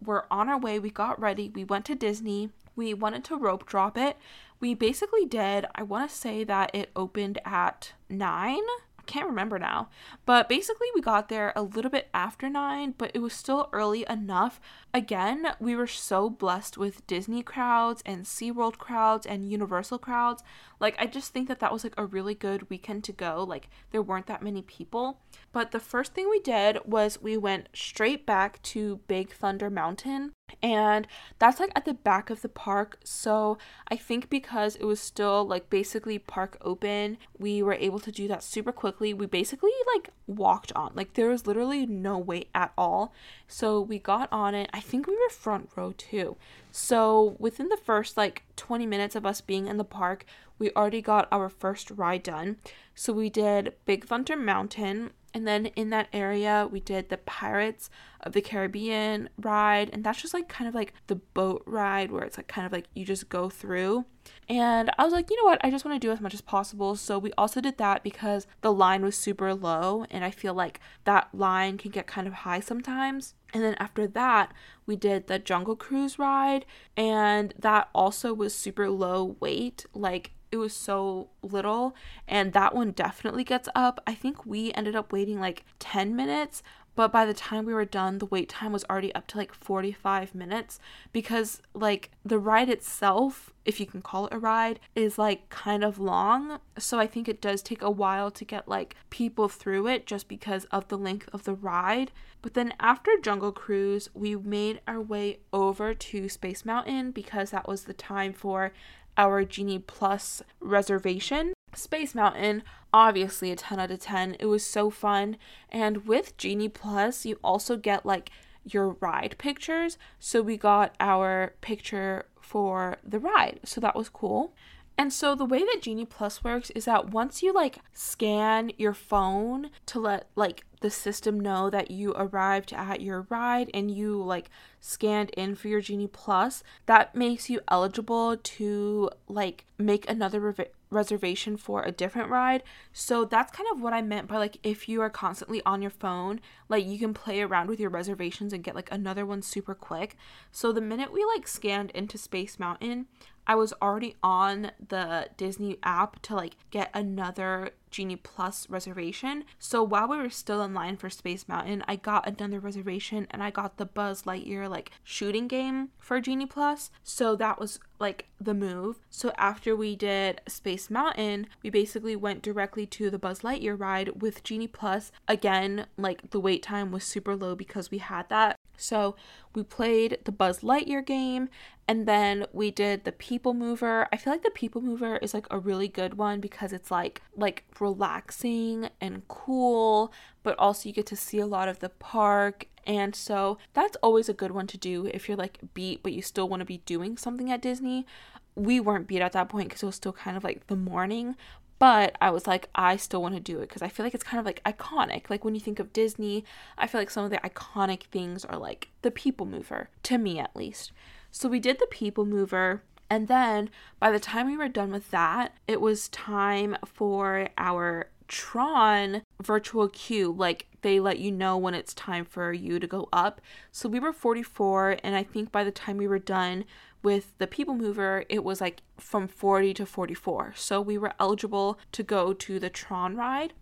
were 0.04 0.26
on 0.30 0.48
our 0.48 0.58
way, 0.58 0.78
we 0.78 0.90
got 0.90 1.20
ready, 1.20 1.48
we 1.48 1.64
went 1.64 1.84
to 1.86 1.94
Disney. 1.94 2.50
We 2.74 2.94
wanted 2.94 3.22
to 3.24 3.36
rope 3.36 3.66
drop 3.66 3.98
it 3.98 4.16
we 4.62 4.74
basically 4.74 5.26
did, 5.26 5.66
I 5.74 5.82
want 5.82 6.08
to 6.08 6.16
say 6.16 6.44
that 6.44 6.72
it 6.72 6.92
opened 6.94 7.40
at 7.44 7.94
9. 8.08 8.56
I 9.02 9.02
can't 9.06 9.26
remember 9.26 9.58
now. 9.58 9.88
But 10.24 10.48
basically, 10.48 10.86
we 10.94 11.00
got 11.00 11.28
there 11.28 11.52
a 11.56 11.62
little 11.62 11.90
bit 11.90 12.08
after 12.14 12.48
nine, 12.48 12.94
but 12.96 13.10
it 13.12 13.18
was 13.18 13.32
still 13.32 13.68
early 13.72 14.06
enough. 14.08 14.60
Again, 14.94 15.48
we 15.58 15.74
were 15.74 15.88
so 15.88 16.30
blessed 16.30 16.78
with 16.78 17.04
Disney 17.08 17.42
crowds 17.42 18.04
and 18.06 18.24
SeaWorld 18.24 18.78
crowds 18.78 19.26
and 19.26 19.50
Universal 19.50 19.98
crowds. 19.98 20.44
Like, 20.78 20.94
I 21.00 21.06
just 21.06 21.32
think 21.32 21.48
that 21.48 21.58
that 21.58 21.72
was 21.72 21.82
like 21.82 21.94
a 21.98 22.06
really 22.06 22.36
good 22.36 22.70
weekend 22.70 23.02
to 23.04 23.12
go. 23.12 23.42
Like, 23.42 23.68
there 23.90 24.00
weren't 24.00 24.26
that 24.26 24.44
many 24.44 24.62
people. 24.62 25.18
But 25.52 25.70
the 25.70 25.80
first 25.80 26.14
thing 26.14 26.30
we 26.30 26.40
did 26.40 26.78
was 26.84 27.20
we 27.20 27.36
went 27.36 27.68
straight 27.74 28.24
back 28.24 28.60
to 28.62 29.00
Big 29.06 29.32
Thunder 29.32 29.68
Mountain 29.68 30.32
and 30.62 31.06
that's 31.38 31.60
like 31.60 31.72
at 31.74 31.84
the 31.84 31.94
back 31.94 32.30
of 32.30 32.42
the 32.42 32.48
park. 32.48 32.98
So 33.04 33.58
i 33.88 33.96
think 33.96 34.28
because 34.30 34.76
it 34.76 34.84
was 34.84 35.00
still 35.00 35.46
like 35.46 35.70
basically 35.70 36.18
park 36.18 36.56
open 36.60 37.18
we 37.38 37.62
were 37.62 37.74
able 37.74 37.98
to 38.00 38.12
do 38.12 38.28
that 38.28 38.42
super 38.42 38.72
quickly. 38.72 39.12
We 39.12 39.26
basically 39.26 39.70
like 39.94 40.10
walked 40.26 40.72
on. 40.74 40.92
Like 40.94 41.14
there 41.14 41.28
was 41.28 41.46
literally 41.46 41.86
no 41.86 42.18
wait 42.18 42.48
at 42.54 42.72
all. 42.78 43.12
So 43.46 43.80
we 43.80 43.98
got 43.98 44.28
on 44.32 44.54
it. 44.54 44.70
I 44.72 44.80
think 44.80 45.06
we 45.06 45.14
were 45.14 45.30
front 45.30 45.70
row 45.76 45.92
too. 45.96 46.36
So 46.70 47.36
within 47.38 47.68
the 47.68 47.76
first 47.76 48.16
like 48.16 48.44
20 48.56 48.86
minutes 48.86 49.16
of 49.16 49.26
us 49.26 49.40
being 49.40 49.66
in 49.66 49.76
the 49.76 49.84
park 49.84 50.24
we 50.58 50.70
already 50.76 51.02
got 51.02 51.26
our 51.32 51.48
first 51.48 51.90
ride 51.90 52.22
done. 52.22 52.56
So 52.94 53.12
we 53.12 53.28
did 53.30 53.74
big 53.84 54.06
thunder 54.06 54.36
mountain 54.36 55.10
and 55.34 55.46
then 55.46 55.66
in 55.66 55.90
that 55.90 56.08
area, 56.12 56.68
we 56.70 56.80
did 56.80 57.08
the 57.08 57.16
Pirates 57.16 57.88
of 58.20 58.32
the 58.32 58.42
Caribbean 58.42 59.28
ride. 59.40 59.90
And 59.92 60.04
that's 60.04 60.20
just 60.20 60.34
like 60.34 60.48
kind 60.48 60.68
of 60.68 60.74
like 60.74 60.92
the 61.06 61.16
boat 61.16 61.62
ride 61.66 62.10
where 62.10 62.22
it's 62.22 62.36
like 62.36 62.48
kind 62.48 62.66
of 62.66 62.72
like 62.72 62.86
you 62.94 63.04
just 63.04 63.28
go 63.28 63.48
through. 63.48 64.04
And 64.48 64.90
I 64.98 65.04
was 65.04 65.12
like, 65.12 65.30
you 65.30 65.36
know 65.36 65.48
what? 65.48 65.64
I 65.64 65.70
just 65.70 65.84
want 65.84 66.00
to 66.00 66.06
do 66.06 66.12
as 66.12 66.20
much 66.20 66.34
as 66.34 66.42
possible. 66.42 66.96
So 66.96 67.18
we 67.18 67.32
also 67.38 67.60
did 67.60 67.78
that 67.78 68.02
because 68.02 68.46
the 68.60 68.72
line 68.72 69.02
was 69.02 69.16
super 69.16 69.54
low. 69.54 70.04
And 70.10 70.24
I 70.24 70.30
feel 70.30 70.54
like 70.54 70.80
that 71.04 71.28
line 71.32 71.78
can 71.78 71.90
get 71.90 72.06
kind 72.06 72.26
of 72.26 72.34
high 72.34 72.60
sometimes. 72.60 73.34
And 73.54 73.62
then 73.62 73.74
after 73.78 74.06
that, 74.06 74.52
we 74.86 74.96
did 74.96 75.26
the 75.26 75.38
Jungle 75.38 75.76
Cruise 75.76 76.18
ride. 76.18 76.66
And 76.96 77.54
that 77.58 77.88
also 77.94 78.34
was 78.34 78.54
super 78.54 78.90
low 78.90 79.36
wait. 79.40 79.86
Like 79.94 80.32
it 80.52 80.58
was 80.58 80.74
so 80.74 81.30
little 81.42 81.96
and 82.28 82.52
that 82.52 82.74
one 82.74 82.92
definitely 82.92 83.42
gets 83.42 83.68
up. 83.74 84.00
I 84.06 84.14
think 84.14 84.46
we 84.46 84.72
ended 84.74 84.94
up 84.94 85.12
waiting 85.12 85.40
like 85.40 85.64
10 85.80 86.14
minutes, 86.14 86.62
but 86.94 87.10
by 87.10 87.24
the 87.24 87.32
time 87.32 87.64
we 87.64 87.72
were 87.72 87.86
done, 87.86 88.18
the 88.18 88.26
wait 88.26 88.50
time 88.50 88.72
was 88.72 88.84
already 88.84 89.14
up 89.14 89.26
to 89.28 89.38
like 89.38 89.54
45 89.54 90.34
minutes 90.34 90.78
because 91.10 91.62
like 91.74 92.10
the 92.22 92.38
ride 92.38 92.68
itself, 92.68 93.52
if 93.64 93.80
you 93.80 93.86
can 93.86 94.02
call 94.02 94.26
it 94.26 94.34
a 94.34 94.38
ride, 94.38 94.78
is 94.94 95.18
like 95.18 95.48
kind 95.48 95.82
of 95.82 95.98
long. 95.98 96.58
So 96.78 96.98
I 96.98 97.06
think 97.06 97.28
it 97.28 97.40
does 97.40 97.62
take 97.62 97.80
a 97.80 97.90
while 97.90 98.30
to 98.32 98.44
get 98.44 98.68
like 98.68 98.94
people 99.08 99.48
through 99.48 99.86
it 99.86 100.06
just 100.06 100.28
because 100.28 100.66
of 100.66 100.88
the 100.88 100.98
length 100.98 101.30
of 101.32 101.44
the 101.44 101.54
ride. 101.54 102.12
But 102.42 102.54
then 102.54 102.74
after 102.78 103.12
Jungle 103.22 103.52
Cruise, 103.52 104.10
we 104.12 104.36
made 104.36 104.80
our 104.86 105.00
way 105.00 105.38
over 105.52 105.94
to 105.94 106.28
Space 106.28 106.64
Mountain 106.64 107.12
because 107.12 107.50
that 107.50 107.68
was 107.68 107.84
the 107.84 107.94
time 107.94 108.32
for 108.32 108.72
our 109.16 109.44
Genie 109.44 109.78
Plus 109.78 110.42
reservation. 110.60 111.52
Space 111.74 112.14
Mountain, 112.14 112.62
obviously 112.92 113.50
a 113.50 113.56
10 113.56 113.80
out 113.80 113.90
of 113.90 114.00
10. 114.00 114.36
It 114.38 114.46
was 114.46 114.64
so 114.64 114.90
fun. 114.90 115.36
And 115.70 116.06
with 116.06 116.36
Genie 116.36 116.68
Plus, 116.68 117.24
you 117.24 117.38
also 117.42 117.76
get 117.76 118.04
like 118.04 118.30
your 118.64 118.90
ride 119.00 119.36
pictures. 119.38 119.98
So 120.18 120.42
we 120.42 120.56
got 120.56 120.94
our 121.00 121.54
picture 121.60 122.26
for 122.40 122.98
the 123.02 123.18
ride. 123.18 123.60
So 123.64 123.80
that 123.80 123.96
was 123.96 124.08
cool. 124.08 124.52
And 124.98 125.12
so 125.12 125.34
the 125.34 125.46
way 125.46 125.60
that 125.60 125.80
Genie 125.80 126.04
Plus 126.04 126.44
works 126.44 126.70
is 126.70 126.84
that 126.84 127.10
once 127.10 127.42
you 127.42 127.52
like 127.52 127.78
scan 127.92 128.72
your 128.76 128.94
phone 128.94 129.70
to 129.86 129.98
let 129.98 130.28
like 130.36 130.64
the 130.82 130.90
system 130.90 131.40
know 131.40 131.70
that 131.70 131.90
you 131.90 132.12
arrived 132.16 132.72
at 132.72 133.00
your 133.00 133.26
ride 133.30 133.70
and 133.72 133.90
you 133.90 134.22
like 134.22 134.50
scanned 134.80 135.30
in 135.30 135.54
for 135.54 135.68
your 135.68 135.80
Genie 135.80 136.06
Plus, 136.06 136.62
that 136.86 137.14
makes 137.14 137.48
you 137.48 137.60
eligible 137.68 138.36
to 138.36 139.10
like 139.28 139.64
make 139.78 140.08
another 140.08 140.40
re- 140.40 140.66
reservation 140.90 141.56
for 141.56 141.82
a 141.82 141.90
different 141.90 142.28
ride. 142.28 142.62
So 142.92 143.24
that's 143.24 143.52
kind 143.52 143.68
of 143.72 143.80
what 143.80 143.92
I 143.92 144.02
meant 144.02 144.28
by 144.28 144.36
like 144.36 144.58
if 144.62 144.88
you 144.88 145.00
are 145.00 145.10
constantly 145.10 145.62
on 145.64 145.80
your 145.82 145.90
phone, 145.90 146.40
like 146.68 146.86
you 146.86 146.98
can 146.98 147.14
play 147.14 147.40
around 147.40 147.68
with 147.68 147.80
your 147.80 147.90
reservations 147.90 148.52
and 148.52 148.62
get 148.62 148.74
like 148.74 148.92
another 148.92 149.24
one 149.24 149.42
super 149.42 149.74
quick. 149.74 150.16
So 150.50 150.72
the 150.72 150.80
minute 150.80 151.12
we 151.12 151.24
like 151.24 151.48
scanned 151.48 151.90
into 151.92 152.18
Space 152.18 152.58
Mountain, 152.58 153.06
I 153.46 153.54
was 153.54 153.72
already 153.82 154.16
on 154.22 154.72
the 154.88 155.28
Disney 155.36 155.78
app 155.82 156.22
to 156.22 156.34
like 156.34 156.56
get 156.70 156.90
another 156.94 157.70
Genie 157.90 158.16
Plus 158.16 158.68
reservation. 158.70 159.44
So 159.58 159.82
while 159.82 160.08
we 160.08 160.16
were 160.16 160.30
still 160.30 160.62
in 160.62 160.74
line 160.74 160.96
for 160.96 161.10
Space 161.10 161.46
Mountain, 161.46 161.84
I 161.86 161.96
got 161.96 162.26
another 162.26 162.58
reservation 162.58 163.26
and 163.30 163.42
I 163.42 163.50
got 163.50 163.76
the 163.76 163.84
Buzz 163.84 164.22
Lightyear 164.22 164.68
like 164.68 164.90
shooting 165.04 165.46
game 165.46 165.90
for 165.98 166.20
Genie 166.20 166.46
Plus. 166.46 166.90
So 167.02 167.36
that 167.36 167.60
was 167.60 167.78
like 167.98 168.28
the 168.40 168.54
move. 168.54 168.98
So 169.10 169.32
after 169.36 169.76
we 169.76 169.94
did 169.94 170.40
Space 170.48 170.90
Mountain, 170.90 171.46
we 171.62 171.70
basically 171.70 172.16
went 172.16 172.42
directly 172.42 172.86
to 172.86 173.10
the 173.10 173.18
Buzz 173.18 173.40
Lightyear 173.40 173.78
ride 173.78 174.22
with 174.22 174.42
Genie 174.42 174.66
Plus. 174.66 175.12
Again, 175.28 175.86
like 175.96 176.30
the 176.30 176.40
wait 176.40 176.62
time 176.62 176.90
was 176.90 177.04
super 177.04 177.36
low 177.36 177.54
because 177.54 177.90
we 177.90 177.98
had 177.98 178.28
that. 178.30 178.56
So 178.76 179.14
we 179.54 179.62
played 179.62 180.18
the 180.24 180.32
Buzz 180.32 180.60
Lightyear 180.60 181.04
game 181.04 181.48
and 181.92 182.08
then 182.08 182.46
we 182.54 182.70
did 182.70 183.04
the 183.04 183.12
People 183.12 183.52
Mover. 183.52 184.08
I 184.10 184.16
feel 184.16 184.32
like 184.32 184.42
the 184.42 184.50
People 184.50 184.80
Mover 184.80 185.18
is 185.18 185.34
like 185.34 185.46
a 185.50 185.58
really 185.58 185.88
good 185.88 186.14
one 186.14 186.40
because 186.40 186.72
it's 186.72 186.90
like 186.90 187.20
like 187.36 187.64
relaxing 187.80 188.88
and 188.98 189.28
cool, 189.28 190.10
but 190.42 190.58
also 190.58 190.88
you 190.88 190.94
get 190.94 191.04
to 191.08 191.16
see 191.16 191.38
a 191.38 191.44
lot 191.44 191.68
of 191.68 191.80
the 191.80 191.90
park 191.90 192.66
and 192.86 193.14
so 193.14 193.58
that's 193.74 193.98
always 194.02 194.30
a 194.30 194.32
good 194.32 194.52
one 194.52 194.66
to 194.68 194.78
do 194.78 195.04
if 195.12 195.28
you're 195.28 195.36
like 195.36 195.58
beat 195.74 196.02
but 196.02 196.14
you 196.14 196.22
still 196.22 196.48
want 196.48 196.60
to 196.60 196.64
be 196.64 196.78
doing 196.86 197.18
something 197.18 197.52
at 197.52 197.60
Disney. 197.60 198.06
We 198.54 198.80
weren't 198.80 199.06
beat 199.06 199.20
at 199.20 199.32
that 199.32 199.50
point 199.50 199.68
because 199.68 199.82
it 199.82 199.86
was 199.86 199.96
still 199.96 200.14
kind 200.14 200.38
of 200.38 200.42
like 200.42 200.68
the 200.68 200.76
morning, 200.76 201.36
but 201.78 202.16
I 202.22 202.30
was 202.30 202.46
like, 202.46 202.70
I 202.74 202.96
still 202.96 203.20
want 203.20 203.34
to 203.34 203.40
do 203.40 203.58
it 203.58 203.68
because 203.68 203.82
I 203.82 203.88
feel 203.88 204.06
like 204.06 204.14
it's 204.14 204.24
kind 204.24 204.40
of 204.40 204.46
like 204.46 204.64
iconic. 204.64 205.28
Like 205.28 205.44
when 205.44 205.54
you 205.54 205.60
think 205.60 205.78
of 205.78 205.92
Disney, 205.92 206.46
I 206.78 206.86
feel 206.86 207.02
like 207.02 207.10
some 207.10 207.26
of 207.26 207.30
the 207.30 207.36
iconic 207.38 208.04
things 208.04 208.46
are 208.46 208.56
like 208.56 208.88
the 209.02 209.10
people 209.10 209.44
mover, 209.44 209.90
to 210.04 210.16
me 210.16 210.38
at 210.38 210.56
least. 210.56 210.90
So 211.32 211.48
we 211.48 211.58
did 211.58 211.80
the 211.80 211.86
people 211.86 212.24
mover. 212.24 212.82
And 213.10 213.26
then 213.26 213.70
by 213.98 214.10
the 214.10 214.20
time 214.20 214.46
we 214.46 214.56
were 214.56 214.68
done 214.68 214.92
with 214.92 215.10
that, 215.10 215.54
it 215.66 215.80
was 215.80 216.08
time 216.08 216.76
for 216.86 217.48
our 217.58 218.08
Tron 218.28 219.22
virtual 219.42 219.88
queue. 219.88 220.32
Like 220.32 220.66
they 220.82 221.00
let 221.00 221.18
you 221.18 221.30
know 221.30 221.58
when 221.58 221.74
it's 221.74 221.94
time 221.94 222.24
for 222.24 222.52
you 222.52 222.78
to 222.78 222.86
go 222.86 223.08
up. 223.12 223.40
So 223.70 223.88
we 223.88 224.00
were 224.00 224.12
44, 224.12 224.98
and 225.02 225.14
I 225.14 225.22
think 225.22 225.52
by 225.52 225.64
the 225.64 225.70
time 225.70 225.96
we 225.96 226.08
were 226.08 226.18
done 226.18 226.64
with 227.02 227.36
the 227.38 227.46
People 227.46 227.74
Mover, 227.74 228.24
it 228.28 228.44
was 228.44 228.60
like 228.60 228.82
from 228.96 229.28
40 229.28 229.74
to 229.74 229.86
44. 229.86 230.54
So 230.56 230.80
we 230.80 230.96
were 230.96 231.12
eligible 231.18 231.78
to 231.92 232.02
go 232.02 232.32
to 232.32 232.58
the 232.58 232.70
Tron 232.70 233.16
ride. 233.16 233.52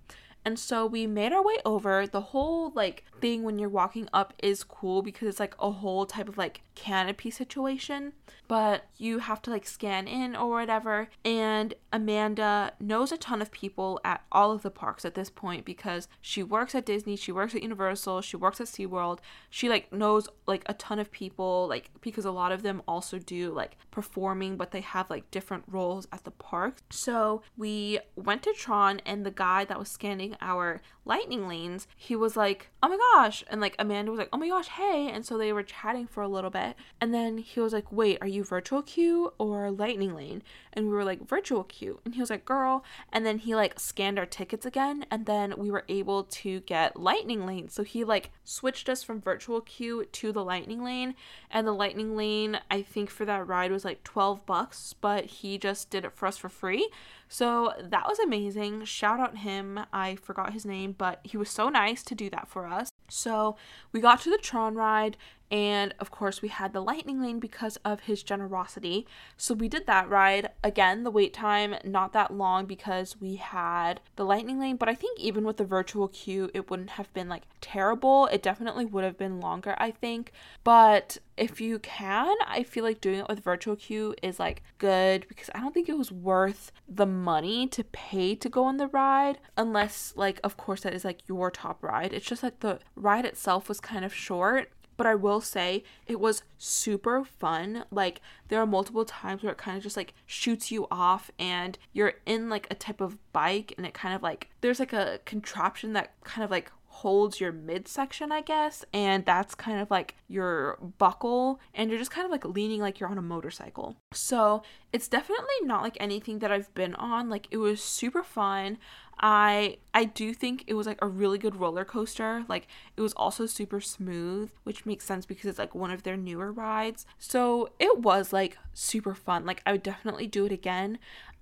And 0.44 0.58
so 0.58 0.86
we 0.86 1.06
made 1.06 1.32
our 1.32 1.44
way 1.44 1.56
over. 1.64 2.06
The 2.06 2.20
whole 2.20 2.70
like 2.74 3.04
thing 3.20 3.42
when 3.42 3.58
you're 3.58 3.68
walking 3.68 4.08
up 4.12 4.34
is 4.42 4.64
cool 4.64 5.02
because 5.02 5.28
it's 5.28 5.40
like 5.40 5.54
a 5.58 5.70
whole 5.70 6.06
type 6.06 6.28
of 6.28 6.38
like 6.38 6.62
canopy 6.74 7.30
situation, 7.30 8.12
but 8.48 8.86
you 8.96 9.18
have 9.18 9.42
to 9.42 9.50
like 9.50 9.66
scan 9.66 10.08
in 10.08 10.34
or 10.34 10.50
whatever. 10.50 11.08
And 11.24 11.74
Amanda 11.92 12.72
knows 12.80 13.12
a 13.12 13.16
ton 13.16 13.42
of 13.42 13.50
people 13.50 14.00
at 14.04 14.24
all 14.32 14.52
of 14.52 14.62
the 14.62 14.70
parks 14.70 15.04
at 15.04 15.14
this 15.14 15.30
point 15.30 15.64
because 15.64 16.08
she 16.20 16.42
works 16.42 16.74
at 16.74 16.86
Disney, 16.86 17.16
she 17.16 17.32
works 17.32 17.54
at 17.54 17.62
Universal, 17.62 18.22
she 18.22 18.36
works 18.36 18.60
at 18.60 18.66
SeaWorld. 18.66 19.18
She 19.50 19.68
like 19.68 19.92
knows 19.92 20.28
like 20.46 20.62
a 20.66 20.74
ton 20.74 20.98
of 20.98 21.10
people 21.10 21.66
like 21.68 21.90
because 22.00 22.24
a 22.24 22.30
lot 22.30 22.52
of 22.52 22.62
them 22.62 22.82
also 22.88 23.18
do 23.18 23.52
like 23.52 23.76
performing 23.90 24.56
but 24.56 24.70
they 24.70 24.80
have 24.80 25.10
like 25.10 25.30
different 25.30 25.64
roles 25.68 26.08
at 26.12 26.24
the 26.24 26.30
park. 26.30 26.76
So 26.90 27.42
we 27.56 27.98
went 28.16 28.42
to 28.44 28.52
Tron 28.52 29.00
and 29.04 29.24
the 29.24 29.30
guy 29.30 29.64
that 29.64 29.78
was 29.78 29.88
scanning 29.88 30.36
our 30.40 30.80
lightning 31.04 31.48
lanes, 31.48 31.86
he 31.96 32.14
was 32.16 32.36
like, 32.36 32.70
"Oh 32.82 32.88
my 32.88 32.96
gosh." 33.14 33.44
And 33.48 33.60
like 33.60 33.76
Amanda 33.78 34.10
was 34.10 34.18
like, 34.18 34.28
"Oh 34.32 34.38
my 34.38 34.48
gosh, 34.48 34.68
hey." 34.68 35.10
And 35.10 35.24
so 35.24 35.36
they 35.36 35.52
were 35.52 35.62
chatting 35.62 36.06
for 36.06 36.22
a 36.22 36.28
little 36.28 36.50
bit. 36.50 36.76
And 37.00 37.12
then 37.14 37.38
he 37.38 37.60
was 37.60 37.72
like, 37.72 37.90
"Wait, 37.92 38.18
are 38.20 38.28
you 38.28 38.44
virtual 38.44 38.82
queue 38.82 39.32
or 39.38 39.70
lightning 39.70 40.14
lane?" 40.14 40.42
And 40.72 40.86
we 40.86 40.92
were 40.92 41.04
like, 41.04 41.26
"Virtual 41.26 41.64
queue." 41.64 42.00
And 42.04 42.14
he 42.14 42.20
was 42.20 42.30
like, 42.30 42.44
"Girl." 42.44 42.84
And 43.12 43.26
then 43.26 43.38
he 43.38 43.54
like 43.54 43.78
scanned 43.80 44.18
our 44.18 44.26
tickets 44.26 44.66
again 44.66 45.04
and 45.10 45.26
then 45.26 45.54
we 45.56 45.70
were 45.70 45.84
able 45.88 46.24
to 46.24 46.60
get 46.60 46.98
lightning 46.98 47.46
lane. 47.46 47.68
So 47.68 47.82
he 47.82 48.04
like 48.04 48.30
switched 48.44 48.88
us 48.88 49.02
from 49.02 49.20
virtual 49.20 49.60
queue 49.60 50.04
to 50.04 50.32
the 50.32 50.44
lightning 50.44 50.84
lane 50.84 51.14
and 51.50 51.66
the 51.66 51.72
lightning 51.72 52.16
lane 52.16 52.60
I 52.70 52.82
think 52.82 53.10
for 53.10 53.24
that 53.24 53.46
ride 53.46 53.72
was 53.72 53.84
like 53.84 54.04
12 54.04 54.46
bucks, 54.46 54.94
but 55.00 55.26
he 55.26 55.58
just 55.58 55.90
did 55.90 56.04
it 56.04 56.12
for 56.14 56.26
us 56.26 56.36
for 56.36 56.48
free. 56.48 56.88
So 57.32 57.72
that 57.80 58.08
was 58.08 58.18
amazing. 58.18 58.84
Shout 58.86 59.20
out 59.20 59.38
him. 59.38 59.78
I 59.92 60.16
forgot 60.16 60.52
his 60.52 60.66
name, 60.66 60.96
but 60.98 61.20
he 61.22 61.36
was 61.36 61.48
so 61.48 61.68
nice 61.68 62.02
to 62.02 62.16
do 62.16 62.28
that 62.30 62.48
for 62.48 62.66
us. 62.66 62.90
So 63.08 63.56
we 63.92 64.00
got 64.00 64.20
to 64.22 64.30
the 64.30 64.36
Tron 64.36 64.74
ride 64.74 65.16
And 65.50 65.94
of 65.98 66.10
course, 66.10 66.42
we 66.42 66.48
had 66.48 66.72
the 66.72 66.80
lightning 66.80 67.20
lane 67.20 67.40
because 67.40 67.76
of 67.84 68.00
his 68.00 68.22
generosity. 68.22 69.06
So 69.36 69.52
we 69.52 69.68
did 69.68 69.86
that 69.86 70.08
ride. 70.08 70.50
Again, 70.62 71.02
the 71.02 71.10
wait 71.10 71.34
time 71.34 71.74
not 71.84 72.12
that 72.12 72.32
long 72.32 72.66
because 72.66 73.20
we 73.20 73.36
had 73.36 74.00
the 74.16 74.24
lightning 74.24 74.60
lane, 74.60 74.76
but 74.76 74.88
I 74.88 74.94
think 74.94 75.18
even 75.18 75.44
with 75.44 75.56
the 75.56 75.64
virtual 75.64 76.08
queue, 76.08 76.50
it 76.54 76.70
wouldn't 76.70 76.90
have 76.90 77.12
been 77.12 77.28
like 77.28 77.42
terrible. 77.60 78.26
It 78.26 78.42
definitely 78.42 78.84
would 78.84 79.02
have 79.02 79.18
been 79.18 79.40
longer, 79.40 79.74
I 79.78 79.90
think. 79.90 80.32
But 80.62 81.18
if 81.36 81.60
you 81.60 81.78
can, 81.78 82.36
I 82.46 82.62
feel 82.62 82.84
like 82.84 83.00
doing 83.00 83.20
it 83.20 83.28
with 83.28 83.40
virtual 83.40 83.74
queue 83.74 84.14
is 84.22 84.38
like 84.38 84.62
good 84.78 85.26
because 85.26 85.50
I 85.54 85.60
don't 85.60 85.74
think 85.74 85.88
it 85.88 85.98
was 85.98 86.12
worth 86.12 86.70
the 86.88 87.06
money 87.06 87.66
to 87.68 87.82
pay 87.84 88.34
to 88.36 88.48
go 88.48 88.64
on 88.64 88.76
the 88.76 88.88
ride 88.88 89.38
unless 89.56 90.12
like 90.16 90.38
of 90.44 90.56
course 90.56 90.82
that 90.82 90.94
is 90.94 91.04
like 91.04 91.26
your 91.26 91.50
top 91.50 91.82
ride. 91.82 92.12
It's 92.12 92.26
just 92.26 92.42
like 92.42 92.60
the 92.60 92.78
ride 92.94 93.24
itself 93.24 93.68
was 93.68 93.80
kind 93.80 94.04
of 94.04 94.14
short 94.14 94.70
but 95.00 95.06
I 95.06 95.14
will 95.14 95.40
say 95.40 95.82
it 96.06 96.20
was 96.20 96.42
super 96.58 97.24
fun. 97.24 97.86
Like 97.90 98.20
there 98.48 98.60
are 98.60 98.66
multiple 98.66 99.06
times 99.06 99.42
where 99.42 99.52
it 99.52 99.56
kind 99.56 99.78
of 99.78 99.82
just 99.82 99.96
like 99.96 100.12
shoots 100.26 100.70
you 100.70 100.86
off 100.90 101.30
and 101.38 101.78
you're 101.94 102.12
in 102.26 102.50
like 102.50 102.66
a 102.70 102.74
type 102.74 103.00
of 103.00 103.16
bike 103.32 103.72
and 103.78 103.86
it 103.86 103.94
kind 103.94 104.14
of 104.14 104.22
like 104.22 104.50
there's 104.60 104.78
like 104.78 104.92
a 104.92 105.18
contraption 105.24 105.94
that 105.94 106.12
kind 106.24 106.44
of 106.44 106.50
like 106.50 106.70
holds 107.00 107.40
your 107.40 107.50
midsection, 107.50 108.30
I 108.30 108.42
guess, 108.42 108.84
and 108.92 109.24
that's 109.24 109.54
kind 109.54 109.80
of 109.80 109.90
like 109.90 110.16
your 110.28 110.78
buckle, 110.98 111.58
and 111.74 111.88
you're 111.88 111.98
just 111.98 112.10
kind 112.10 112.26
of 112.26 112.30
like 112.30 112.44
leaning 112.44 112.80
like 112.80 113.00
you're 113.00 113.08
on 113.08 113.16
a 113.16 113.22
motorcycle. 113.22 113.96
So 114.12 114.62
it's 114.92 115.08
definitely 115.08 115.46
not 115.62 115.82
like 115.82 115.96
anything 115.98 116.40
that 116.40 116.52
I've 116.52 116.72
been 116.74 116.94
on. 116.96 117.30
Like 117.30 117.46
it 117.50 117.56
was 117.56 117.82
super 117.82 118.22
fun. 118.22 118.76
I 119.18 119.78
I 119.94 120.04
do 120.04 120.34
think 120.34 120.64
it 120.66 120.74
was 120.74 120.86
like 120.86 120.98
a 121.00 121.08
really 121.08 121.38
good 121.38 121.56
roller 121.56 121.86
coaster. 121.86 122.44
Like 122.48 122.66
it 122.98 123.00
was 123.00 123.14
also 123.14 123.46
super 123.46 123.80
smooth, 123.80 124.50
which 124.64 124.84
makes 124.84 125.06
sense 125.06 125.24
because 125.24 125.46
it's 125.46 125.58
like 125.58 125.74
one 125.74 125.90
of 125.90 126.02
their 126.02 126.18
newer 126.18 126.52
rides. 126.52 127.06
So 127.18 127.70
it 127.78 128.00
was 128.00 128.32
like 128.32 128.58
super 128.74 129.14
fun. 129.14 129.46
Like 129.46 129.62
I 129.64 129.72
would 129.72 129.82
definitely 129.82 130.26
do 130.26 130.44
it 130.44 130.52
again. 130.52 130.98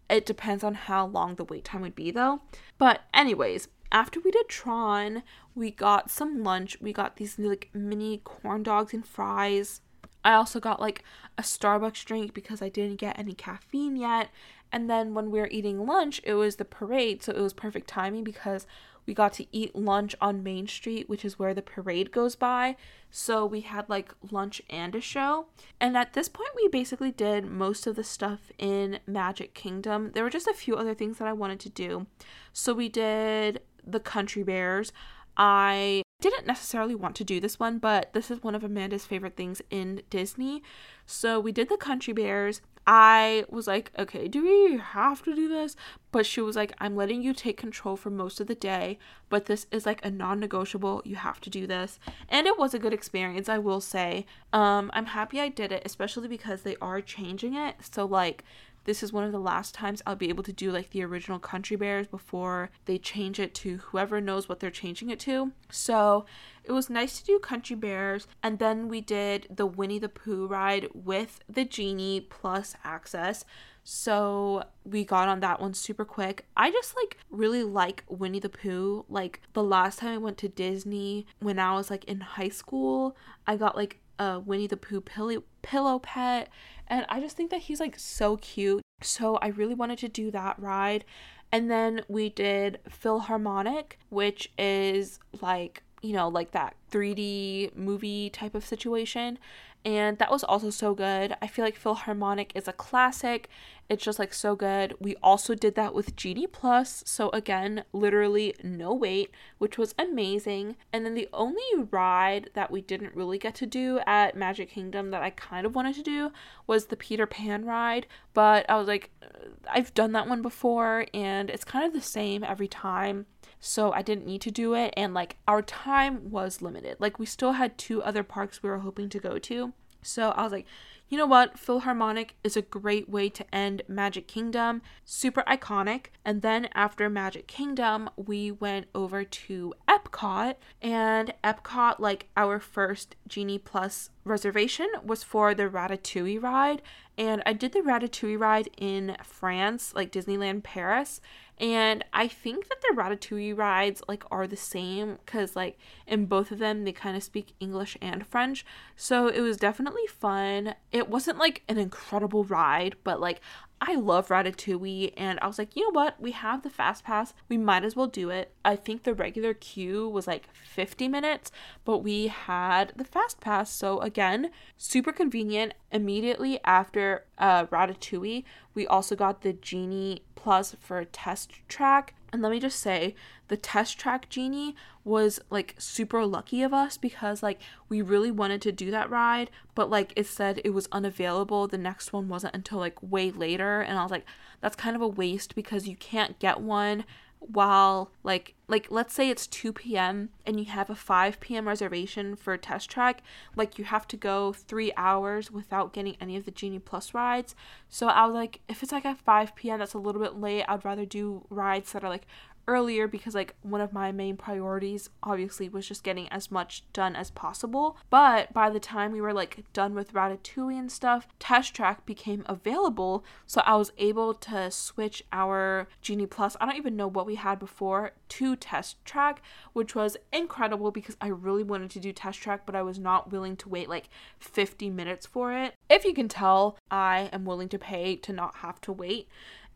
It 0.08 0.24
depends 0.24 0.64
on 0.64 0.74
how 0.74 1.06
long 1.06 1.34
the 1.34 1.44
wait 1.44 1.64
time 1.64 1.82
would 1.82 1.94
be 1.94 2.10
though. 2.10 2.42
But 2.78 3.02
anyways, 3.12 3.68
after 3.90 4.20
we 4.20 4.30
did 4.30 4.48
Tron, 4.48 5.22
we 5.54 5.70
got 5.70 6.10
some 6.10 6.42
lunch. 6.42 6.76
We 6.80 6.92
got 6.92 7.16
these 7.16 7.38
like 7.38 7.70
mini 7.72 8.18
corn 8.24 8.62
dogs 8.62 8.92
and 8.92 9.06
fries. 9.06 9.80
I 10.24 10.34
also 10.34 10.60
got 10.60 10.80
like 10.80 11.02
a 11.36 11.42
Starbucks 11.42 12.04
drink 12.04 12.34
because 12.34 12.60
I 12.60 12.68
didn't 12.68 12.96
get 12.96 13.18
any 13.18 13.34
caffeine 13.34 13.96
yet. 13.96 14.30
And 14.70 14.90
then 14.90 15.14
when 15.14 15.30
we 15.30 15.40
were 15.40 15.48
eating 15.50 15.86
lunch, 15.86 16.20
it 16.24 16.34
was 16.34 16.56
the 16.56 16.64
parade, 16.64 17.22
so 17.22 17.32
it 17.32 17.40
was 17.40 17.54
perfect 17.54 17.88
timing 17.88 18.24
because 18.24 18.66
we 19.06 19.14
got 19.14 19.32
to 19.34 19.46
eat 19.50 19.74
lunch 19.74 20.14
on 20.20 20.42
Main 20.42 20.66
Street, 20.66 21.08
which 21.08 21.24
is 21.24 21.38
where 21.38 21.54
the 21.54 21.62
parade 21.62 22.12
goes 22.12 22.36
by. 22.36 22.76
So 23.10 23.46
we 23.46 23.62
had 23.62 23.88
like 23.88 24.12
lunch 24.30 24.60
and 24.68 24.94
a 24.94 25.00
show. 25.00 25.46
And 25.80 25.96
at 25.96 26.12
this 26.12 26.28
point, 26.28 26.50
we 26.54 26.68
basically 26.68 27.10
did 27.10 27.46
most 27.46 27.86
of 27.86 27.96
the 27.96 28.04
stuff 28.04 28.52
in 28.58 28.98
Magic 29.06 29.54
Kingdom. 29.54 30.10
There 30.12 30.22
were 30.22 30.28
just 30.28 30.46
a 30.46 30.52
few 30.52 30.76
other 30.76 30.92
things 30.92 31.16
that 31.16 31.26
I 31.26 31.32
wanted 31.32 31.58
to 31.60 31.70
do. 31.70 32.06
So 32.52 32.74
we 32.74 32.90
did 32.90 33.62
the 33.92 34.00
Country 34.00 34.42
Bears. 34.42 34.92
I 35.36 36.02
didn't 36.20 36.46
necessarily 36.46 36.96
want 36.96 37.14
to 37.16 37.24
do 37.24 37.38
this 37.38 37.60
one, 37.60 37.78
but 37.78 38.12
this 38.12 38.30
is 38.30 38.42
one 38.42 38.56
of 38.56 38.64
Amanda's 38.64 39.06
favorite 39.06 39.36
things 39.36 39.62
in 39.70 40.02
Disney. 40.10 40.62
So 41.06 41.38
we 41.38 41.52
did 41.52 41.68
the 41.68 41.76
Country 41.76 42.12
Bears. 42.12 42.60
I 42.90 43.44
was 43.50 43.66
like, 43.66 43.92
okay, 43.98 44.28
do 44.28 44.42
we 44.42 44.78
have 44.78 45.22
to 45.24 45.34
do 45.34 45.46
this? 45.46 45.76
But 46.10 46.24
she 46.24 46.40
was 46.40 46.56
like, 46.56 46.72
I'm 46.78 46.96
letting 46.96 47.22
you 47.22 47.34
take 47.34 47.58
control 47.58 47.96
for 47.96 48.08
most 48.08 48.40
of 48.40 48.46
the 48.46 48.54
day, 48.54 48.98
but 49.28 49.44
this 49.44 49.66
is 49.70 49.84
like 49.84 50.04
a 50.04 50.10
non 50.10 50.40
negotiable. 50.40 51.02
You 51.04 51.16
have 51.16 51.38
to 51.42 51.50
do 51.50 51.66
this. 51.66 52.00
And 52.30 52.46
it 52.46 52.58
was 52.58 52.72
a 52.72 52.78
good 52.78 52.94
experience, 52.94 53.48
I 53.48 53.58
will 53.58 53.82
say. 53.82 54.24
Um, 54.54 54.90
I'm 54.94 55.06
happy 55.06 55.38
I 55.38 55.50
did 55.50 55.70
it, 55.70 55.82
especially 55.84 56.28
because 56.28 56.62
they 56.62 56.76
are 56.80 57.02
changing 57.02 57.54
it. 57.54 57.76
So, 57.92 58.06
like, 58.06 58.42
this 58.88 59.02
is 59.02 59.12
one 59.12 59.22
of 59.22 59.32
the 59.32 59.38
last 59.38 59.74
times 59.74 60.00
I'll 60.06 60.16
be 60.16 60.30
able 60.30 60.42
to 60.44 60.52
do 60.52 60.72
like 60.72 60.88
the 60.88 61.04
original 61.04 61.38
Country 61.38 61.76
Bears 61.76 62.06
before 62.06 62.70
they 62.86 62.96
change 62.96 63.38
it 63.38 63.54
to 63.56 63.76
whoever 63.76 64.18
knows 64.18 64.48
what 64.48 64.60
they're 64.60 64.70
changing 64.70 65.10
it 65.10 65.20
to. 65.20 65.52
So 65.70 66.24
it 66.64 66.72
was 66.72 66.88
nice 66.88 67.18
to 67.18 67.24
do 67.26 67.38
Country 67.38 67.76
Bears, 67.76 68.26
and 68.42 68.58
then 68.58 68.88
we 68.88 69.02
did 69.02 69.46
the 69.50 69.66
Winnie 69.66 69.98
the 69.98 70.08
Pooh 70.08 70.46
ride 70.46 70.88
with 70.94 71.40
the 71.46 71.66
Genie 71.66 72.22
plus 72.22 72.76
access. 72.82 73.44
So 73.84 74.64
we 74.84 75.04
got 75.04 75.28
on 75.28 75.40
that 75.40 75.60
one 75.60 75.74
super 75.74 76.06
quick. 76.06 76.46
I 76.56 76.70
just 76.70 76.96
like 76.96 77.18
really 77.28 77.64
like 77.64 78.04
Winnie 78.08 78.40
the 78.40 78.48
Pooh. 78.48 79.04
Like 79.10 79.42
the 79.52 79.62
last 79.62 79.98
time 79.98 80.14
I 80.14 80.18
went 80.18 80.38
to 80.38 80.48
Disney 80.48 81.26
when 81.40 81.58
I 81.58 81.74
was 81.74 81.90
like 81.90 82.04
in 82.04 82.20
high 82.20 82.48
school, 82.48 83.18
I 83.46 83.56
got 83.56 83.76
like 83.76 84.00
a 84.18 84.40
Winnie 84.40 84.66
the 84.66 84.78
Pooh 84.78 85.02
pillow 85.02 85.42
pillow 85.60 85.98
pet 85.98 86.48
and 86.88 87.06
I 87.08 87.20
just 87.20 87.36
think 87.36 87.50
that 87.50 87.62
he's 87.62 87.80
like 87.80 87.98
so 87.98 88.36
cute. 88.36 88.82
So 89.00 89.36
I 89.36 89.48
really 89.48 89.74
wanted 89.74 89.98
to 90.00 90.08
do 90.08 90.30
that 90.32 90.58
ride. 90.58 91.04
And 91.50 91.70
then 91.70 92.02
we 92.08 92.28
did 92.28 92.78
PhilharMagic, 92.88 93.92
which 94.10 94.52
is 94.58 95.18
like, 95.40 95.82
you 96.02 96.12
know, 96.12 96.28
like 96.28 96.52
that 96.52 96.74
3D 96.90 97.74
movie 97.76 98.30
type 98.30 98.54
of 98.54 98.64
situation 98.64 99.38
and 99.84 100.18
that 100.18 100.30
was 100.30 100.42
also 100.44 100.70
so 100.70 100.94
good. 100.94 101.36
I 101.40 101.46
feel 101.46 101.64
like 101.64 101.80
PhilharMagic 101.80 102.50
is 102.54 102.66
a 102.66 102.72
classic. 102.72 103.48
It's 103.88 104.04
just 104.04 104.18
like 104.18 104.34
so 104.34 104.56
good. 104.56 104.94
We 105.00 105.16
also 105.22 105.54
did 105.54 105.76
that 105.76 105.94
with 105.94 106.16
Genie 106.16 106.46
Plus, 106.46 107.02
so 107.06 107.30
again, 107.30 107.84
literally 107.92 108.54
no 108.62 108.92
wait, 108.92 109.30
which 109.58 109.78
was 109.78 109.94
amazing. 109.98 110.76
And 110.92 111.06
then 111.06 111.14
the 111.14 111.28
only 111.32 111.62
ride 111.90 112.50
that 112.54 112.70
we 112.70 112.80
didn't 112.82 113.14
really 113.14 113.38
get 113.38 113.54
to 113.56 113.66
do 113.66 114.00
at 114.06 114.36
Magic 114.36 114.68
Kingdom 114.70 115.10
that 115.12 115.22
I 115.22 115.30
kind 115.30 115.64
of 115.64 115.74
wanted 115.74 115.94
to 115.94 116.02
do 116.02 116.32
was 116.66 116.86
the 116.86 116.96
Peter 116.96 117.26
Pan 117.26 117.64
ride, 117.64 118.06
but 118.34 118.68
I 118.68 118.76
was 118.76 118.88
like 118.88 119.10
uh, 119.22 119.26
I've 119.70 119.94
done 119.94 120.12
that 120.12 120.28
one 120.28 120.42
before 120.42 121.06
and 121.14 121.48
it's 121.48 121.64
kind 121.64 121.86
of 121.86 121.92
the 121.92 122.06
same 122.06 122.44
every 122.44 122.68
time 122.68 123.26
so 123.60 123.92
I 123.92 124.02
didn't 124.02 124.26
need 124.26 124.40
to 124.42 124.50
do 124.50 124.74
it. 124.74 124.94
And 124.96 125.14
like 125.14 125.36
our 125.46 125.62
time 125.62 126.30
was 126.30 126.62
limited. 126.62 126.96
Like 126.98 127.18
we 127.18 127.26
still 127.26 127.52
had 127.52 127.78
two 127.78 128.02
other 128.02 128.22
parks 128.22 128.62
we 128.62 128.70
were 128.70 128.78
hoping 128.78 129.08
to 129.10 129.18
go 129.18 129.38
to. 129.38 129.72
So 130.02 130.30
I 130.30 130.44
was 130.44 130.52
like, 130.52 130.66
you 131.08 131.16
know 131.16 131.26
what? 131.26 131.56
PhilharMagic 131.56 132.30
is 132.44 132.56
a 132.56 132.62
great 132.62 133.08
way 133.08 133.30
to 133.30 133.54
end 133.54 133.82
Magic 133.88 134.28
Kingdom. 134.28 134.82
Super 135.06 135.42
iconic. 135.42 136.06
And 136.22 136.42
then 136.42 136.68
after 136.74 137.08
Magic 137.08 137.46
Kingdom, 137.46 138.10
we 138.16 138.50
went 138.50 138.88
over 138.94 139.24
to 139.24 139.74
Epcot. 139.88 140.56
And 140.82 141.32
Epcot, 141.42 141.98
like 141.98 142.28
our 142.36 142.60
first 142.60 143.16
Genie 143.26 143.58
Plus 143.58 144.10
reservation, 144.24 144.88
was 145.02 145.22
for 145.22 145.54
the 145.54 145.64
Ratatouille 145.64 146.42
ride. 146.42 146.82
And 147.16 147.42
I 147.46 147.54
did 147.54 147.72
the 147.72 147.80
Ratatouille 147.80 148.38
ride 148.38 148.68
in 148.76 149.16
France, 149.24 149.94
like 149.94 150.12
Disneyland 150.12 150.62
Paris 150.62 151.22
and 151.60 152.04
I 152.12 152.28
think 152.28 152.68
that 152.68 152.80
the 152.80 152.94
Ratatouille 152.94 153.56
rides 153.56 154.02
like 154.08 154.24
are 154.30 154.46
the 154.46 154.56
same 154.56 155.18
because 155.24 155.56
like 155.56 155.78
in 156.06 156.26
both 156.26 156.50
of 156.50 156.58
them 156.58 156.84
they 156.84 156.92
kind 156.92 157.16
of 157.16 157.22
speak 157.22 157.54
English 157.60 157.96
and 158.00 158.26
French. 158.26 158.64
So 158.96 159.28
it 159.28 159.40
was 159.40 159.56
definitely 159.56 160.06
fun. 160.06 160.74
It 160.92 161.08
wasn't 161.08 161.38
like 161.38 161.62
an 161.68 161.78
incredible 161.78 162.44
ride, 162.44 162.96
but 163.04 163.20
like 163.20 163.40
I 163.80 163.94
love 163.94 164.28
Ratatouille, 164.28 165.12
and 165.16 165.38
I 165.40 165.46
was 165.46 165.58
like, 165.58 165.76
you 165.76 165.84
know 165.84 165.92
what? 165.92 166.20
We 166.20 166.32
have 166.32 166.62
the 166.62 166.70
fast 166.70 167.04
pass. 167.04 167.32
We 167.48 167.56
might 167.56 167.84
as 167.84 167.94
well 167.94 168.08
do 168.08 168.28
it. 168.30 168.52
I 168.64 168.74
think 168.74 169.04
the 169.04 169.14
regular 169.14 169.54
queue 169.54 170.08
was 170.08 170.26
like 170.26 170.48
50 170.52 171.06
minutes, 171.06 171.52
but 171.84 171.98
we 171.98 172.26
had 172.26 172.92
the 172.96 173.04
fast 173.04 173.40
pass. 173.40 173.70
So, 173.70 174.00
again, 174.00 174.50
super 174.76 175.12
convenient. 175.12 175.74
Immediately 175.92 176.58
after 176.64 177.24
uh, 177.38 177.66
Ratatouille, 177.66 178.44
we 178.74 178.86
also 178.86 179.16
got 179.16 179.42
the 179.42 179.52
Genie 179.52 180.22
Plus 180.34 180.76
for 180.80 180.98
a 180.98 181.04
test 181.04 181.52
track. 181.68 182.14
And 182.32 182.42
let 182.42 182.52
me 182.52 182.60
just 182.60 182.78
say, 182.78 183.14
the 183.48 183.56
test 183.56 183.98
track 183.98 184.28
genie 184.28 184.76
was 185.04 185.40
like 185.50 185.74
super 185.78 186.26
lucky 186.26 186.62
of 186.62 186.74
us 186.74 186.98
because 186.98 187.42
like 187.42 187.58
we 187.88 188.02
really 188.02 188.30
wanted 188.30 188.60
to 188.62 188.72
do 188.72 188.90
that 188.90 189.10
ride, 189.10 189.50
but 189.74 189.88
like 189.88 190.12
it 190.14 190.26
said 190.26 190.60
it 190.64 190.70
was 190.70 190.88
unavailable. 190.92 191.66
The 191.66 191.78
next 191.78 192.12
one 192.12 192.28
wasn't 192.28 192.54
until 192.54 192.78
like 192.78 193.02
way 193.02 193.30
later, 193.30 193.80
and 193.80 193.98
I 193.98 194.02
was 194.02 194.10
like, 194.10 194.26
that's 194.60 194.76
kind 194.76 194.94
of 194.94 195.02
a 195.02 195.08
waste 195.08 195.54
because 195.54 195.88
you 195.88 195.96
can't 195.96 196.38
get 196.38 196.60
one 196.60 197.04
while 197.40 198.10
like 198.22 198.54
like 198.66 198.88
let's 198.90 199.14
say 199.14 199.30
it's 199.30 199.46
2 199.46 199.72
p.m. 199.72 200.30
and 200.44 200.58
you 200.58 200.66
have 200.66 200.90
a 200.90 200.94
5 200.94 201.40
p.m. 201.40 201.68
reservation 201.68 202.36
for 202.36 202.56
test 202.56 202.90
track 202.90 203.22
like 203.56 203.78
you 203.78 203.84
have 203.84 204.06
to 204.08 204.16
go 204.16 204.52
3 204.52 204.92
hours 204.96 205.50
without 205.50 205.92
getting 205.92 206.16
any 206.20 206.36
of 206.36 206.44
the 206.44 206.50
Genie 206.50 206.78
Plus 206.78 207.14
rides 207.14 207.54
so 207.88 208.08
I 208.08 208.26
was 208.26 208.34
like 208.34 208.60
if 208.68 208.82
it's 208.82 208.92
like 208.92 209.06
at 209.06 209.18
5 209.18 209.54
p.m. 209.54 209.78
that's 209.78 209.94
a 209.94 209.98
little 209.98 210.20
bit 210.20 210.36
late 210.36 210.64
I'd 210.68 210.84
rather 210.84 211.04
do 211.04 211.46
rides 211.48 211.92
that 211.92 212.04
are 212.04 212.10
like 212.10 212.26
earlier 212.68 213.08
because 213.08 213.34
like 213.34 213.54
one 213.62 213.80
of 213.80 213.92
my 213.92 214.12
main 214.12 214.36
priorities 214.36 215.10
obviously 215.22 215.68
was 215.68 215.88
just 215.88 216.04
getting 216.04 216.28
as 216.28 216.50
much 216.50 216.84
done 216.92 217.16
as 217.16 217.30
possible. 217.30 217.96
But 218.10 218.52
by 218.52 218.70
the 218.70 218.78
time 218.78 219.10
we 219.10 219.20
were 219.20 219.32
like 219.32 219.64
done 219.72 219.94
with 219.94 220.12
Ratatouille 220.12 220.78
and 220.78 220.92
stuff, 220.92 221.26
Test 221.40 221.74
Track 221.74 222.06
became 222.06 222.44
available, 222.46 223.24
so 223.46 223.62
I 223.64 223.76
was 223.76 223.92
able 223.98 224.34
to 224.34 224.70
switch 224.70 225.24
our 225.32 225.88
Genie 226.02 226.26
Plus. 226.26 226.56
I 226.60 226.66
don't 226.66 226.76
even 226.76 226.96
know 226.96 227.08
what 227.08 227.26
we 227.26 227.36
had 227.36 227.58
before 227.58 228.12
to 228.28 228.54
Test 228.54 229.02
Track, 229.04 229.42
which 229.72 229.94
was 229.94 230.16
incredible 230.32 230.90
because 230.90 231.16
I 231.20 231.28
really 231.28 231.64
wanted 231.64 231.90
to 231.92 232.00
do 232.00 232.12
Test 232.12 232.40
Track, 232.40 232.66
but 232.66 232.76
I 232.76 232.82
was 232.82 232.98
not 232.98 233.32
willing 233.32 233.56
to 233.56 233.68
wait 233.68 233.88
like 233.88 234.10
50 234.38 234.90
minutes 234.90 235.26
for 235.26 235.52
it. 235.52 235.74
If 235.88 236.04
you 236.04 236.12
can 236.12 236.28
tell, 236.28 236.76
I 236.90 237.30
am 237.32 237.46
willing 237.46 237.70
to 237.70 237.78
pay 237.78 238.16
to 238.16 238.32
not 238.32 238.56
have 238.56 238.80
to 238.82 238.92
wait. 238.92 239.28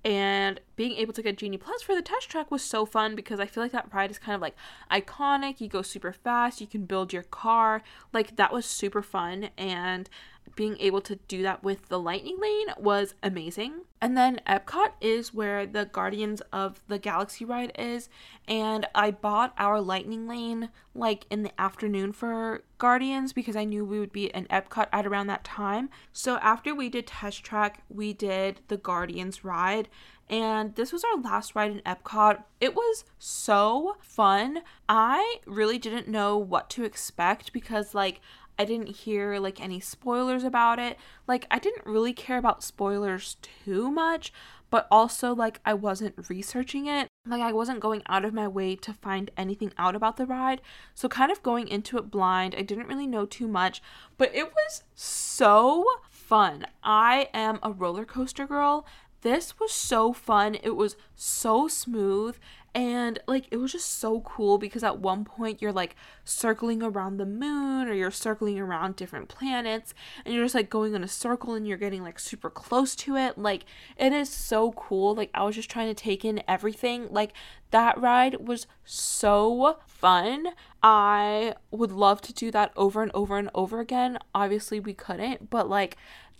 And 0.04 0.60
being 0.74 0.96
able 0.96 1.12
to 1.12 1.22
get 1.22 1.38
Genie 1.38 1.58
Plus 1.58 1.82
for 1.82 1.94
the 1.94 2.02
test 2.02 2.28
track 2.28 2.50
was 2.50 2.62
so 2.62 2.84
fun 2.84 3.14
because 3.14 3.38
I 3.38 3.46
feel 3.46 3.62
like 3.62 3.72
that 3.72 3.92
ride 3.92 4.10
is 4.10 4.18
kind 4.18 4.34
of 4.34 4.40
like 4.40 4.56
iconic. 4.90 5.60
You 5.60 5.68
go 5.68 5.82
super 5.82 6.12
fast, 6.12 6.60
you 6.60 6.66
can 6.66 6.86
build 6.86 7.12
your 7.12 7.22
car. 7.22 7.82
Like, 8.12 8.36
that 8.36 8.52
was 8.52 8.66
super 8.66 9.02
fun. 9.02 9.50
And 9.56 10.08
being 10.56 10.76
able 10.78 11.00
to 11.02 11.16
do 11.28 11.42
that 11.42 11.62
with 11.62 11.88
the 11.88 12.00
lightning 12.00 12.38
lane 12.40 12.74
was 12.78 13.14
amazing. 13.22 13.82
And 14.02 14.18
then 14.18 14.40
Epcot 14.48 14.94
is 15.00 15.32
where 15.32 15.64
the 15.64 15.84
Guardians 15.84 16.42
of 16.52 16.82
the 16.88 16.98
Galaxy 16.98 17.44
ride 17.44 17.70
is, 17.78 18.08
and 18.48 18.84
I 18.96 19.12
bought 19.12 19.54
our 19.56 19.80
lightning 19.80 20.26
lane 20.26 20.70
like 20.92 21.24
in 21.30 21.44
the 21.44 21.52
afternoon 21.56 22.12
for 22.12 22.64
Guardians 22.78 23.32
because 23.32 23.54
I 23.54 23.62
knew 23.62 23.84
we 23.84 24.00
would 24.00 24.12
be 24.12 24.24
in 24.24 24.46
Epcot 24.46 24.88
at 24.92 25.06
around 25.06 25.28
that 25.28 25.44
time. 25.44 25.88
So 26.12 26.38
after 26.38 26.74
we 26.74 26.88
did 26.88 27.06
test 27.06 27.44
track, 27.44 27.84
we 27.88 28.12
did 28.12 28.62
the 28.66 28.76
Guardians 28.76 29.44
ride, 29.44 29.88
and 30.28 30.74
this 30.74 30.92
was 30.92 31.04
our 31.04 31.20
last 31.20 31.54
ride 31.54 31.70
in 31.70 31.80
Epcot. 31.86 32.42
It 32.60 32.74
was 32.74 33.04
so 33.20 33.98
fun. 34.00 34.62
I 34.88 35.36
really 35.46 35.78
didn't 35.78 36.08
know 36.08 36.36
what 36.36 36.70
to 36.70 36.82
expect 36.82 37.52
because 37.52 37.94
like 37.94 38.20
I 38.62 38.64
didn't 38.64 38.94
hear 38.96 39.40
like 39.40 39.60
any 39.60 39.80
spoilers 39.80 40.44
about 40.44 40.78
it. 40.78 40.96
Like 41.26 41.46
I 41.50 41.58
didn't 41.58 41.84
really 41.84 42.12
care 42.12 42.38
about 42.38 42.62
spoilers 42.62 43.36
too 43.42 43.90
much, 43.90 44.32
but 44.70 44.86
also 44.88 45.34
like 45.34 45.58
I 45.64 45.74
wasn't 45.74 46.14
researching 46.30 46.86
it. 46.86 47.08
Like 47.26 47.42
I 47.42 47.52
wasn't 47.52 47.80
going 47.80 48.04
out 48.08 48.24
of 48.24 48.32
my 48.32 48.46
way 48.46 48.76
to 48.76 48.92
find 48.92 49.32
anything 49.36 49.72
out 49.78 49.96
about 49.96 50.16
the 50.16 50.26
ride. 50.26 50.60
So 50.94 51.08
kind 51.08 51.32
of 51.32 51.42
going 51.42 51.66
into 51.66 51.98
it 51.98 52.08
blind, 52.08 52.54
I 52.56 52.62
didn't 52.62 52.86
really 52.86 53.08
know 53.08 53.26
too 53.26 53.48
much, 53.48 53.82
but 54.16 54.32
it 54.32 54.52
was 54.52 54.84
so 54.94 55.84
fun. 56.08 56.64
I 56.84 57.30
am 57.34 57.58
a 57.64 57.72
roller 57.72 58.04
coaster 58.04 58.46
girl. 58.46 58.86
This 59.22 59.58
was 59.58 59.72
so 59.72 60.12
fun. 60.12 60.56
It 60.62 60.76
was 60.76 60.96
so 61.16 61.66
smooth 61.66 62.36
and 62.74 63.18
like 63.26 63.46
it 63.50 63.58
was 63.58 63.72
just 63.72 63.98
so 63.98 64.20
cool 64.20 64.56
because 64.56 64.82
at 64.82 64.98
one 64.98 65.24
point 65.24 65.60
you're 65.60 65.72
like 65.72 65.94
circling 66.24 66.82
around 66.82 67.18
the 67.18 67.26
moon 67.26 67.86
or 67.86 67.92
you're 67.92 68.10
circling 68.10 68.58
around 68.58 68.96
different 68.96 69.28
planets 69.28 69.92
and 70.24 70.34
you're 70.34 70.44
just 70.44 70.54
like 70.54 70.70
going 70.70 70.94
in 70.94 71.04
a 71.04 71.08
circle 71.08 71.52
and 71.52 71.68
you're 71.68 71.76
getting 71.76 72.02
like 72.02 72.18
super 72.18 72.48
close 72.48 72.96
to 72.96 73.16
it. 73.16 73.36
Like 73.36 73.64
it 73.98 74.12
is 74.12 74.30
so 74.30 74.72
cool. 74.72 75.14
Like 75.14 75.30
I 75.34 75.44
was 75.44 75.54
just 75.54 75.70
trying 75.70 75.88
to 75.88 75.94
take 75.94 76.24
in 76.24 76.42
everything. 76.48 77.08
Like 77.10 77.34
that 77.72 78.00
ride 78.00 78.46
was 78.46 78.66
so 78.84 79.78
fun. 79.86 80.48
I 80.82 81.54
would 81.70 81.92
love 81.92 82.22
to 82.22 82.32
do 82.32 82.50
that 82.52 82.72
over 82.76 83.02
and 83.02 83.12
over 83.12 83.36
and 83.36 83.50
over 83.54 83.80
again. 83.80 84.18
Obviously, 84.34 84.80
we 84.80 84.94
couldn't, 84.94 85.50
but 85.50 85.68
like 85.68 85.96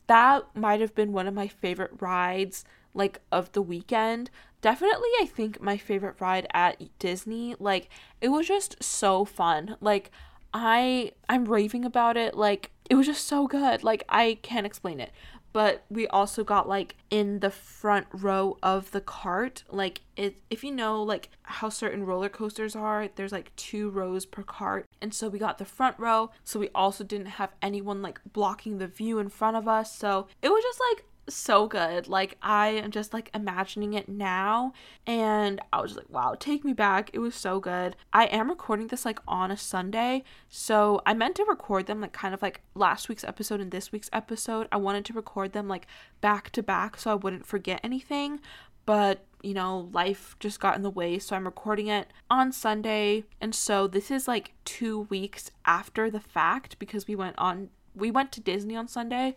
that 0.07 0.45
might 0.55 0.81
have 0.81 0.95
been 0.95 1.13
one 1.13 1.27
of 1.27 1.35
my 1.35 1.49
favorite 1.49 1.93
rides 2.01 2.65
like 2.95 3.21
of 3.31 3.53
the 3.53 3.63
weekend 3.63 4.31
definitely 4.63 5.09
I 5.21 5.27
think 5.27 5.61
my 5.61 5.77
favorite 5.77 6.17
ride 6.21 6.47
at 6.55 6.99
Disney. 6.99 7.55
Like 7.59 7.91
it 8.23 8.29
was 8.29 8.49
just 8.49 8.83
so 8.83 9.27
fun. 9.27 9.77
Like 9.81 10.11
I 10.55 11.13
I'm 11.29 11.45
raving 11.45 11.85
about 11.85 12.17
it. 12.17 12.35
Like 12.35 12.71
it 12.89 12.95
was 12.95 13.07
just 13.07 13.27
so 13.27 13.47
good. 13.47 13.85
Like 13.85 14.05
I 14.09 14.39
can't 14.43 14.67
explain 14.67 15.01
it. 15.01 15.11
But 15.53 15.85
we 15.91 16.07
also 16.07 16.45
got 16.45 16.67
like 16.67 16.97
in 17.11 17.41
the 17.41 17.51
front 17.51 18.07
row 18.11 18.57
of 18.63 18.91
the 18.93 19.03
cart. 19.03 19.65
Like 19.69 20.01
it 20.17 20.37
if 20.49 20.65
you 20.65 20.71
know 20.71 21.03
like 21.03 21.29
how 21.43 21.69
certain 21.69 22.07
roller 22.07 22.31
coasters 22.31 22.75
are, 22.75 23.09
there's 23.17 23.33
like 23.33 23.55
two 23.57 23.91
rows 23.91 24.25
per 24.25 24.43
cart. 24.43 24.87
And 25.03 25.13
so 25.13 25.29
we 25.29 25.39
got 25.39 25.59
the 25.59 25.67
front 25.67 25.99
row. 25.99 26.31
So 26.45 26.59
we 26.59 26.71
also 26.75 27.05
didn't 27.05 27.27
have 27.27 27.53
anyone 27.61 28.01
like 28.01 28.21
blocking 28.33 28.79
the 28.79 28.87
view 28.87 29.19
in 29.19 29.29
front 29.29 29.57
of 29.57 29.69
us. 29.69 29.95
So 29.95 30.29
it 30.41 30.49
was 30.49 30.63
just 30.63 30.81
like 30.91 31.05
so 31.29 31.67
good. 31.67 32.09
Like 32.09 32.37
I 32.43 32.69
am 32.69 32.91
just 32.91 33.13
like 33.13 33.31
imagining 33.35 33.95
it 33.95 34.09
now 34.09 34.73
and 35.07 35.61
I 35.73 35.81
was 35.81 35.97
like, 35.97 36.09
wow, 36.09 36.35
take 36.39 36.65
me 36.65 36.73
back. 36.73 37.11
It 37.13 37.21
was 37.21 37.35
so 37.35 37.61
good. 37.61 37.97
I 38.13 38.27
am 38.27 38.49
recording 38.49 38.89
this 38.89 39.05
like 39.05 39.21
on 39.27 39.51
a 39.51 39.57
Sunday. 39.57 40.25
So 40.49 41.01
I 41.07 41.15
meant 41.15 41.37
to 41.37 41.45
record 41.45 41.87
them 41.87 42.01
like 42.01 42.13
kind 42.13 42.35
of 42.35 42.43
like 42.43 42.61
last 42.75 43.09
week's 43.09 43.25
episode 43.25 43.61
and 43.61 43.71
this 43.71 43.93
week's 43.93 44.11
episode. 44.13 44.69
I 44.73 44.77
wanted 44.77 45.05
to 45.07 45.13
record 45.13 45.53
them 45.53 45.69
like 45.69 45.87
back 46.21 46.51
to 46.51 46.63
back 46.63 46.99
so 46.99 47.11
I 47.11 47.15
wouldn't 47.15 47.47
forget 47.47 47.81
anything. 47.83 48.41
But 48.85 49.25
you 49.43 49.55
know, 49.55 49.89
life 49.93 50.37
just 50.39 50.61
got 50.61 50.77
in 50.77 50.83
the 50.83 50.91
way, 50.91 51.19
so 51.19 51.35
I'm 51.35 51.45
recording 51.45 51.89
it 51.89 52.09
on 52.31 52.53
Sunday. 52.53 53.25
And 53.41 53.55
so 53.55 53.89
this 53.89 54.11
is 54.11 54.29
like 54.29 54.53
2 54.65 55.03
weeks 55.11 55.51
after 55.65 56.11
the 56.11 56.21
fact 56.21 56.79
because 56.79 57.09
we 57.09 57.17
went 57.17 57.37
on 57.39 57.71
we 57.95 58.11
went 58.11 58.33
to 58.33 58.41
Disney 58.41 58.77
on 58.77 58.89
Sunday 58.89 59.37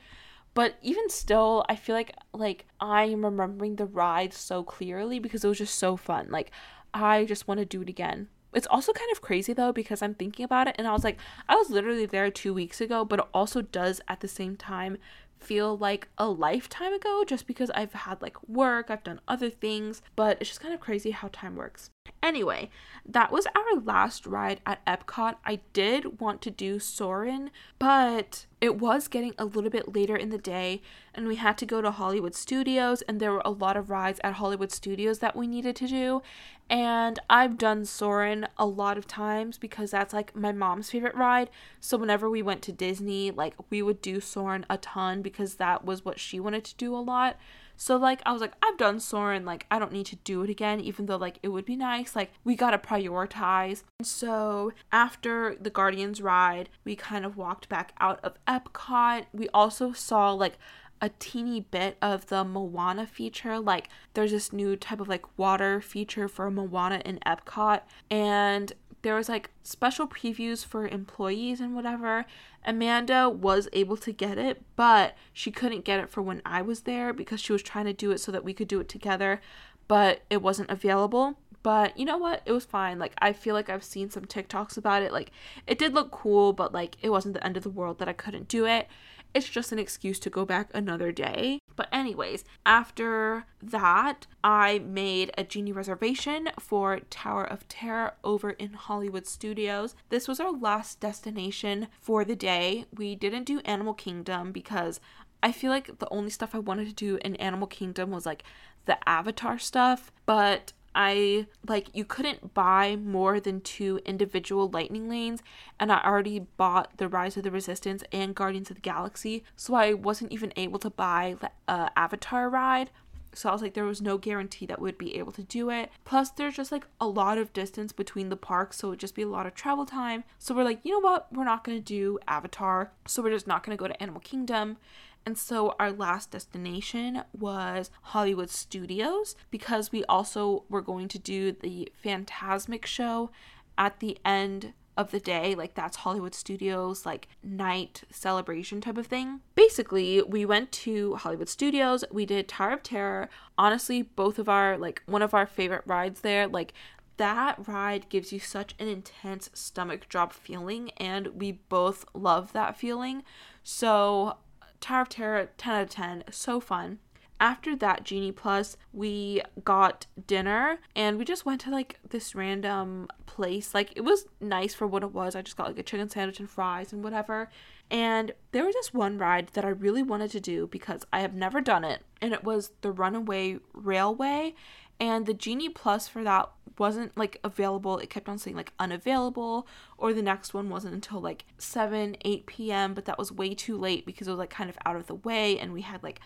but 0.56 0.78
even 0.82 1.10
still, 1.10 1.64
I 1.70 1.76
feel 1.76 1.95
like 1.95 2.16
like 2.34 2.66
I 2.80 3.03
am 3.03 3.24
remembering 3.24 3.76
the 3.76 3.86
ride 3.86 4.34
so 4.34 4.64
clearly 4.64 5.20
because 5.20 5.43
it 5.45 5.47
was 5.47 5.60
just 5.60 5.76
so 5.76 5.95
fun. 5.95 6.30
Like 6.32 6.49
I 6.93 7.26
just 7.26 7.47
want 7.47 7.60
to 7.60 7.66
do 7.66 7.84
it 7.84 7.89
again. 7.89 8.30
It's 8.53 8.68
also 8.68 8.93
kind 8.93 9.12
of 9.12 9.22
crazy 9.22 9.51
though 9.51 9.74
because 9.74 10.01
I'm 10.01 10.16
thinking 10.16 10.45
about 10.45 10.68
it 10.70 10.76
and 10.80 10.88
I 10.88 10.93
was 10.93 11.03
like, 11.03 11.20
I 11.49 11.56
was 11.56 11.70
literally 11.70 12.06
there 12.06 12.32
two 12.32 12.53
weeks 12.53 12.80
ago, 12.80 13.03
but 13.03 13.20
it 13.20 13.26
also 13.34 13.62
does 13.62 13.99
at 14.08 14.22
the 14.22 14.30
same 14.30 14.56
time 14.56 14.97
feel 15.38 15.78
like 15.78 16.08
a 16.18 16.30
lifetime 16.30 16.93
ago 16.93 17.26
just 17.28 17.47
because 17.47 17.70
I've 17.72 17.91
had 17.91 18.22
like 18.22 18.41
work, 18.47 18.89
I've 18.89 19.03
done 19.03 19.20
other 19.28 19.49
things, 19.49 20.01
but 20.16 20.38
it's 20.39 20.49
just 20.49 20.62
kind 20.62 20.74
of 20.74 20.80
crazy 20.80 21.12
how 21.12 21.30
time 21.34 21.58
works. 21.58 21.89
Anyway, 22.26 22.72
that 23.06 23.32
was 23.32 23.45
our 23.56 23.80
last 23.80 24.26
ride 24.26 24.60
at 24.66 24.84
Epcot. 24.88 25.36
I 25.45 25.60
did 25.74 26.20
want 26.20 26.41
to 26.41 26.49
do 26.49 26.80
Soarin', 26.80 27.51
but 27.78 28.47
it 28.60 28.80
was 28.80 29.08
getting 29.08 29.36
a 29.38 29.45
little 29.45 29.70
bit 29.70 29.93
later 29.93 30.16
in 30.16 30.30
the 30.30 30.39
day 30.39 30.82
and 31.14 31.28
we 31.28 31.36
had 31.36 31.56
to 31.60 31.68
go 31.68 31.84
to 31.84 31.91
Hollywood 31.91 32.34
Studios 32.34 33.03
and 33.03 33.20
there 33.20 33.32
were 33.32 33.43
a 33.45 33.51
lot 33.51 33.78
of 33.78 33.91
rides 33.91 34.20
at 34.24 34.34
Hollywood 34.34 34.72
Studios 34.72 35.20
that 35.20 35.36
we 35.36 35.45
needed 35.45 35.76
to 35.76 35.88
do. 35.88 36.24
And 36.68 37.20
I've 37.30 37.60
done 37.60 37.86
Soarin' 37.86 38.47
a 38.58 38.66
lot 38.66 38.97
of 38.97 39.06
times 39.06 39.60
because 39.60 39.91
that's 39.91 40.14
like 40.14 40.36
my 40.36 40.51
mom's 40.51 40.89
favorite 40.89 41.14
ride. 41.14 41.51
So 41.80 41.95
whenever 41.95 42.28
we 42.28 42.41
went 42.41 42.64
to 42.64 42.72
Disney, 42.72 43.30
like 43.30 43.53
we 43.70 43.84
would 43.84 44.01
do 44.01 44.20
Soarin' 44.20 44.66
a 44.68 44.80
ton 44.80 45.22
because 45.22 45.56
that 45.56 45.86
was 45.86 46.03
what 46.03 46.20
she 46.20 46.39
wanted 46.39 46.64
to 46.64 46.76
do 46.76 46.95
a 46.95 46.97
lot. 46.97 47.38
So 47.78 47.97
like 47.97 48.21
I 48.26 48.32
was 48.32 48.41
like 48.41 48.53
I've 48.63 48.78
done 48.78 48.99
Soarin', 48.99 49.45
like 49.45 49.65
I 49.69 49.80
don't 49.80 49.91
need 49.91 50.05
to 50.07 50.15
do 50.17 50.43
it 50.43 50.49
again 50.49 50.80
even 50.80 51.05
though 51.05 51.17
like 51.17 51.39
it 51.43 51.49
would 51.49 51.65
be 51.65 51.76
nice. 51.76 52.15
Like 52.15 52.32
we 52.43 52.55
got 52.55 52.71
to 52.71 52.78
prioritize. 52.78 53.84
And 53.99 54.07
So 54.07 54.71
after 54.91 55.55
the 55.59 55.69
Guardians 55.69 56.21
ride, 56.21 56.69
we 56.84 56.95
kind 56.95 57.26
of 57.26 57.38
walked 57.38 57.69
back 57.69 57.93
out 57.99 58.19
of 58.23 58.34
Epcot. 58.47 59.26
We 59.34 59.49
also 59.49 59.91
saw 59.91 60.32
like 60.32 60.57
a 61.01 61.09
teeny 61.19 61.59
bit 61.59 61.97
of 62.01 62.28
the 62.28 62.43
Moana 62.43 63.05
feature. 63.05 63.59
Like 63.59 63.89
there's 64.13 64.32
this 64.32 64.53
new 64.53 64.76
type 64.76 64.99
of 64.99 65.07
like 65.07 65.38
water 65.38 65.82
feature 65.82 66.28
for 66.28 66.49
Moana 66.49 67.01
in 67.05 67.19
Epcot 67.26 67.82
and 68.09 68.73
there 69.06 69.14
was 69.14 69.30
like 69.30 69.51
special 69.62 70.08
previews 70.08 70.66
for 70.66 70.88
employees 70.88 71.62
and 71.62 71.76
whatever. 71.76 72.26
Amanda 72.66 73.30
was 73.30 73.70
able 73.72 73.97
to 73.97 74.12
get 74.12 74.39
it, 74.39 74.64
but 74.76 75.16
she 75.32 75.51
couldn't 75.51 75.86
get 75.86 75.99
it 75.99 76.10
for 76.10 76.24
when 76.24 76.41
I 76.43 76.64
was 76.64 76.82
there 76.82 77.14
because 77.14 77.39
she 77.39 77.53
was 77.53 77.62
trying 77.62 77.86
to 77.86 77.93
do 77.93 78.10
it 78.10 78.20
so 78.20 78.32
that 78.32 78.43
we 78.43 78.51
could 78.51 78.68
do 78.68 78.80
it 78.80 78.89
together, 78.89 79.41
but 79.88 80.22
it 80.32 80.41
wasn't 80.41 80.72
available. 80.72 81.38
But 81.62 81.95
you 81.99 82.03
know 82.03 82.18
what? 82.18 82.41
It 82.47 82.51
was 82.51 82.66
fine. 82.66 82.97
Like 82.97 83.14
I 83.20 83.32
feel 83.32 83.53
like 83.53 83.70
I've 83.70 83.84
seen 83.84 84.10
some 84.10 84.26
TikToks 84.26 84.76
about 84.76 85.03
it. 85.03 85.14
Like 85.14 85.30
it 85.68 85.78
did 85.78 85.93
look 85.93 86.10
cool, 86.10 86.51
but 86.51 86.74
like 86.74 86.97
it 87.03 87.10
wasn't 87.12 87.36
the 87.36 87.45
end 87.45 87.58
of 87.58 87.64
the 87.64 87.70
world 87.70 87.99
that 87.99 88.10
I 88.10 88.14
couldn't 88.14 88.47
do 88.47 88.66
it. 88.66 88.88
It's 89.36 89.49
just 89.49 89.73
an 89.73 89.79
excuse 89.79 90.17
to 90.19 90.29
go 90.29 90.45
back 90.45 90.71
another 90.73 91.11
day. 91.11 91.59
But, 91.75 91.89
anyways, 91.91 92.45
after 92.65 93.45
that, 93.61 94.27
I 94.45 94.79
made 94.79 95.31
a 95.38 95.43
genie 95.43 95.73
reservation 95.73 96.49
for 96.57 97.01
Tower 97.09 97.43
of 97.43 97.67
Terror 97.67 98.13
over 98.23 98.51
in 98.51 98.71
Hollywood 98.73 99.27
Studios. 99.27 99.93
This 100.07 100.29
was 100.29 100.39
our 100.39 100.53
last 100.53 101.01
destination 101.01 101.89
for 101.99 102.23
the 102.23 102.38
day. 102.38 102.86
We 102.95 103.13
didn't 103.13 103.43
do 103.43 103.59
Animal 103.65 103.93
Kingdom 103.93 104.53
because 104.53 105.01
I 105.43 105.51
feel 105.51 105.69
like 105.69 105.99
the 105.99 106.09
only 106.11 106.29
stuff 106.29 106.55
I 106.55 106.59
wanted 106.59 106.88
to 106.88 106.93
do 106.93 107.19
in 107.21 107.36
Animal 107.36 107.67
Kingdom 107.67 108.11
was 108.11 108.25
like 108.25 108.43
the 108.86 108.97
Avatar 109.07 109.59
stuff, 109.59 110.13
but 110.25 110.71
I 110.95 111.47
like 111.67 111.89
you 111.93 112.05
couldn't 112.05 112.53
buy 112.53 112.95
more 112.95 113.39
than 113.39 113.59
two 113.61 113.99
individual 114.05 114.69
lightning 114.69 115.09
lanes 115.09 115.43
and 115.79 115.91
I 115.91 116.01
already 116.03 116.39
bought 116.39 116.97
the 116.97 117.09
Rise 117.09 117.35
of 117.37 117.43
the 117.43 117.51
Resistance 117.51 118.03
and 118.11 118.33
Guardians 118.33 118.69
of 118.69 118.77
the 118.77 118.81
Galaxy 118.81 119.43
so 119.55 119.73
I 119.75 119.93
wasn't 119.93 120.31
even 120.31 120.53
able 120.55 120.79
to 120.79 120.89
buy 120.89 121.35
uh, 121.67 121.89
Avatar 121.97 122.49
ride 122.49 122.89
So 123.33 123.49
I 123.49 123.51
was 123.51 123.61
like, 123.61 123.73
there 123.73 123.83
was 123.83 124.01
no 124.01 124.17
guarantee 124.17 124.65
that 124.67 124.79
we'd 124.81 124.97
be 124.97 125.17
able 125.17 125.33
to 125.33 125.43
do 125.43 125.69
it. 125.69 125.91
Plus, 126.05 126.29
there's 126.31 126.55
just 126.55 126.71
like 126.71 126.87
a 127.01 127.07
lot 127.07 127.37
of 127.37 127.51
distance 127.51 127.91
between 127.91 128.29
the 128.29 128.37
parks, 128.37 128.77
so 128.77 128.87
it'd 128.87 128.99
just 129.01 129.13
be 129.15 129.23
a 129.23 129.27
lot 129.27 129.45
of 129.45 129.53
travel 129.53 129.85
time. 129.85 130.23
So 130.39 130.55
we're 130.55 130.63
like, 130.63 130.79
you 130.83 130.93
know 130.93 130.99
what? 130.99 131.27
We're 131.33 131.43
not 131.43 131.63
gonna 131.65 131.81
do 131.81 132.17
Avatar. 132.27 132.91
So 133.05 133.21
we're 133.21 133.31
just 133.31 133.47
not 133.47 133.63
gonna 133.63 133.75
go 133.75 133.87
to 133.89 134.01
Animal 134.01 134.21
Kingdom. 134.21 134.77
And 135.26 135.38
so 135.38 135.76
our 135.80 135.91
last 135.91 136.32
destination 136.32 137.23
was 137.38 137.89
Hollywood 138.01 138.49
Studios 138.49 139.36
because 139.49 139.91
we 139.91 140.03
also 140.05 140.63
were 140.69 140.82
going 140.82 141.07
to 141.09 141.19
do 141.19 141.51
the 141.51 141.91
Fantasmic 142.03 142.86
show 142.86 143.32
at 143.78 143.99
the 143.99 144.17
end 144.23 144.73
of 144.97 145.11
the 145.11 145.19
day. 145.19 145.55
Like 145.55 145.76
that's 145.76 145.97
hollywood 145.97 146.34
studios 146.34 147.05
like 147.05 147.28
night 147.43 148.03
celebration 148.11 148.82
type 148.82 148.97
of 148.97 149.07
thing. 149.07 149.41
Basically 149.55 150.21
we 150.21 150.45
went 150.45 150.71
to 150.71 151.15
hollywood 151.15 151.49
studios. 151.49 152.03
We 152.11 152.26
did 152.26 152.47
tower 152.47 152.71
of 152.73 152.84
terror. 152.84 153.30
Honestly 153.57 154.01
both 154.01 154.39
of 154.39 154.49
our 154.49 154.78
like 154.78 155.03
one 155.05 155.21
of 155.21 155.34
our 155.34 155.45
favorite 155.45 155.84
rides 155.86 156.21
there 156.21 156.47
like 156.47 156.73
that 157.17 157.67
ride 157.67 158.09
gives 158.09 158.34
you 158.34 158.39
such 158.39 158.76
an 158.78 158.88
intense 158.88 159.49
stomach 159.53 160.07
drop 160.09 160.34
feeling 160.34 160.91
and 160.97 161.28
we 161.28 161.53
both 161.53 162.05
love 162.13 162.53
that 162.53 162.78
feeling. 162.78 163.23
So 163.63 164.38
tower 164.86 165.01
of 165.01 165.09
terror 165.09 165.49
10 165.57 165.73
out 165.73 165.83
of 165.83 165.89
10 165.89 166.23
so 166.31 166.59
fun 166.59 166.99
after 167.39 167.75
that 167.75 168.03
Genie 168.03 168.31
Plus, 168.31 168.77
we 168.93 169.41
got 169.63 170.07
dinner 170.25 170.79
and 170.95 171.17
we 171.17 171.25
just 171.25 171.45
went 171.45 171.61
to 171.61 171.69
like 171.69 171.99
this 172.09 172.33
random 172.33 173.07
place. 173.25 173.73
Like 173.73 173.91
it 173.95 174.01
was 174.01 174.25
nice 174.39 174.73
for 174.73 174.88
what 174.88 175.03
it 175.03 175.11
was. 175.11 175.36
I 175.36 175.41
just 175.41 175.57
got 175.57 175.67
like 175.67 175.79
a 175.79 175.83
chicken 175.83 176.09
sandwich 176.09 176.39
and 176.39 176.49
fries 176.49 176.93
and 176.93 177.03
whatever. 177.03 177.49
And 177.91 178.31
there 178.51 178.65
was 178.65 178.73
this 178.73 178.93
one 178.93 179.17
ride 179.17 179.49
that 179.53 179.65
I 179.65 179.69
really 179.69 180.01
wanted 180.01 180.31
to 180.31 180.39
do 180.39 180.67
because 180.67 181.05
I 181.11 181.19
have 181.19 181.36
never 181.36 181.61
done 181.61 181.83
it, 181.83 182.01
and 182.19 182.33
it 182.33 182.43
was 182.43 182.71
the 182.81 182.91
Runaway 182.91 183.59
Railway. 183.73 184.55
And 184.99 185.25
the 185.25 185.33
Genie 185.33 185.69
Plus 185.69 186.07
for 186.07 186.23
that 186.23 186.49
wasn't 186.78 187.17
like 187.17 187.39
available. 187.43 187.97
It 187.97 188.09
kept 188.09 188.30
on 188.30 188.38
saying 188.38 188.55
like 188.55 188.73
unavailable, 188.80 189.67
or 189.97 190.13
the 190.13 190.21
next 190.21 190.53
one 190.53 190.69
wasn't 190.69 190.93
until 190.93 191.19
like 191.19 191.45
7, 191.57 192.17
8 192.23 192.45
p.m., 192.45 192.93
but 192.93 193.05
that 193.05 193.17
was 193.17 193.32
way 193.32 193.53
too 193.53 193.78
late 193.78 194.05
because 194.05 194.28
it 194.28 194.32
was 194.32 194.39
like 194.39 194.49
kind 194.49 194.69
of 194.69 194.78
out 194.86 194.95
of 194.95 195.07
the 195.07 195.15
way, 195.15 195.57
and 195.57 195.73
we 195.73 195.82
had 195.82 196.03
like 196.03 196.19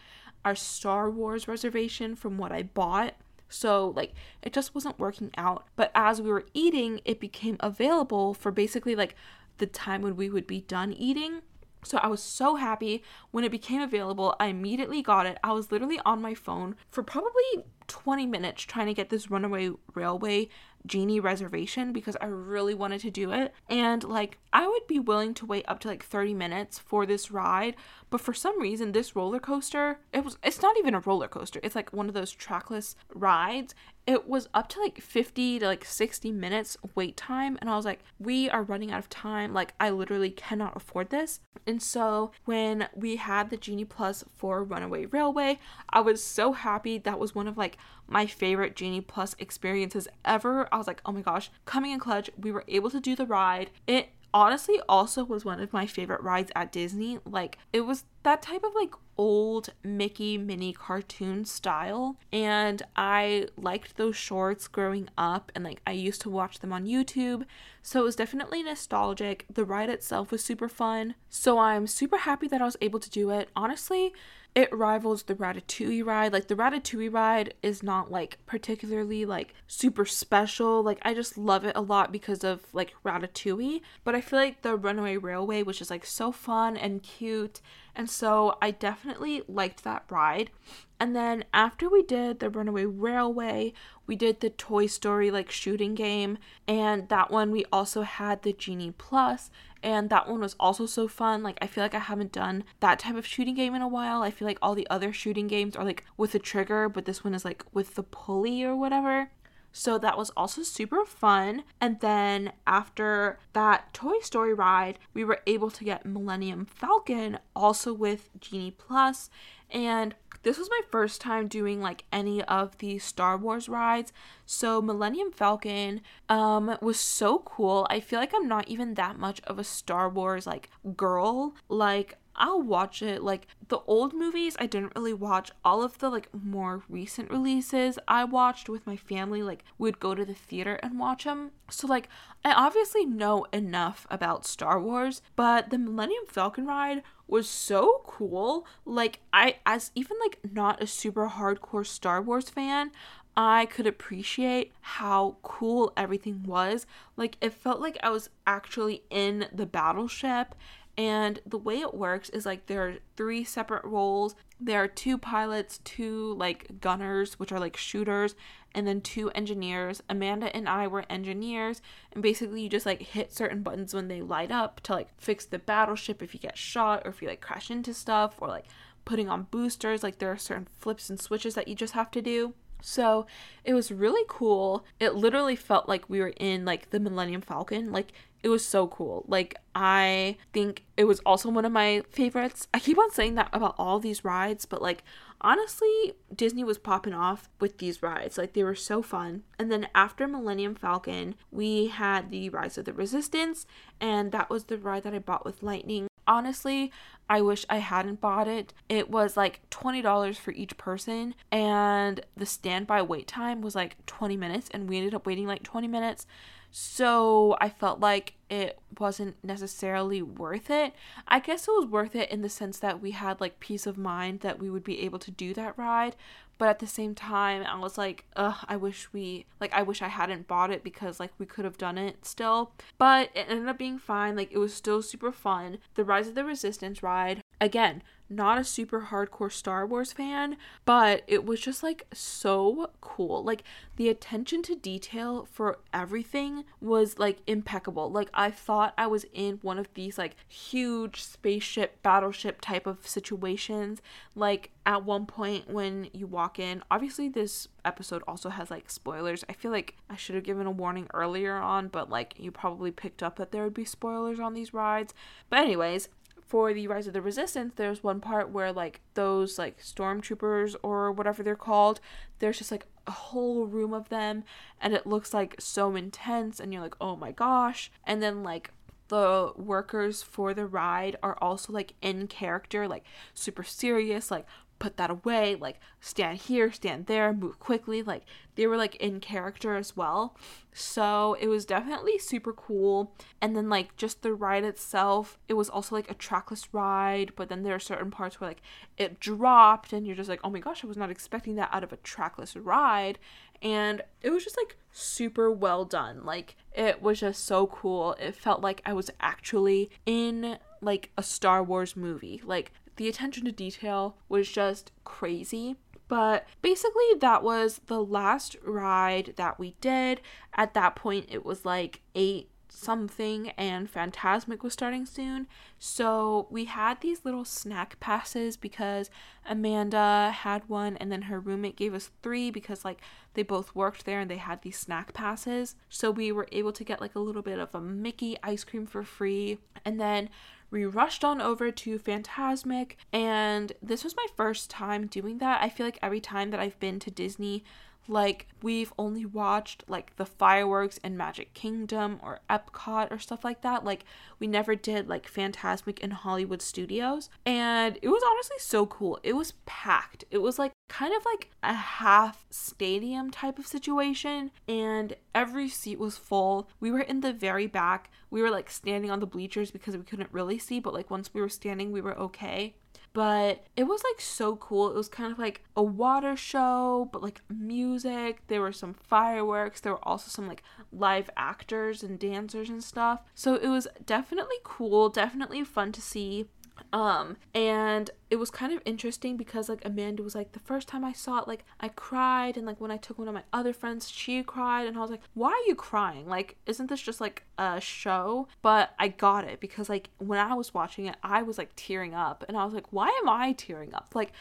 our 0.46 0.56
Star 0.56 1.10
Wars 1.10 1.48
reservation 1.48 2.16
from 2.16 2.38
what 2.38 2.52
I 2.52 2.64
bought. 2.64 3.16
So, 3.52 3.94
like, 3.96 4.14
it 4.44 4.54
just 4.54 4.76
wasn't 4.76 5.00
working 5.00 5.32
out. 5.36 5.66
But 5.76 5.92
as 5.96 6.22
we 6.22 6.30
were 6.30 6.46
eating, 6.54 7.02
it 7.04 7.20
became 7.20 7.58
available 7.60 8.34
for 8.34 8.52
basically 8.52 8.96
like 8.96 9.16
the 9.58 9.66
time 9.66 10.02
when 10.02 10.16
we 10.16 10.30
would 10.30 10.48
be 10.48 10.62
done 10.62 10.94
eating. 10.94 11.42
So 11.84 11.98
I 12.00 12.08
was 12.08 12.22
so 12.22 12.56
happy 12.56 13.04
when 13.32 13.44
it 13.44 13.52
became 13.52 13.82
available. 13.82 14.36
I 14.40 14.48
immediately 14.48 15.02
got 15.02 15.26
it. 15.26 15.38
I 15.44 15.54
was 15.54 15.72
literally 15.72 16.00
on 16.06 16.22
my 16.22 16.34
phone 16.34 16.76
for 16.90 17.04
probably 17.04 17.64
20 17.88 18.26
minutes 18.26 18.64
trying 18.64 18.88
to 18.88 18.94
get 18.94 19.10
this 19.10 19.32
runaway 19.32 19.72
railway 19.94 20.50
genie 20.86 21.20
reservation 21.20 21.92
because 21.94 22.18
I 22.22 22.26
really 22.26 22.74
wanted 22.74 23.02
to 23.02 23.12
do 23.12 23.32
it. 23.32 23.54
And 23.70 24.04
like, 24.04 24.38
I 24.52 24.68
would 24.68 24.88
be 24.88 25.00
willing 25.00 25.34
to 25.36 25.46
wait 25.46 25.66
up 25.68 25.80
to 25.82 25.88
like 25.88 26.04
30 26.04 26.34
minutes 26.34 26.80
for 26.80 27.06
this 27.06 27.32
ride, 27.32 27.76
but 28.10 28.22
for 28.22 28.34
some 28.34 28.60
reason, 28.60 28.92
this 28.92 29.16
roller 29.16 29.40
coaster, 29.40 30.00
it 30.12 30.24
was, 30.24 30.38
it's 30.44 30.62
not 30.62 30.78
even 30.78 30.96
a 30.96 31.00
roller 31.00 31.28
coaster, 31.28 31.60
it's 31.64 31.76
like 31.76 31.94
one 31.94 32.08
of 32.08 32.14
those 32.14 32.32
trackless 32.32 32.96
rides. 33.14 33.76
It 34.08 34.28
was 34.28 34.50
up 34.56 34.70
to 34.70 34.80
like 34.80 35.00
50 35.00 35.60
to 35.60 35.68
like 35.68 35.86
60 35.86 36.32
minutes 36.32 36.76
wait 36.96 37.16
time. 37.16 37.60
And 37.62 37.70
I 37.70 37.76
was 37.76 37.86
like, 37.86 38.00
we 38.18 38.50
are 38.50 38.64
running 38.64 38.92
out 38.92 38.98
of 38.98 39.10
time. 39.10 39.54
Like, 39.54 39.76
I 39.80 39.92
literally 39.92 40.32
cannot 40.32 40.76
afford 40.76 41.12
this. 41.12 41.42
And 41.68 41.84
so 41.84 42.32
when 42.46 42.88
we 42.96 43.18
had 43.18 43.50
the 43.50 43.58
Genie 43.58 43.86
Plus 43.86 44.24
for 44.36 44.64
Runaway 44.64 45.06
Railway, 45.06 45.60
I 45.92 46.02
was 46.02 46.24
so 46.24 46.54
happy. 46.54 46.98
That 46.98 47.20
was 47.20 47.36
one 47.36 47.48
of 47.48 47.58
like 47.58 47.78
my 48.08 48.26
favorite 48.26 48.76
Genie 48.76 49.02
Plus 49.02 49.36
experiences 49.38 50.08
ever. 50.26 50.68
I 50.72 50.78
was 50.78 50.88
like, 50.88 51.02
oh 51.06 51.12
my 51.12 51.22
gosh, 51.22 51.52
coming 51.66 51.92
in 51.92 52.00
clutch, 52.00 52.30
we 52.38 52.52
were 52.52 52.64
able 52.68 52.90
to 52.90 53.00
do 53.00 53.16
the 53.16 53.26
ride. 53.26 53.70
It 53.88 54.10
honestly 54.34 54.80
also 54.88 55.24
was 55.24 55.44
one 55.44 55.60
of 55.60 55.74
my 55.74 55.86
favorite 55.86 56.22
rides 56.22 56.52
at 56.56 56.72
Disney. 56.72 57.20
Like, 57.26 57.58
it 57.74 57.82
was 57.82 58.06
that 58.24 58.42
type 58.42 58.64
of 58.64 58.76
like 58.76 58.94
old 59.18 59.70
Mickey 59.84 60.38
Minnie 60.38 60.74
cartoon 60.74 61.46
style. 61.46 62.18
And 62.32 62.82
I 62.96 63.48
liked 63.58 63.98
those 63.98 64.16
shorts 64.16 64.68
growing 64.68 65.10
up, 65.18 65.52
and 65.56 65.64
like 65.64 65.82
I 65.86 65.92
used 65.92 66.22
to 66.22 66.30
watch 66.30 66.60
them 66.60 66.72
on 66.72 66.86
YouTube. 66.86 67.46
So 67.82 68.02
it 68.02 68.04
was 68.04 68.16
definitely 68.16 68.64
nostalgic. 68.64 69.46
The 69.52 69.66
ride 69.66 69.90
itself 69.90 70.32
was 70.32 70.44
super 70.44 70.70
fun. 70.70 71.16
So 71.30 71.58
I'm 71.60 71.88
super 71.88 72.18
happy 72.18 72.48
that 72.48 72.62
I 72.62 72.66
was 72.66 72.78
able 72.82 73.00
to 73.00 73.10
do 73.10 73.30
it. 73.32 73.50
Honestly, 73.56 74.14
it 74.56 74.76
rivals 74.76 75.24
the 75.24 75.36
Ratatouille 75.36 76.06
ride. 76.06 76.34
Like 76.34 76.48
the 76.48 76.56
Ratatouille 76.56 77.14
ride 77.14 77.54
is 77.62 77.84
not 77.84 78.12
like 78.12 78.40
particularly 78.46 79.26
like 79.26 79.54
super 79.68 80.06
special. 80.06 80.82
Like 80.84 81.00
I 81.04 81.14
just 81.14 81.38
love 81.38 81.66
it 81.66 81.76
a 81.76 81.82
lot 81.82 82.12
because 82.12 82.44
of 82.44 82.62
like 82.74 82.94
Ratatouille. 83.06 83.82
But 84.04 84.16
I 84.16 84.22
feel 84.22 84.40
like 84.40 84.62
the 84.62 84.76
Runaway 84.76 85.18
Railway 85.18 85.64
which 85.64 85.82
is 85.82 85.90
like 85.90 86.06
so 86.06 86.32
fun 86.32 86.76
and 86.78 87.04
cute. 87.04 87.62
And 87.96 88.10
so 88.10 88.58
I 88.62 88.72
definitely 88.72 89.44
liked 89.48 89.84
that 89.84 90.06
ride. 90.10 90.52
And 91.00 91.16
then 91.16 91.46
after 91.54 91.90
we 91.90 92.04
did 92.04 92.40
the 92.40 92.50
Runaway 92.50 92.86
Railway, 92.86 93.74
we 94.08 94.16
did 94.16 94.40
the 94.40 94.50
Toy 94.50 94.88
Story 94.88 95.32
like 95.32 95.52
shooting 95.52 95.96
game. 95.96 96.38
And 96.68 97.08
that 97.10 97.32
one 97.32 97.52
we 97.52 97.66
also 97.72 98.02
had 98.02 98.42
the 98.42 98.54
Genie 98.54 98.94
Plus 98.98 99.52
and 99.84 100.10
that 100.10 100.28
one 100.30 100.40
was 100.40 100.56
also 100.60 100.86
so 100.86 101.08
fun. 101.08 101.44
Like 101.44 101.58
I 101.62 101.68
feel 101.68 101.84
like 101.84 101.96
I 101.96 102.00
haven't 102.00 102.32
done 102.32 102.64
that 102.80 103.00
type 103.00 103.16
of 103.16 103.26
shooting 103.26 103.56
game 103.56 103.76
in 103.76 103.82
a 103.82 103.88
while. 103.88 104.22
I 104.22 104.32
feel 104.32 104.48
like 104.48 104.60
all 104.62 104.76
the 104.76 104.88
other 104.90 105.14
shooting 105.14 105.48
games 105.48 105.76
are 105.76 105.86
like 105.86 106.04
with 106.18 106.36
a 106.36 106.40
trigger, 106.40 106.90
but 106.90 107.06
this 107.06 107.24
one 107.24 107.34
is 107.34 107.46
like 107.46 107.64
with 107.74 107.96
the 107.96 108.04
pulley 108.04 108.64
or 108.64 108.76
whatever. 108.76 109.32
So 109.72 109.98
that 110.00 110.18
was 110.18 110.32
also 110.32 110.64
super 110.64 111.06
fun. 111.06 111.64
And 111.80 112.00
then 112.00 112.54
after 112.66 113.40
that 113.54 113.94
Toy 113.94 114.20
Story 114.22 114.54
ride, 114.54 115.00
we 115.14 115.24
were 115.24 115.42
able 115.46 115.70
to 115.72 115.84
get 115.84 116.06
Millennium 116.06 116.66
Falcon 116.66 117.40
also 117.56 117.94
with 117.94 118.30
Genie 118.40 118.72
Plus 118.72 119.30
and 119.70 120.16
this 120.44 120.58
was 120.58 120.70
my 120.70 120.82
first 120.90 121.22
time 121.22 121.48
doing 121.48 121.82
like 121.82 122.06
any 122.12 122.44
of 122.44 122.78
the 122.78 123.00
Star 123.00 123.38
Wars 123.38 123.68
rides. 123.70 124.12
So 124.46 124.82
Millennium 124.82 125.32
Falcon 125.32 126.02
um 126.28 126.78
was 126.82 127.00
so 127.00 127.40
cool. 127.40 127.88
I 127.90 128.00
feel 128.00 128.20
like 128.20 128.34
I'm 128.34 128.48
not 128.48 128.68
even 128.68 128.94
that 128.96 129.18
much 129.18 129.42
of 129.46 129.60
a 129.60 129.64
Star 129.64 130.10
Wars 130.10 130.48
like 130.48 130.70
girl. 130.96 131.56
Like 131.68 132.18
I'll 132.40 132.62
watch 132.62 133.02
it. 133.02 133.22
Like 133.22 133.48
the 133.68 133.80
old 133.86 134.14
movies, 134.14 134.56
I 134.60 134.66
didn't 134.66 134.94
really 134.96 135.14
watch. 135.14 135.52
All 135.66 135.84
of 135.84 135.98
the 136.00 136.10
like 136.10 136.30
more 136.34 136.84
recent 136.88 137.30
releases, 137.30 138.00
I 138.08 138.24
watched 138.24 138.70
with 138.70 138.88
my 138.88 138.96
family. 138.96 139.44
Like 139.44 139.64
we'd 139.78 140.00
go 140.00 140.16
to 140.16 140.24
the 140.24 140.34
theater 140.34 140.76
and 140.76 140.98
watch 140.98 141.26
them. 141.26 141.52
So 141.70 141.86
like 141.86 142.08
I 142.44 142.54
obviously 142.54 143.06
know 143.06 143.46
enough 143.52 144.08
about 144.10 144.46
Star 144.46 144.80
Wars, 144.80 145.22
but 145.36 145.70
the 145.70 145.78
Millennium 145.78 146.26
Falcon 146.28 146.66
ride 146.66 147.04
was 147.28 147.50
so 147.50 148.02
cool. 148.06 148.66
Like 148.86 149.20
I 149.34 149.58
as 149.66 149.92
even 149.94 150.18
like 150.20 150.40
not 150.50 150.82
a 150.82 150.88
super 150.88 151.28
hardcore 151.28 151.86
Star 151.86 152.22
Wars 152.22 152.50
fan, 152.50 152.92
I 153.36 153.68
could 153.68 153.88
appreciate 153.88 154.74
how 154.82 155.38
cool 155.44 155.94
everything 155.96 156.44
was. 156.44 156.86
Like 157.16 157.38
it 157.42 157.54
felt 157.54 157.80
like 157.80 157.98
I 158.02 158.10
was 158.10 158.30
actually 158.48 159.04
in 159.10 159.48
the 159.54 159.66
battleship 159.66 160.56
and 161.00 161.40
the 161.46 161.58
way 161.58 161.80
it 161.80 161.94
works 161.94 162.28
is 162.28 162.46
like 162.46 162.66
there 162.66 162.86
are 162.86 162.96
three 163.16 163.46
separate 163.46 163.86
roles. 163.86 164.36
There 164.60 164.84
are 164.84 164.88
two 164.90 165.18
pilots, 165.18 165.80
two 165.86 166.34
like 166.34 166.82
gunners, 166.82 167.40
which 167.40 167.54
are 167.54 167.60
like 167.60 167.78
shooters, 167.78 168.36
and 168.76 168.86
then 168.86 169.00
two 169.00 169.30
engineers. 169.30 170.04
Amanda 170.10 170.54
and 170.54 170.68
I 170.68 170.88
were 170.88 171.06
engineers, 171.10 171.82
and 172.12 172.22
basically 172.22 172.64
you 172.64 172.68
just 172.68 172.86
like 172.86 173.02
hit 173.02 173.32
certain 173.32 173.64
buttons 173.64 173.94
when 173.94 174.10
they 174.10 174.22
light 174.22 174.52
up 174.52 174.82
to 174.82 174.92
like 174.92 175.08
fix 175.18 175.46
the 175.46 175.58
battleship 175.58 176.22
if 176.22 176.34
you 176.34 176.40
get 176.42 176.58
shot 176.58 177.04
or 177.06 177.12
if 177.12 177.22
you 177.22 177.30
like 177.30 177.40
crash 177.40 177.72
into 177.72 177.94
stuff 177.94 178.36
or 178.42 178.50
like 178.50 178.66
putting 179.06 179.30
on 179.30 179.48
boosters. 179.52 180.04
Like 180.04 180.20
there 180.20 180.34
are 180.34 180.38
certain 180.38 180.68
flips 180.80 181.10
and 181.10 181.18
switches 181.18 181.56
that 181.56 181.70
you 181.70 181.76
just 181.76 181.94
have 181.94 182.12
to 182.12 182.22
do. 182.22 182.56
So 182.82 183.26
it 183.64 183.74
was 183.74 183.92
really 183.92 184.26
cool. 184.28 184.86
It 185.00 185.16
literally 185.16 185.56
felt 185.56 185.88
like 185.88 186.10
we 186.10 186.20
were 186.20 186.34
in 186.38 186.66
like 186.66 186.90
the 186.90 187.00
Millennium 187.00 187.42
Falcon. 187.42 187.92
Like 187.92 188.12
it 188.42 188.50
was 188.50 188.66
so 188.66 188.88
cool. 188.88 189.26
Like, 189.28 189.56
I 189.76 190.38
think 190.54 190.86
it 190.98 191.06
was 191.06 191.20
also 191.26 191.50
one 191.50 191.66
of 191.66 191.72
my 191.72 192.04
favorites. 192.10 192.68
I 192.74 192.80
keep 192.80 192.98
on 192.98 193.12
saying 193.12 193.36
that 193.36 193.50
about 193.54 193.76
all 193.78 194.00
these 194.00 194.24
rides, 194.24 194.66
but 194.66 194.82
like, 194.82 195.04
honestly, 195.42 196.14
Disney 196.34 196.64
was 196.64 196.78
popping 196.78 197.14
off 197.14 197.50
with 197.60 197.78
these 197.78 198.02
rides. 198.02 198.38
Like, 198.38 198.54
they 198.54 198.64
were 198.64 198.76
so 198.76 199.02
fun. 199.02 199.44
And 199.58 199.72
then 199.72 199.88
after 199.94 200.28
Millennium 200.28 200.76
Falcon, 200.76 201.36
we 201.52 201.88
had 201.88 202.32
the 202.32 202.50
Rise 202.50 202.78
of 202.78 202.86
the 202.86 202.94
Resistance, 202.94 203.66
and 204.00 204.32
that 204.32 204.50
was 204.50 204.66
the 204.66 204.78
ride 204.78 205.04
that 205.04 205.14
I 205.14 205.20
bought 205.20 205.46
with 205.46 205.64
Lightning. 205.64 206.08
Honestly, 206.28 206.92
I 207.28 207.42
wish 207.42 207.66
I 207.70 207.78
hadn't 207.78 208.22
bought 208.22 208.48
it. 208.48 208.74
It 208.88 209.10
was 209.10 209.36
like 209.36 209.62
$20 209.72 210.38
for 210.38 210.52
each 210.52 210.78
person, 210.78 211.36
and 211.52 212.22
the 212.38 212.46
standby 212.46 213.02
wait 213.02 213.28
time 213.28 213.62
was 213.62 213.76
like 213.76 214.04
20 214.06 214.38
minutes, 214.38 214.70
and 214.72 214.88
we 214.88 214.98
ended 214.98 215.16
up 215.16 215.26
waiting 215.26 215.48
like 215.48 215.64
20 215.64 215.88
minutes. 215.88 216.26
So 216.72 217.58
I 217.60 217.70
felt 217.70 218.00
like 218.00 218.34
it 218.50 218.80
wasn't 219.00 219.36
necessarily 219.44 220.22
worth 220.22 220.70
it. 220.70 220.94
I 221.28 221.40
guess 221.40 221.68
it 221.68 221.72
was 221.72 221.86
worth 221.86 222.16
it 222.16 222.30
in 222.32 222.42
the 222.42 222.50
sense 222.50 222.80
that 222.80 223.02
we 223.02 223.12
had 223.12 223.40
like 223.40 223.60
peace 223.60 223.86
of 223.88 223.98
mind 223.98 224.42
that 224.42 224.60
we 224.60 224.70
would 224.70 224.84
be 224.84 225.02
able 225.02 225.20
to 225.20 225.32
do 225.32 225.54
that 225.54 225.78
ride. 225.78 226.16
But 226.60 226.68
at 226.68 226.80
the 226.80 226.88
same 226.88 227.16
time, 227.16 227.64
I 227.64 227.80
was 227.80 227.98
like, 227.98 228.26
ugh, 228.36 228.58
I 228.68 228.76
wish 228.76 229.14
we, 229.14 229.46
like, 229.62 229.74
I 229.74 229.82
wish 229.82 230.02
I 230.02 230.10
hadn't 230.10 230.46
bought 230.46 230.72
it 230.72 230.84
because, 230.84 231.18
like, 231.18 231.32
we 231.40 231.46
could 231.46 231.64
have 231.64 231.78
done 231.78 231.98
it 231.98 232.26
still. 232.26 232.74
But 232.98 233.30
it 233.34 233.46
ended 233.48 233.70
up 233.70 233.78
being 233.78 233.98
fine. 233.98 234.36
Like, 234.36 234.52
it 234.52 234.58
was 234.58 234.74
still 234.74 235.02
super 235.02 235.32
fun. 235.32 235.78
The 235.96 236.04
Rise 236.04 236.28
of 236.28 236.36
the 236.36 236.44
Resistance 236.44 237.02
ride, 237.02 237.42
again, 237.62 238.04
not 238.30 238.60
a 238.60 238.64
super 238.64 239.08
hardcore 239.10 239.52
Star 239.52 239.88
Wars 239.88 240.14
fan, 240.14 240.56
but 240.86 241.24
it 241.26 241.46
was 241.46 241.60
just 241.60 241.82
like 241.82 242.06
so 242.14 242.92
cool. 243.02 243.44
Like 243.44 243.64
the 243.96 244.08
attention 244.08 244.62
to 244.64 244.76
detail 244.76 245.48
for 245.52 245.80
everything 245.92 246.64
was 246.80 247.18
like 247.18 247.40
impeccable. 247.48 248.12
Like 248.12 248.30
I 248.34 248.52
thought 248.52 248.94
I 248.98 249.08
was 249.08 249.26
in 249.34 249.58
one 249.64 249.80
of 249.80 249.92
these 249.96 250.18
like 250.20 250.36
huge 250.48 251.24
spaceship 251.24 252.04
battleship 252.04 252.62
type 252.62 252.86
of 252.86 253.08
situations. 253.08 254.00
Like 254.36 254.72
at 254.86 255.04
one 255.04 255.26
point 255.26 255.68
when 255.68 256.10
you 256.14 256.28
walk 256.28 256.60
in, 256.60 256.84
obviously 256.92 257.30
this 257.30 257.68
episode 257.84 258.22
also 258.28 258.50
has 258.50 258.70
like 258.70 258.92
spoilers. 258.92 259.44
I 259.50 259.54
feel 259.54 259.72
like 259.72 259.96
I 260.08 260.16
should 260.16 260.36
have 260.36 260.44
given 260.44 260.68
a 260.68 260.72
warning 260.72 261.08
earlier 261.16 261.56
on, 261.56 261.88
but 261.88 262.12
like 262.12 262.36
you 262.38 262.52
probably 262.52 262.92
picked 262.92 263.24
up 263.24 263.38
that 263.38 263.52
there 263.52 263.64
would 263.64 263.74
be 263.74 263.86
spoilers 263.86 264.40
on 264.40 264.54
these 264.54 264.72
rides. 264.72 265.16
But 265.50 265.60
anyways, 265.60 266.10
for 266.50 266.74
the 266.74 266.88
Rise 266.88 267.06
of 267.06 267.14
the 267.14 267.22
Resistance, 267.22 267.74
there's 267.76 268.04
one 268.04 268.20
part 268.20 268.50
where 268.50 268.74
like 268.74 269.02
those 269.14 269.60
like 269.60 269.80
stormtroopers 269.80 270.76
or 270.82 271.12
whatever 271.12 271.44
they're 271.44 271.56
called, 271.56 272.00
there's 272.40 272.58
just 272.58 272.72
like 272.72 272.88
a 273.06 273.12
whole 273.12 273.68
room 273.68 273.94
of 273.94 274.10
them 274.10 274.44
and 274.82 274.96
it 274.96 275.06
looks 275.06 275.32
like 275.32 275.56
so 275.60 275.96
intense 275.96 276.60
and 276.60 276.74
you're 276.74 276.82
like, 276.82 276.96
"Oh 277.00 277.16
my 277.16 277.32
gosh." 277.32 277.92
And 278.04 278.22
then 278.22 278.42
like 278.42 278.72
the 279.10 279.52
workers 279.58 280.24
for 280.24 280.56
the 280.56 280.66
ride 280.66 281.18
are 281.22 281.38
also 281.40 281.72
like 281.72 281.94
in 282.02 282.26
character, 282.26 282.88
like 282.88 283.04
super 283.36 283.64
serious, 283.64 284.32
like 284.32 284.48
put 284.80 284.98
that 284.98 285.12
away, 285.12 285.56
like 285.56 285.80
stand 286.00 286.38
here, 286.38 286.72
stand 286.72 287.06
there, 287.06 287.32
move 287.34 287.60
quickly. 287.60 288.02
Like 288.02 288.24
they 288.56 288.66
were 288.66 288.78
like 288.78 288.96
in 288.96 289.20
character 289.20 289.76
as 289.76 289.96
well. 289.96 290.36
So 290.74 291.36
it 291.40 291.48
was 291.48 291.66
definitely 291.66 292.18
super 292.18 292.54
cool. 292.54 293.14
And 293.42 293.56
then 293.56 293.70
like 293.70 293.96
just 293.98 294.22
the 294.22 294.34
ride 294.34 294.64
itself, 294.64 295.38
it 295.48 295.54
was 295.54 295.70
also 295.70 295.96
like 295.96 296.10
a 296.10 296.16
trackless 296.16 296.74
ride, 296.74 297.34
but 297.36 297.50
then 297.50 297.64
there 297.64 297.76
are 297.76 297.80
certain 297.80 298.10
parts 298.12 298.40
where 298.40 298.50
like 298.50 298.62
it 298.98 299.20
dropped 299.20 299.94
and 299.94 300.08
you're 300.08 300.16
just 300.16 300.30
like, 300.30 300.42
oh 300.44 300.50
my 300.50 300.60
gosh, 300.60 300.84
I 300.84 300.88
was 300.88 300.98
not 300.98 301.12
expecting 301.12 301.56
that 301.56 301.70
out 301.72 301.84
of 301.84 301.94
a 301.94 301.98
trackless 301.98 302.56
ride. 302.56 303.20
And 303.62 304.02
it 304.22 304.30
was 304.30 304.44
just 304.44 304.58
like 304.58 304.78
super 304.92 305.52
well 305.52 305.84
done. 305.84 306.24
Like 306.24 306.56
it 306.74 307.02
was 307.02 307.20
just 307.20 307.46
so 307.46 307.68
cool. 307.68 308.14
It 308.14 308.36
felt 308.36 308.62
like 308.62 308.82
I 308.86 308.94
was 308.94 309.12
actually 309.20 309.90
in 310.06 310.58
like 310.82 311.12
a 311.18 311.24
Star 311.24 311.64
Wars 311.64 311.98
movie. 311.98 312.42
Like 312.46 312.72
the 313.00 313.08
attention 313.08 313.46
to 313.46 313.52
detail 313.54 314.18
was 314.28 314.52
just 314.52 314.92
crazy. 315.06 315.78
But 316.10 316.46
basically, 316.62 317.14
that 317.22 317.44
was 317.44 317.80
the 317.86 318.04
last 318.04 318.58
ride 318.62 319.34
that 319.38 319.58
we 319.58 319.76
did. 319.80 320.20
At 320.54 320.74
that 320.74 320.98
point, 320.98 321.28
it 321.30 321.46
was 321.46 321.64
like 321.64 322.02
8 322.14 322.50
something 322.68 323.50
and 323.52 323.92
Fantasmic 323.92 324.64
was 324.64 324.74
starting 324.74 325.06
soon. 325.06 325.48
So 325.78 326.48
we 326.50 326.66
had 326.66 327.02
these 327.02 327.24
little 327.24 327.46
snack 327.46 328.00
passes 328.00 328.58
because 328.58 329.10
Amanda 329.48 330.32
had 330.36 330.68
one 330.68 330.98
and 330.98 331.12
then 331.12 331.24
her 331.24 331.40
roommate 331.40 331.76
gave 331.76 331.94
us 331.94 332.12
three 332.22 332.52
because 332.52 332.86
like 332.86 333.02
they 333.34 333.44
both 333.44 333.74
worked 333.76 334.06
there 334.06 334.20
and 334.20 334.30
they 334.30 334.38
had 334.38 334.62
these 334.62 334.78
snack 334.78 335.14
passes. 335.14 335.76
So 335.90 336.12
we 336.12 336.32
were 336.32 336.48
able 336.52 336.74
to 336.74 336.84
get 336.84 337.02
like 337.02 337.16
a 337.16 337.20
little 337.20 337.42
bit 337.42 337.60
of 337.60 337.74
a 337.74 337.82
Mickey 337.82 338.38
ice 338.44 338.64
cream 338.64 338.86
for 338.86 339.04
free. 339.04 339.58
And 339.86 340.00
then 340.00 340.30
we 340.72 340.86
rushed 340.86 341.24
on 341.24 341.42
over 341.42 341.72
to 341.72 342.00
Fantasmic, 342.00 342.94
and 343.12 343.74
this 343.82 344.04
was 344.04 344.16
my 344.16 344.26
first 344.36 344.70
time 344.70 345.08
doing 345.08 345.40
that. 345.40 345.62
I 345.62 345.70
feel 345.70 345.86
like 345.86 346.00
every 346.02 346.20
time 346.20 346.52
that 346.52 346.60
I've 346.60 346.80
been 346.80 347.00
to 347.00 347.12
Disney, 347.12 347.64
like 348.08 348.48
we've 348.62 348.92
only 348.98 349.26
watched 349.26 349.84
like 349.88 350.16
the 350.16 350.26
fireworks 350.26 350.98
in 351.00 351.16
Magic 351.16 351.54
Kingdom 351.54 352.20
or 352.24 352.40
Epcot 352.50 353.12
or 353.12 353.20
stuff 353.20 353.44
like 353.44 353.62
that. 353.62 353.86
Like 353.86 354.04
we 354.40 354.48
never 354.48 354.76
did 354.76 355.08
like 355.08 355.32
Fantasmic 355.32 356.00
in 356.00 356.12
Hollywood 356.12 356.62
Studios. 356.62 357.30
And 357.46 357.98
it 358.02 358.10
was 358.10 358.24
honestly 358.30 358.58
so 358.60 358.86
cool. 358.86 359.20
It 359.24 359.34
was 359.34 359.54
packed. 359.66 360.26
It 360.32 360.40
was 360.40 360.58
like 360.58 360.72
kind 360.88 361.14
of 361.16 361.24
like 361.26 361.52
a 361.62 361.74
half 361.74 362.46
stadium 362.50 363.30
type 363.30 363.60
of 363.60 363.68
situation 363.68 364.52
and 364.68 365.16
every 365.36 365.70
seat 365.70 366.00
was 366.00 366.18
full. 366.18 366.68
We 366.80 366.92
were 366.92 367.02
in 367.02 367.22
the 367.22 367.34
very 367.34 367.68
back. 367.68 368.10
We 368.32 368.42
were 368.42 368.50
like 368.50 368.70
standing 368.70 369.12
on 369.12 369.20
the 369.20 369.28
bleachers 369.28 369.72
because 369.72 369.96
we 369.96 370.04
couldn't 370.04 370.30
really 370.32 370.58
see, 370.58 370.80
but 370.80 370.94
like 370.94 371.12
once 371.12 371.34
we 371.34 371.42
were 371.42 371.50
standing, 371.50 371.92
we 371.92 372.02
were 372.02 372.18
okay 372.18 372.76
but 373.14 373.66
it 373.76 373.84
was 373.84 374.04
like 374.04 374.22
so 374.22 374.56
cool. 374.56 374.90
It 374.90 374.96
was 374.96 375.10
kind 375.10 375.32
of 375.32 375.40
like 375.40 375.64
a 375.76 375.84
water 375.84 376.36
show, 376.36 377.10
but 377.12 377.24
like 377.24 377.42
music. 377.50 378.42
There 378.48 378.62
were 378.62 378.72
some 378.72 378.94
fireworks. 378.94 379.82
There 379.82 379.94
were 379.94 380.08
also 380.08 380.30
some 380.30 380.48
like 380.48 380.64
live 380.92 381.30
actors 381.36 382.04
and 382.04 382.20
dancers 382.20 382.70
and 382.70 382.84
stuff. 382.84 383.22
So 383.36 383.56
it 383.56 383.68
was 383.68 383.88
definitely 384.06 384.58
cool, 384.64 385.10
definitely 385.10 385.64
fun 385.64 385.92
to 385.94 386.02
see. 386.02 386.48
Um, 386.94 387.38
and 387.54 388.10
it 388.30 388.38
was 388.38 388.52
kind 388.52 388.74
of 388.74 388.82
interesting 388.86 389.38
because 389.38 389.70
like 389.70 389.84
Amanda 389.86 390.24
was 390.24 390.36
like, 390.36 390.52
the 390.52 390.60
first 390.60 390.88
time 390.88 391.04
I 391.04 391.14
saw 391.14 391.40
it, 391.40 391.48
like 391.48 391.66
I 391.80 391.90
cried, 391.90 392.58
and 392.58 392.66
like 392.66 392.80
when 392.80 392.92
I 392.92 392.98
took 392.98 393.18
one 393.18 393.28
of 393.28 393.34
my 393.34 393.44
other 393.54 393.74
friends, 393.74 394.10
she 394.10 394.44
cried, 394.44 394.88
and 394.88 394.98
I 394.98 395.02
was 395.02 395.12
like, 395.12 395.22
why 395.34 395.50
are 395.50 395.68
you 395.68 395.76
crying? 395.76 396.28
Like, 396.28 396.56
isn't 396.66 396.90
this 396.90 397.02
just 397.02 397.22
like 397.22 397.44
a 397.58 397.80
show? 397.80 398.48
But 398.62 398.94
I 399.00 399.10
got 399.10 399.46
it 399.46 399.60
because 399.60 399.90
like 399.90 400.10
when 400.18 400.40
I 400.40 400.54
was 400.54 400.74
watching 400.74 401.06
it, 401.06 401.16
I 401.24 401.42
was 401.42 401.58
like 401.58 401.72
tearing 401.76 402.14
up, 402.14 402.44
and 402.48 402.58
I 402.58 402.66
was 402.66 402.74
like, 402.74 402.92
why 402.92 403.08
am 403.22 403.30
I 403.30 403.54
tearing 403.54 403.94
up? 403.94 404.12
Like, 404.16 404.32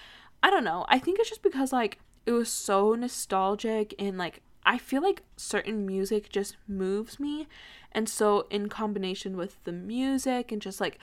I 0.43 0.51
don't 0.51 0.65
know. 0.65 0.87
I 0.89 0.99
think 0.99 1.19
it's 1.19 1.29
just 1.29 1.43
because 1.43 1.73
like 1.73 1.99
it 2.27 2.33
was 2.33 2.49
so 2.51 2.95
nostalgic 2.95 3.95
and 3.99 4.19
like 4.19 4.43
I 4.65 4.77
feel 4.77 5.03
like 5.03 5.23
certain 5.37 5.87
music 5.87 6.29
just 6.29 6.57
moves 6.67 7.19
me. 7.19 7.47
And 7.93 8.07
so 8.07 8.47
in 8.51 8.69
combination 8.69 9.37
with 9.37 9.57
the 9.65 9.73
music 9.73 10.53
and 10.53 10.61
just 10.61 10.79
like 10.79 10.99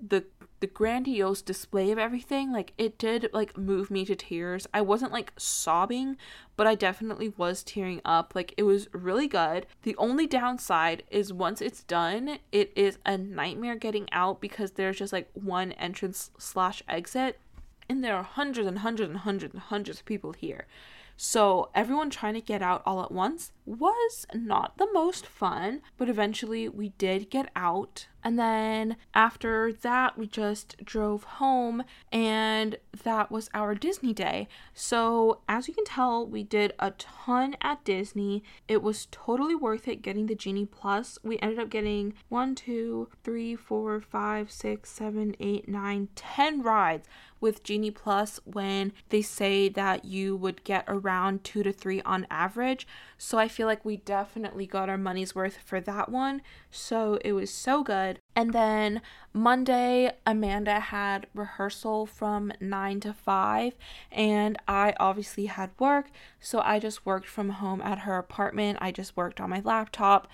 the 0.00 0.24
the 0.60 0.66
grandiose 0.66 1.42
display 1.42 1.90
of 1.90 1.98
everything 1.98 2.52
like 2.52 2.72
it 2.78 2.98
did 2.98 3.30
like 3.32 3.56
move 3.56 3.90
me 3.90 4.04
to 4.04 4.16
tears. 4.16 4.66
I 4.74 4.80
wasn't 4.80 5.12
like 5.12 5.32
sobbing 5.36 6.16
but 6.56 6.66
i 6.66 6.74
definitely 6.74 7.28
was 7.36 7.62
tearing 7.62 8.00
up. 8.04 8.34
Like 8.34 8.54
it 8.56 8.64
was 8.64 8.88
really 8.92 9.28
good. 9.28 9.66
The 9.82 9.96
only 9.96 10.26
downside 10.26 11.04
is 11.10 11.32
once 11.32 11.60
it's 11.60 11.84
done 11.84 12.38
it 12.50 12.72
is 12.74 12.98
a 13.06 13.16
nightmare 13.16 13.76
getting 13.76 14.08
out 14.12 14.40
because 14.40 14.72
there's 14.72 14.98
just 14.98 15.12
like 15.12 15.30
one 15.34 15.72
entrance 15.72 16.30
slash 16.38 16.82
exit 16.88 17.38
and 17.88 18.04
there 18.04 18.16
are 18.16 18.22
hundreds 18.22 18.68
and 18.68 18.80
hundreds 18.80 19.08
and 19.10 19.18
hundreds 19.20 19.54
and 19.54 19.62
hundreds 19.62 20.00
of 20.00 20.04
people 20.04 20.32
here. 20.32 20.66
So 21.16 21.70
everyone 21.74 22.10
trying 22.10 22.34
to 22.34 22.40
get 22.40 22.62
out 22.62 22.82
all 22.86 23.02
at 23.02 23.10
once 23.10 23.50
was 23.68 24.26
not 24.34 24.78
the 24.78 24.88
most 24.92 25.26
fun, 25.26 25.82
but 25.96 26.08
eventually 26.08 26.68
we 26.68 26.90
did 26.90 27.30
get 27.30 27.50
out. 27.54 28.06
And 28.24 28.38
then 28.38 28.96
after 29.14 29.72
that, 29.72 30.18
we 30.18 30.26
just 30.26 30.76
drove 30.84 31.22
home, 31.24 31.84
and 32.10 32.76
that 33.04 33.30
was 33.30 33.48
our 33.54 33.74
Disney 33.74 34.12
day. 34.12 34.48
So, 34.74 35.40
as 35.48 35.68
you 35.68 35.74
can 35.74 35.84
tell, 35.84 36.26
we 36.26 36.42
did 36.42 36.72
a 36.80 36.90
ton 36.92 37.56
at 37.62 37.84
Disney. 37.84 38.42
It 38.66 38.82
was 38.82 39.06
totally 39.12 39.54
worth 39.54 39.86
it 39.86 40.02
getting 40.02 40.26
the 40.26 40.34
Genie 40.34 40.66
Plus. 40.66 41.18
We 41.22 41.38
ended 41.38 41.60
up 41.60 41.70
getting 41.70 42.14
one, 42.28 42.56
two, 42.56 43.08
three, 43.22 43.54
four, 43.54 44.00
five, 44.00 44.50
six, 44.50 44.90
seven, 44.90 45.36
eight, 45.38 45.68
nine, 45.68 46.08
ten 46.16 46.60
rides 46.60 47.06
with 47.40 47.62
Genie 47.62 47.92
Plus 47.92 48.40
when 48.44 48.92
they 49.10 49.22
say 49.22 49.68
that 49.68 50.04
you 50.04 50.36
would 50.36 50.64
get 50.64 50.84
around 50.88 51.44
two 51.44 51.62
to 51.62 51.72
three 51.72 52.02
on 52.02 52.26
average. 52.30 52.86
So 53.16 53.38
I 53.38 53.46
feel 53.58 53.66
like 53.66 53.84
we 53.84 53.96
definitely 53.96 54.68
got 54.68 54.88
our 54.88 54.96
money's 54.96 55.34
worth 55.34 55.58
for 55.64 55.80
that 55.80 56.08
one. 56.08 56.40
So 56.70 57.18
it 57.24 57.32
was 57.32 57.50
so 57.50 57.82
good. 57.82 58.20
And 58.36 58.52
then 58.52 59.02
Monday, 59.32 60.12
Amanda 60.24 60.78
had 60.78 61.26
rehearsal 61.34 62.06
from 62.06 62.52
9 62.60 63.00
to 63.00 63.12
5, 63.12 63.74
and 64.12 64.56
I 64.68 64.94
obviously 65.00 65.46
had 65.46 65.70
work. 65.76 66.06
So 66.38 66.60
I 66.60 66.78
just 66.78 67.04
worked 67.04 67.26
from 67.26 67.48
home 67.48 67.82
at 67.82 68.00
her 68.00 68.16
apartment. 68.16 68.78
I 68.80 68.92
just 68.92 69.16
worked 69.16 69.40
on 69.40 69.50
my 69.50 69.60
laptop 69.64 70.28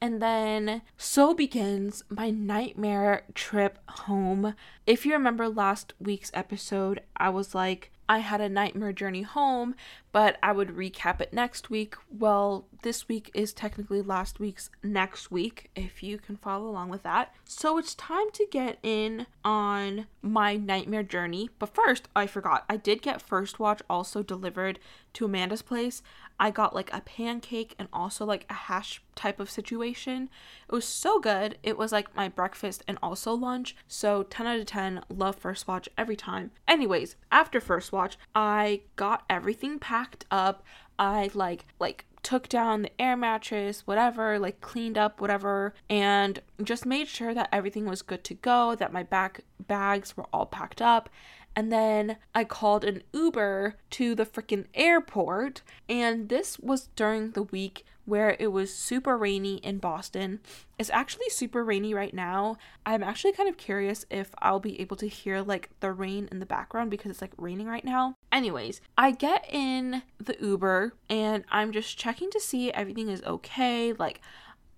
and 0.00 0.22
then 0.22 0.80
so 0.96 1.34
begins 1.34 2.02
my 2.08 2.30
nightmare 2.30 3.24
trip 3.34 3.78
home. 3.86 4.54
If 4.86 5.04
you 5.04 5.12
remember 5.12 5.46
last 5.46 5.92
week's 6.00 6.30
episode, 6.32 7.02
I 7.18 7.28
was 7.28 7.54
like, 7.54 7.90
I 8.10 8.18
had 8.18 8.40
a 8.40 8.48
nightmare 8.48 8.92
journey 8.92 9.22
home, 9.22 9.76
but 10.12 10.38
I 10.42 10.52
would 10.52 10.68
recap 10.68 11.20
it 11.20 11.32
next 11.32 11.70
week. 11.70 11.94
Well, 12.10 12.66
this 12.82 13.08
week 13.08 13.30
is 13.34 13.52
technically 13.52 14.02
last 14.02 14.40
week's 14.40 14.70
next 14.82 15.30
week, 15.30 15.70
if 15.76 16.02
you 16.02 16.18
can 16.18 16.36
follow 16.36 16.68
along 16.68 16.88
with 16.88 17.02
that. 17.02 17.34
So 17.44 17.78
it's 17.78 17.94
time 17.94 18.30
to 18.32 18.46
get 18.50 18.78
in 18.82 19.26
on 19.44 20.06
my 20.22 20.56
nightmare 20.56 21.02
journey. 21.02 21.50
But 21.58 21.74
first, 21.74 22.08
I 22.16 22.26
forgot, 22.26 22.64
I 22.68 22.76
did 22.76 23.02
get 23.02 23.22
First 23.22 23.58
Watch 23.58 23.82
also 23.88 24.22
delivered 24.22 24.78
to 25.14 25.24
Amanda's 25.24 25.62
place. 25.62 26.02
I 26.38 26.50
got 26.50 26.74
like 26.74 26.90
a 26.92 27.02
pancake 27.02 27.74
and 27.78 27.86
also 27.92 28.24
like 28.24 28.46
a 28.48 28.54
hash 28.54 29.02
type 29.14 29.40
of 29.40 29.50
situation. 29.50 30.30
It 30.66 30.74
was 30.74 30.86
so 30.86 31.20
good. 31.20 31.58
It 31.62 31.76
was 31.76 31.92
like 31.92 32.16
my 32.16 32.28
breakfast 32.28 32.82
and 32.88 32.96
also 33.02 33.34
lunch. 33.34 33.76
So 33.86 34.22
10 34.22 34.46
out 34.46 34.58
of 34.58 34.64
10, 34.64 35.02
love 35.10 35.36
First 35.36 35.68
Watch 35.68 35.90
every 35.98 36.16
time. 36.16 36.50
Anyways, 36.66 37.16
after 37.30 37.60
First 37.60 37.92
Watch, 37.92 38.16
I 38.34 38.80
got 38.96 39.24
everything 39.28 39.78
packed 39.78 39.99
up. 40.30 40.62
I 40.98 41.30
like 41.34 41.66
like 41.78 42.04
took 42.22 42.48
down 42.48 42.82
the 42.82 43.00
air 43.00 43.16
mattress, 43.16 43.86
whatever, 43.86 44.38
like 44.38 44.60
cleaned 44.60 44.98
up 44.98 45.20
whatever, 45.20 45.74
and 45.88 46.40
just 46.62 46.84
made 46.84 47.08
sure 47.08 47.32
that 47.34 47.48
everything 47.52 47.86
was 47.86 48.02
good 48.02 48.24
to 48.24 48.34
go, 48.34 48.74
that 48.74 48.92
my 48.92 49.02
back 49.02 49.40
bags 49.66 50.16
were 50.16 50.26
all 50.32 50.46
packed 50.46 50.82
up. 50.82 51.08
And 51.56 51.72
then 51.72 52.16
I 52.34 52.44
called 52.44 52.84
an 52.84 53.02
Uber 53.12 53.74
to 53.90 54.14
the 54.14 54.24
freaking 54.24 54.66
airport. 54.74 55.62
And 55.88 56.28
this 56.28 56.58
was 56.60 56.88
during 56.94 57.32
the 57.32 57.42
week 57.42 57.84
where 58.04 58.36
it 58.38 58.48
was 58.48 58.74
super 58.74 59.16
rainy 59.16 59.56
in 59.56 59.78
Boston. 59.78 60.40
It's 60.78 60.90
actually 60.90 61.28
super 61.28 61.64
rainy 61.64 61.92
right 61.92 62.14
now. 62.14 62.56
I'm 62.86 63.02
actually 63.02 63.32
kind 63.32 63.48
of 63.48 63.56
curious 63.56 64.04
if 64.10 64.30
I'll 64.38 64.60
be 64.60 64.80
able 64.80 64.96
to 64.96 65.08
hear 65.08 65.42
like 65.42 65.70
the 65.80 65.92
rain 65.92 66.28
in 66.30 66.38
the 66.38 66.46
background 66.46 66.90
because 66.90 67.10
it's 67.10 67.20
like 67.20 67.34
raining 67.36 67.66
right 67.66 67.84
now. 67.84 68.16
Anyways, 68.32 68.80
I 68.96 69.10
get 69.10 69.44
in 69.52 70.02
the 70.18 70.36
Uber 70.40 70.94
and 71.08 71.44
I'm 71.50 71.72
just 71.72 71.98
checking 71.98 72.30
to 72.30 72.40
see 72.40 72.72
everything 72.72 73.08
is 73.08 73.22
okay. 73.24 73.92
Like, 73.92 74.20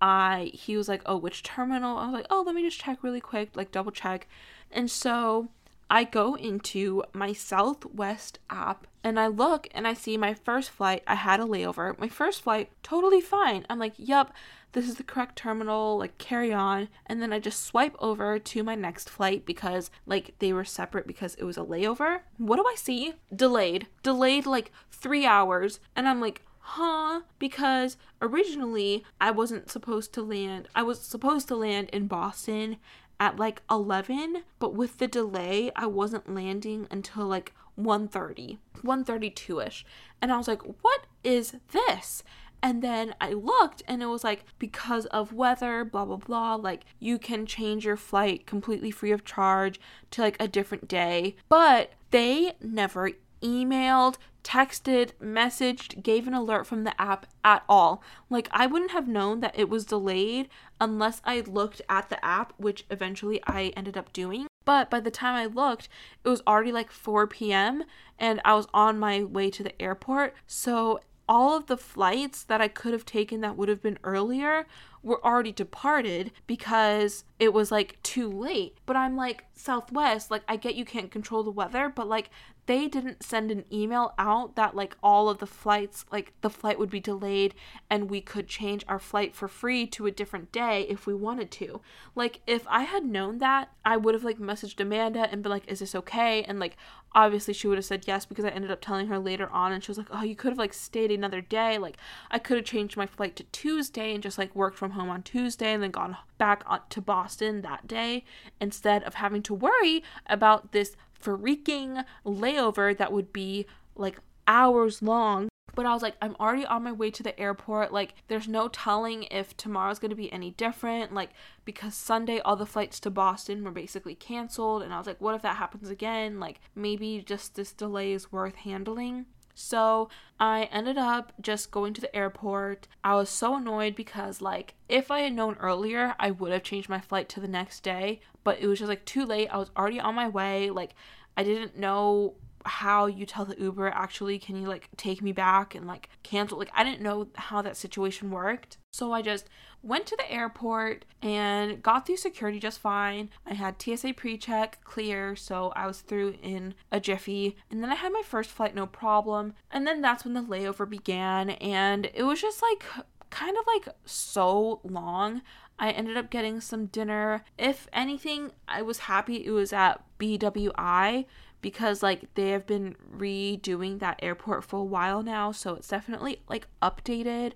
I 0.00 0.50
he 0.55 0.76
was 0.76 0.88
like, 0.88 1.03
"Oh, 1.07 1.16
which 1.16 1.42
terminal?" 1.42 1.98
I 1.98 2.07
was 2.07 2.14
like, 2.14 2.26
"Oh, 2.30 2.42
let 2.44 2.55
me 2.55 2.62
just 2.62 2.80
check 2.80 3.03
really 3.03 3.20
quick, 3.20 3.50
like 3.55 3.70
double 3.70 3.92
check." 3.92 4.26
And 4.70 4.90
so 4.90 5.48
I 5.93 6.05
go 6.05 6.36
into 6.36 7.03
my 7.12 7.34
Southwest 7.34 8.38
app 8.49 8.86
and 9.05 9.20
I 9.20 9.26
look 9.26 9.68
and 9.72 9.86
I 9.86 9.93
see 9.93 10.16
my 10.16 10.32
first 10.32 10.70
flight. 10.70 11.03
I 11.07 11.16
had 11.16 11.38
a 11.38 11.45
layover. 11.45 11.99
My 11.99 12.09
first 12.09 12.40
flight, 12.40 12.70
totally 12.82 13.20
fine. 13.20 13.66
I'm 13.68 13.78
like, 13.78 13.93
yep, 13.99 14.32
this 14.72 14.88
is 14.88 14.95
the 14.95 15.03
correct 15.03 15.36
terminal, 15.36 15.99
like 15.99 16.16
carry 16.16 16.51
on. 16.51 16.88
And 17.05 17.20
then 17.20 17.30
I 17.30 17.40
just 17.40 17.66
swipe 17.66 17.95
over 17.99 18.38
to 18.38 18.62
my 18.62 18.74
next 18.74 19.11
flight 19.11 19.45
because 19.45 19.90
like 20.07 20.32
they 20.38 20.55
were 20.55 20.64
separate 20.64 21.07
because 21.07 21.34
it 21.34 21.45
was 21.45 21.59
a 21.59 21.62
layover. 21.62 22.20
What 22.38 22.57
do 22.57 22.64
I 22.66 22.74
see? 22.74 23.12
Delayed. 23.36 23.86
Delayed 24.03 24.47
like 24.47 24.72
three 24.90 25.26
hours. 25.26 25.78
And 25.95 26.09
I'm 26.09 26.22
like, 26.22 26.40
huh? 26.62 27.20
Because 27.38 27.99
originally 28.22 29.05
I 29.20 29.30
wasn't 29.30 29.70
supposed 29.70 30.14
to 30.14 30.22
land, 30.22 30.68
I 30.74 30.84
was 30.84 31.01
supposed 31.01 31.49
to 31.49 31.57
land 31.57 31.90
in 31.93 32.07
Boston 32.07 32.78
at 33.22 33.38
like 33.38 33.62
11, 33.70 34.42
but 34.58 34.74
with 34.74 34.98
the 34.98 35.06
delay, 35.06 35.70
I 35.76 35.86
wasn't 35.86 36.34
landing 36.34 36.88
until 36.90 37.28
like 37.28 37.54
1:30, 37.78 38.58
1:32ish. 38.82 39.84
And 40.20 40.32
I 40.32 40.36
was 40.36 40.48
like, 40.48 40.62
"What 40.82 41.06
is 41.22 41.54
this?" 41.70 42.24
And 42.64 42.82
then 42.82 43.14
I 43.20 43.30
looked 43.32 43.80
and 43.86 44.02
it 44.02 44.06
was 44.06 44.24
like 44.24 44.44
because 44.58 45.06
of 45.06 45.32
weather, 45.32 45.84
blah 45.84 46.04
blah 46.04 46.16
blah, 46.16 46.56
like 46.56 46.84
you 46.98 47.16
can 47.16 47.46
change 47.46 47.84
your 47.84 47.96
flight 47.96 48.44
completely 48.44 48.90
free 48.90 49.12
of 49.12 49.24
charge 49.24 49.80
to 50.10 50.22
like 50.22 50.36
a 50.40 50.48
different 50.48 50.88
day. 50.88 51.36
But 51.48 51.92
they 52.10 52.54
never 52.60 53.12
emailed, 53.40 54.16
texted, 54.45 55.12
messaged, 55.22 56.03
gave 56.03 56.26
an 56.26 56.34
alert 56.34 56.66
from 56.66 56.84
the 56.84 57.01
app 57.01 57.26
at 57.45 57.62
all. 57.68 58.03
Like, 58.28 58.49
I 58.51 58.66
wouldn't 58.66 58.90
have 58.90 59.09
known 59.09 59.40
that 59.40 59.59
it 59.59 59.68
was 59.68 59.84
delayed 59.84 60.49
unless 60.80 61.20
I 61.24 61.40
looked 61.40 61.82
at 61.88 62.09
the 62.09 62.22
app, 62.24 62.53
which 62.57 62.84
eventually 62.90 63.40
I 63.47 63.72
ended 63.76 63.97
up 63.97 64.12
doing. 64.12 64.47
But 64.64 64.90
by 64.90 65.01
the 65.01 65.11
time 65.11 65.34
I 65.34 65.47
looked, 65.47 65.88
it 66.24 66.28
was 66.28 66.43
already 66.47 66.72
like 66.72 66.90
4 66.90 67.26
p.m. 67.26 67.84
and 68.18 68.40
I 68.45 68.55
was 68.55 68.66
on 68.72 68.99
my 68.99 69.22
way 69.22 69.51
to 69.51 69.62
the 69.62 69.80
airport. 69.80 70.34
So, 70.47 71.01
all 71.28 71.57
of 71.57 71.66
the 71.66 71.76
flights 71.76 72.43
that 72.45 72.61
I 72.61 72.68
could 72.68 72.93
have 72.93 73.07
taken 73.07 73.40
that 73.40 73.57
would 73.57 73.68
have 73.68 73.80
been 73.80 73.99
earlier 74.05 74.66
were 75.03 75.24
already 75.24 75.53
departed 75.53 76.32
because 76.47 77.24
it 77.38 77.53
was 77.53 77.70
like 77.72 78.01
too 78.03 78.28
late. 78.28 78.76
But 78.86 78.97
I'm 78.97 79.16
like, 79.16 79.45
Southwest, 79.55 80.30
like, 80.30 80.43
I 80.49 80.57
get 80.57 80.74
you 80.74 80.84
can't 80.84 81.11
control 81.11 81.43
the 81.43 81.51
weather, 81.51 81.88
but 81.88 82.09
like, 82.09 82.30
they 82.66 82.86
didn't 82.86 83.24
send 83.24 83.50
an 83.50 83.64
email 83.72 84.14
out 84.18 84.54
that 84.54 84.76
like 84.76 84.96
all 85.02 85.28
of 85.28 85.38
the 85.38 85.46
flights 85.46 86.04
like 86.12 86.32
the 86.42 86.50
flight 86.50 86.78
would 86.78 86.90
be 86.90 87.00
delayed 87.00 87.54
and 87.90 88.08
we 88.08 88.20
could 88.20 88.46
change 88.46 88.84
our 88.86 88.98
flight 88.98 89.34
for 89.34 89.48
free 89.48 89.86
to 89.86 90.06
a 90.06 90.12
different 90.12 90.52
day 90.52 90.86
if 90.88 91.06
we 91.06 91.14
wanted 91.14 91.50
to. 91.50 91.80
Like 92.14 92.40
if 92.46 92.66
i 92.68 92.82
had 92.82 93.04
known 93.04 93.38
that 93.38 93.70
i 93.84 93.96
would 93.96 94.14
have 94.14 94.24
like 94.24 94.38
messaged 94.38 94.80
amanda 94.80 95.28
and 95.30 95.42
been 95.42 95.50
like 95.50 95.68
is 95.68 95.80
this 95.80 95.94
okay? 95.94 96.44
And 96.44 96.60
like 96.60 96.76
obviously 97.14 97.52
she 97.52 97.66
would 97.66 97.78
have 97.78 97.84
said 97.84 98.04
yes 98.06 98.24
because 98.24 98.44
i 98.44 98.48
ended 98.48 98.70
up 98.70 98.80
telling 98.80 99.08
her 99.08 99.18
later 99.18 99.50
on 99.50 99.72
and 99.72 99.82
she 99.82 99.90
was 99.90 99.98
like 99.98 100.08
oh 100.10 100.22
you 100.22 100.36
could 100.36 100.50
have 100.50 100.58
like 100.58 100.74
stayed 100.74 101.10
another 101.10 101.40
day. 101.40 101.78
Like 101.78 101.96
i 102.30 102.38
could 102.38 102.58
have 102.58 102.66
changed 102.66 102.96
my 102.96 103.06
flight 103.06 103.34
to 103.36 103.44
tuesday 103.44 104.14
and 104.14 104.22
just 104.22 104.38
like 104.38 104.54
worked 104.54 104.78
from 104.78 104.92
home 104.92 105.10
on 105.10 105.22
tuesday 105.22 105.72
and 105.72 105.82
then 105.82 105.90
gone 105.90 106.16
back 106.38 106.64
to 106.90 107.00
boston 107.00 107.62
that 107.62 107.86
day 107.86 108.24
instead 108.60 109.02
of 109.04 109.14
having 109.14 109.42
to 109.42 109.54
worry 109.54 110.02
about 110.26 110.72
this 110.72 110.96
freaking 111.22 112.04
layover 112.24 112.96
that 112.96 113.12
would 113.12 113.32
be 113.32 113.66
like 113.94 114.18
hours 114.46 115.02
long. 115.02 115.48
But 115.74 115.86
I 115.86 115.94
was 115.94 116.02
like, 116.02 116.16
I'm 116.20 116.36
already 116.38 116.66
on 116.66 116.82
my 116.82 116.92
way 116.92 117.10
to 117.10 117.22
the 117.22 117.38
airport. 117.40 117.92
Like, 117.94 118.14
there's 118.28 118.46
no 118.46 118.68
telling 118.68 119.22
if 119.24 119.56
tomorrow's 119.56 119.98
gonna 119.98 120.14
be 120.14 120.30
any 120.30 120.50
different. 120.50 121.14
Like, 121.14 121.30
because 121.64 121.94
Sunday, 121.94 122.40
all 122.40 122.56
the 122.56 122.66
flights 122.66 123.00
to 123.00 123.10
Boston 123.10 123.64
were 123.64 123.70
basically 123.70 124.14
canceled. 124.14 124.82
And 124.82 124.92
I 124.92 124.98
was 124.98 125.06
like, 125.06 125.20
what 125.20 125.34
if 125.34 125.40
that 125.42 125.56
happens 125.56 125.88
again? 125.88 126.38
Like, 126.38 126.60
maybe 126.74 127.22
just 127.26 127.54
this 127.54 127.72
delay 127.72 128.12
is 128.12 128.30
worth 128.30 128.56
handling. 128.56 129.24
So 129.55 130.09
I 130.40 130.64
ended 130.72 130.98
up 130.98 131.32
just 131.40 131.70
going 131.70 131.94
to 131.94 132.00
the 132.00 132.14
airport. 132.14 132.88
I 133.05 133.14
was 133.14 133.28
so 133.28 133.57
annoyed 133.57 133.94
because, 133.94 134.40
like, 134.40 134.74
if 134.88 135.11
I 135.11 135.20
had 135.20 135.34
known 135.34 135.57
earlier, 135.61 136.14
I 136.18 136.30
would 136.30 136.53
have 136.53 136.62
changed 136.62 136.88
my 136.88 137.00
flight 137.00 137.28
to 137.30 137.40
the 137.40 137.48
next 137.48 137.82
day, 137.82 138.20
but 138.44 138.61
it 138.61 138.66
was 138.66 138.78
just 138.78 138.88
like 138.88 139.05
too 139.05 139.24
late. 139.24 139.48
I 139.48 139.59
was 139.59 139.70
already 139.76 140.00
on 140.00 140.14
my 140.14 140.28
way. 140.28 140.70
Like, 140.70 140.94
I 141.36 141.42
didn't 141.42 141.78
know 141.78 142.34
how 142.64 143.06
you 143.06 143.26
tell 143.26 143.44
the 143.44 143.60
Uber 143.60 143.88
actually 143.88 144.38
can 144.38 144.56
you 144.56 144.66
like 144.66 144.88
take 144.96 145.22
me 145.22 145.32
back 145.32 145.74
and 145.74 145.86
like 145.86 146.08
cancel 146.22 146.58
like 146.58 146.70
I 146.74 146.84
didn't 146.84 147.00
know 147.02 147.28
how 147.34 147.62
that 147.62 147.76
situation 147.76 148.30
worked. 148.30 148.78
So 148.92 149.12
I 149.12 149.22
just 149.22 149.48
went 149.82 150.06
to 150.06 150.16
the 150.16 150.30
airport 150.30 151.04
and 151.22 151.82
got 151.82 152.06
through 152.06 152.18
security 152.18 152.58
just 152.58 152.78
fine. 152.78 153.30
I 153.46 153.54
had 153.54 153.80
TSA 153.80 154.14
pre-check 154.14 154.78
clear, 154.84 155.34
so 155.34 155.72
I 155.74 155.86
was 155.86 156.00
through 156.00 156.36
in 156.42 156.74
a 156.90 157.00
jiffy. 157.00 157.56
And 157.70 157.82
then 157.82 157.90
I 157.90 157.96
had 157.96 158.12
my 158.12 158.22
first 158.24 158.50
flight 158.50 158.74
no 158.74 158.86
problem. 158.86 159.54
And 159.70 159.86
then 159.86 160.02
that's 160.02 160.24
when 160.24 160.34
the 160.34 160.42
layover 160.42 160.88
began 160.88 161.50
and 161.50 162.10
it 162.14 162.22
was 162.24 162.40
just 162.40 162.62
like 162.62 162.84
kind 163.30 163.56
of 163.56 163.64
like 163.66 163.94
so 164.04 164.80
long. 164.84 165.42
I 165.78 165.90
ended 165.90 166.16
up 166.16 166.30
getting 166.30 166.60
some 166.60 166.86
dinner. 166.86 167.44
If 167.58 167.88
anything, 167.92 168.52
I 168.68 168.82
was 168.82 169.00
happy 169.00 169.44
it 169.44 169.50
was 169.50 169.72
at 169.72 170.02
BWI 170.18 171.24
because 171.62 172.02
like 172.02 172.34
they 172.34 172.50
have 172.50 172.66
been 172.66 172.96
redoing 173.16 174.00
that 174.00 174.20
airport 174.22 174.64
for 174.64 174.80
a 174.80 174.84
while 174.84 175.22
now, 175.22 175.52
so 175.52 175.74
it's 175.74 175.88
definitely 175.88 176.42
like 176.48 176.66
updated. 176.82 177.52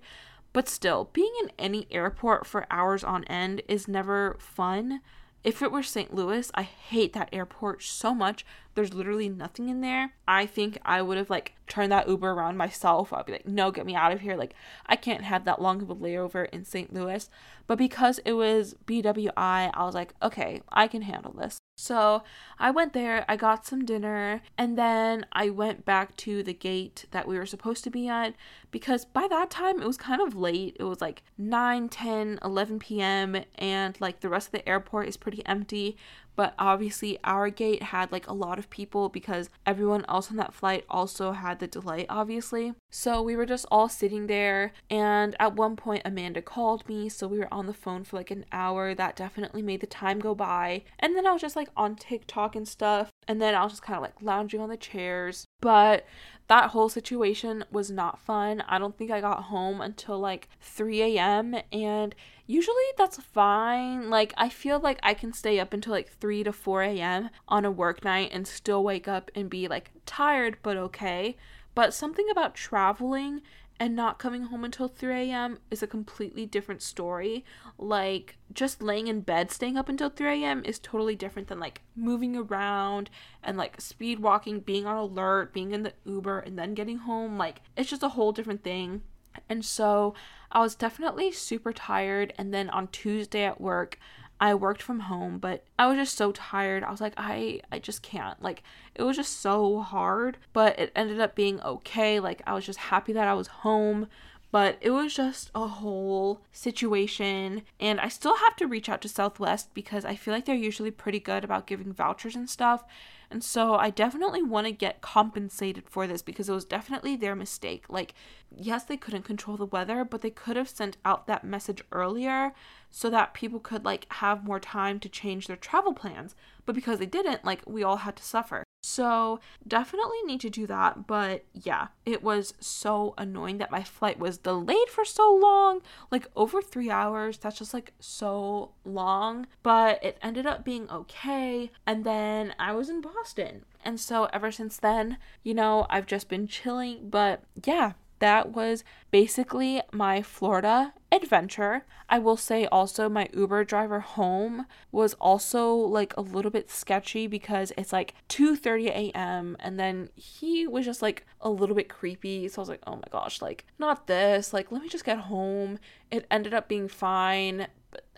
But 0.53 0.67
still, 0.67 1.09
being 1.13 1.33
in 1.43 1.51
any 1.59 1.85
airport 1.91 2.47
for 2.47 2.65
hours 2.71 3.03
on 3.03 3.25
end 3.25 3.61
is 3.67 3.87
never 3.87 4.37
fun. 4.39 5.01
If 5.43 5.61
it 5.61 5.71
were 5.71 5.83
St. 5.83 6.13
Louis, 6.13 6.49
I 6.55 6.63
hate 6.63 7.13
that 7.13 7.29
airport 7.31 7.83
so 7.83 8.15
much. 8.15 8.45
There's 8.73 8.93
literally 8.93 9.29
nothing 9.29 9.69
in 9.69 9.81
there. 9.81 10.13
I 10.27 10.45
think 10.45 10.79
I 10.83 11.01
would 11.01 11.17
have 11.17 11.29
like 11.29 11.53
turned 11.67 11.91
that 11.91 12.09
Uber 12.09 12.31
around 12.31 12.57
myself. 12.57 13.13
I'd 13.13 13.27
be 13.27 13.33
like, 13.33 13.47
no, 13.47 13.71
get 13.71 13.85
me 13.85 13.95
out 13.95 14.11
of 14.11 14.21
here. 14.21 14.35
Like, 14.35 14.55
I 14.87 14.95
can't 14.95 15.23
have 15.23 15.45
that 15.45 15.61
long 15.61 15.81
of 15.81 15.89
a 15.89 15.95
layover 15.95 16.49
in 16.49 16.65
St. 16.65 16.93
Louis. 16.93 17.29
But 17.67 17.77
because 17.77 18.19
it 18.25 18.33
was 18.33 18.75
BWI, 18.87 19.31
I 19.37 19.83
was 19.83 19.95
like, 19.95 20.13
okay, 20.23 20.61
I 20.69 20.87
can 20.87 21.03
handle 21.03 21.33
this. 21.37 21.59
So 21.79 22.23
I 22.57 22.71
went 22.71 22.93
there, 22.93 23.23
I 23.29 23.35
got 23.35 23.67
some 23.67 23.85
dinner, 23.85 24.41
and 24.57 24.75
then 24.75 25.27
I 25.31 25.51
went 25.51 25.85
back 25.85 26.17
to 26.17 26.41
the 26.41 26.53
gate 26.53 27.05
that 27.11 27.27
we 27.27 27.37
were 27.37 27.45
supposed 27.45 27.83
to 27.83 27.91
be 27.91 28.07
at 28.07 28.33
because 28.71 29.05
by 29.05 29.27
that 29.29 29.51
time 29.51 29.79
it 29.79 29.85
was 29.85 29.95
kind 29.95 30.19
of 30.19 30.35
late. 30.35 30.75
It 30.79 30.85
was 30.85 31.01
like 31.01 31.21
9, 31.37 31.87
10, 31.87 32.39
11 32.43 32.79
p.m., 32.79 33.43
and 33.55 33.95
like 34.01 34.21
the 34.21 34.29
rest 34.29 34.47
of 34.47 34.53
the 34.53 34.67
airport 34.67 35.07
is 35.07 35.17
pretty 35.17 35.45
empty 35.45 35.97
but 36.37 36.53
obviously 36.57 37.19
our 37.25 37.49
gate 37.49 37.83
had 37.83 38.11
like 38.13 38.27
a 38.27 38.33
lot 38.33 38.57
of 38.57 38.69
people 38.69 39.09
because 39.09 39.49
everyone 39.65 40.05
else 40.07 40.31
on 40.31 40.37
that 40.37 40.53
flight 40.53 40.85
also 40.89 41.33
had 41.33 41.59
the 41.59 41.67
delay 41.67 42.05
obviously. 42.07 42.73
So 42.89 43.21
we 43.21 43.35
were 43.35 43.45
just 43.45 43.65
all 43.69 43.89
sitting 43.89 44.27
there 44.27 44.71
and 44.89 45.35
at 45.39 45.55
one 45.55 45.75
point 45.75 46.03
amanda 46.05 46.41
called 46.41 46.87
me 46.87 47.09
so 47.09 47.27
we 47.27 47.39
were 47.39 47.53
on 47.53 47.65
the 47.65 47.73
phone 47.73 48.05
for 48.05 48.15
like 48.15 48.31
an 48.31 48.45
hour. 48.53 48.95
That 48.95 49.17
definitely 49.17 49.61
made 49.61 49.81
the 49.81 49.87
time 49.87 50.19
go 50.19 50.33
by. 50.33 50.83
And 50.99 51.15
then 51.15 51.27
i 51.27 51.33
was 51.33 51.41
just 51.41 51.57
like 51.57 51.69
on 51.75 51.95
tiktok 51.95 52.55
and 52.55 52.67
stuff 52.67 53.11
And 53.27 53.41
then 53.41 53.55
I 53.55 53.63
was 53.63 53.73
just 53.73 53.81
kind 53.81 53.97
of 53.97 54.03
like 54.03 54.21
lounging 54.21 54.61
on 54.61 54.69
the 54.69 54.77
chairs. 54.77 55.47
But 55.59 56.05
that 56.47 56.69
whole 56.69 56.89
situation 56.89 57.65
was 57.71 57.91
not 57.91 58.19
fun. 58.19 58.63
I 58.67 58.79
don't 58.79 58.97
think 58.97 59.11
I 59.11 59.19
got 59.19 59.43
home 59.43 59.81
until 59.81 60.17
like 60.17 60.47
3 60.61 61.17
a.m. 61.17 61.55
And 61.71 62.15
usually 62.45 62.75
that's 62.97 63.21
fine. 63.21 64.09
Like, 64.09 64.33
I 64.37 64.47
feel 64.49 64.79
like 64.79 64.99
I 65.03 65.13
can 65.13 65.33
stay 65.33 65.59
up 65.59 65.73
until 65.73 65.91
like 65.91 66.09
3 66.09 66.45
to 66.45 66.53
4 66.53 66.83
a.m. 66.83 67.29
on 67.47 67.65
a 67.65 67.71
work 67.71 68.03
night 68.05 68.29
and 68.31 68.47
still 68.47 68.83
wake 68.83 69.07
up 69.07 69.29
and 69.35 69.49
be 69.49 69.67
like 69.67 69.91
tired, 70.05 70.57
but 70.63 70.77
okay. 70.77 71.35
But 71.75 71.93
something 71.93 72.27
about 72.31 72.55
traveling 72.55 73.41
and 73.79 73.95
not 73.95 74.19
coming 74.19 74.43
home 74.43 74.63
until 74.63 74.87
3 74.87 75.31
a.m. 75.31 75.59
is 75.69 75.83
a 75.83 75.87
completely 75.87 76.45
different 76.45 76.81
story. 76.81 77.45
Like, 77.77 78.37
just 78.53 78.81
laying 78.81 79.07
in 79.07 79.21
bed, 79.21 79.51
staying 79.51 79.77
up 79.77 79.89
until 79.89 80.09
3 80.09 80.43
a.m. 80.43 80.63
is 80.65 80.79
totally 80.79 81.15
different 81.15 81.47
than 81.47 81.59
like 81.59 81.81
moving 81.95 82.35
around 82.35 83.09
and 83.43 83.57
like 83.57 83.79
speed 83.79 84.19
walking, 84.19 84.59
being 84.59 84.85
on 84.85 84.97
alert, 84.97 85.53
being 85.53 85.71
in 85.71 85.83
the 85.83 85.93
Uber, 86.05 86.39
and 86.39 86.57
then 86.57 86.73
getting 86.73 86.97
home. 86.97 87.37
Like, 87.37 87.61
it's 87.75 87.89
just 87.89 88.03
a 88.03 88.09
whole 88.09 88.31
different 88.31 88.63
thing. 88.63 89.03
And 89.49 89.63
so 89.63 90.15
I 90.51 90.61
was 90.61 90.75
definitely 90.75 91.31
super 91.31 91.71
tired. 91.71 92.33
And 92.37 92.53
then 92.53 92.69
on 92.71 92.87
Tuesday 92.87 93.43
at 93.43 93.61
work, 93.61 93.99
I 94.39 94.53
worked 94.53 94.81
from 94.81 95.01
home, 95.01 95.39
but 95.39 95.63
I 95.79 95.87
was 95.87 95.97
just 95.97 96.17
so 96.17 96.31
tired. 96.31 96.83
I 96.83 96.91
was 96.91 97.01
like, 97.01 97.13
I 97.17 97.61
I 97.71 97.79
just 97.79 98.03
can't. 98.03 98.41
Like 98.41 98.63
it 98.95 99.03
was 99.03 99.17
just 99.17 99.41
so 99.41 99.81
hard, 99.81 100.37
but 100.53 100.77
it 100.79 100.91
ended 100.95 101.19
up 101.19 101.35
being 101.35 101.61
okay. 101.61 102.19
Like 102.19 102.41
I 102.45 102.53
was 102.53 102.65
just 102.65 102.79
happy 102.79 103.13
that 103.13 103.27
I 103.27 103.33
was 103.33 103.47
home, 103.47 104.07
but 104.51 104.77
it 104.81 104.91
was 104.91 105.13
just 105.13 105.51
a 105.55 105.67
whole 105.67 106.41
situation 106.51 107.63
and 107.79 107.99
I 107.99 108.07
still 108.07 108.37
have 108.37 108.55
to 108.57 108.67
reach 108.67 108.89
out 108.89 109.01
to 109.01 109.09
Southwest 109.09 109.73
because 109.73 110.05
I 110.05 110.15
feel 110.15 110.33
like 110.33 110.45
they're 110.45 110.55
usually 110.55 110.91
pretty 110.91 111.19
good 111.19 111.43
about 111.43 111.67
giving 111.67 111.91
vouchers 111.91 112.35
and 112.35 112.49
stuff. 112.49 112.83
And 113.29 113.43
so 113.43 113.75
I 113.75 113.89
definitely 113.89 114.41
want 114.41 114.67
to 114.67 114.71
get 114.71 115.01
compensated 115.01 115.89
for 115.89 116.07
this 116.07 116.21
because 116.21 116.47
it 116.47 116.53
was 116.53 116.63
definitely 116.65 117.15
their 117.15 117.35
mistake. 117.35 117.85
Like, 117.89 118.13
yes, 118.55 118.83
they 118.85 118.95
couldn't 118.95 119.23
control 119.23 119.57
the 119.57 119.65
weather, 119.65 120.05
but 120.05 120.21
they 120.21 120.29
could 120.29 120.55
have 120.55 120.69
sent 120.69 120.97
out 121.03 121.27
that 121.27 121.43
message 121.43 121.83
earlier 121.91 122.53
so 122.89 123.09
that 123.09 123.33
people 123.33 123.59
could 123.59 123.83
like 123.83 124.11
have 124.13 124.45
more 124.45 124.59
time 124.59 124.99
to 125.01 125.09
change 125.09 125.47
their 125.47 125.57
travel 125.57 125.93
plans. 125.93 126.35
But 126.65 126.75
because 126.75 126.99
they 126.99 127.05
didn't, 127.05 127.43
like 127.43 127.63
we 127.67 127.83
all 127.83 127.97
had 127.97 128.15
to 128.15 128.23
suffer. 128.23 128.63
So, 128.89 129.41
definitely 129.67 130.21
need 130.23 130.39
to 130.41 130.49
do 130.49 130.65
that, 130.67 131.07
but 131.07 131.43
yeah, 131.53 131.87
it 132.05 132.23
was 132.23 132.53
so 132.61 133.13
annoying 133.17 133.57
that 133.57 133.69
my 133.69 133.83
flight 133.83 134.17
was 134.17 134.37
delayed 134.37 134.87
for 134.89 135.03
so 135.03 135.29
long, 135.35 135.81
like 136.09 136.25
over 136.37 136.61
3 136.61 136.89
hours. 136.89 137.37
That's 137.37 137.57
just 137.57 137.73
like 137.73 137.91
so 137.99 138.71
long, 138.85 139.45
but 139.61 140.01
it 140.01 140.17
ended 140.21 140.45
up 140.45 140.63
being 140.63 140.89
okay. 140.89 141.69
And 141.85 142.05
then 142.05 142.55
I 142.57 142.71
was 142.71 142.89
in 142.89 143.01
Boston. 143.01 143.65
And 143.83 143.99
so 143.99 144.29
ever 144.31 144.53
since 144.53 144.77
then, 144.77 145.17
you 145.43 145.53
know, 145.53 145.85
I've 145.89 146.05
just 146.05 146.29
been 146.29 146.47
chilling, 146.47 147.09
but 147.09 147.43
yeah, 147.65 147.91
that 148.19 148.53
was 148.53 148.83
basically 149.11 149.81
my 149.91 150.21
Florida 150.21 150.93
adventure. 151.11 151.85
I 152.09 152.19
will 152.19 152.37
say 152.37 152.65
also 152.65 153.09
my 153.09 153.29
Uber 153.33 153.63
driver 153.63 153.99
home 153.99 154.65
was 154.91 155.13
also 155.15 155.73
like 155.73 156.15
a 156.17 156.21
little 156.21 156.51
bit 156.51 156.69
sketchy 156.69 157.27
because 157.27 157.71
it's 157.77 157.93
like 157.93 158.13
2:30 158.29 158.87
a.m. 158.87 159.57
and 159.59 159.79
then 159.79 160.09
he 160.15 160.67
was 160.67 160.85
just 160.85 161.01
like 161.01 161.25
a 161.41 161.49
little 161.49 161.75
bit 161.75 161.89
creepy. 161.89 162.47
So 162.47 162.59
I 162.59 162.63
was 162.63 162.69
like, 162.69 162.83
"Oh 162.87 162.95
my 162.95 163.07
gosh, 163.11 163.41
like 163.41 163.65
not 163.77 164.07
this. 164.07 164.53
Like 164.53 164.71
let 164.71 164.81
me 164.81 164.89
just 164.89 165.05
get 165.05 165.17
home." 165.19 165.79
It 166.11 166.25
ended 166.31 166.53
up 166.53 166.67
being 166.67 166.87
fine. 166.87 167.67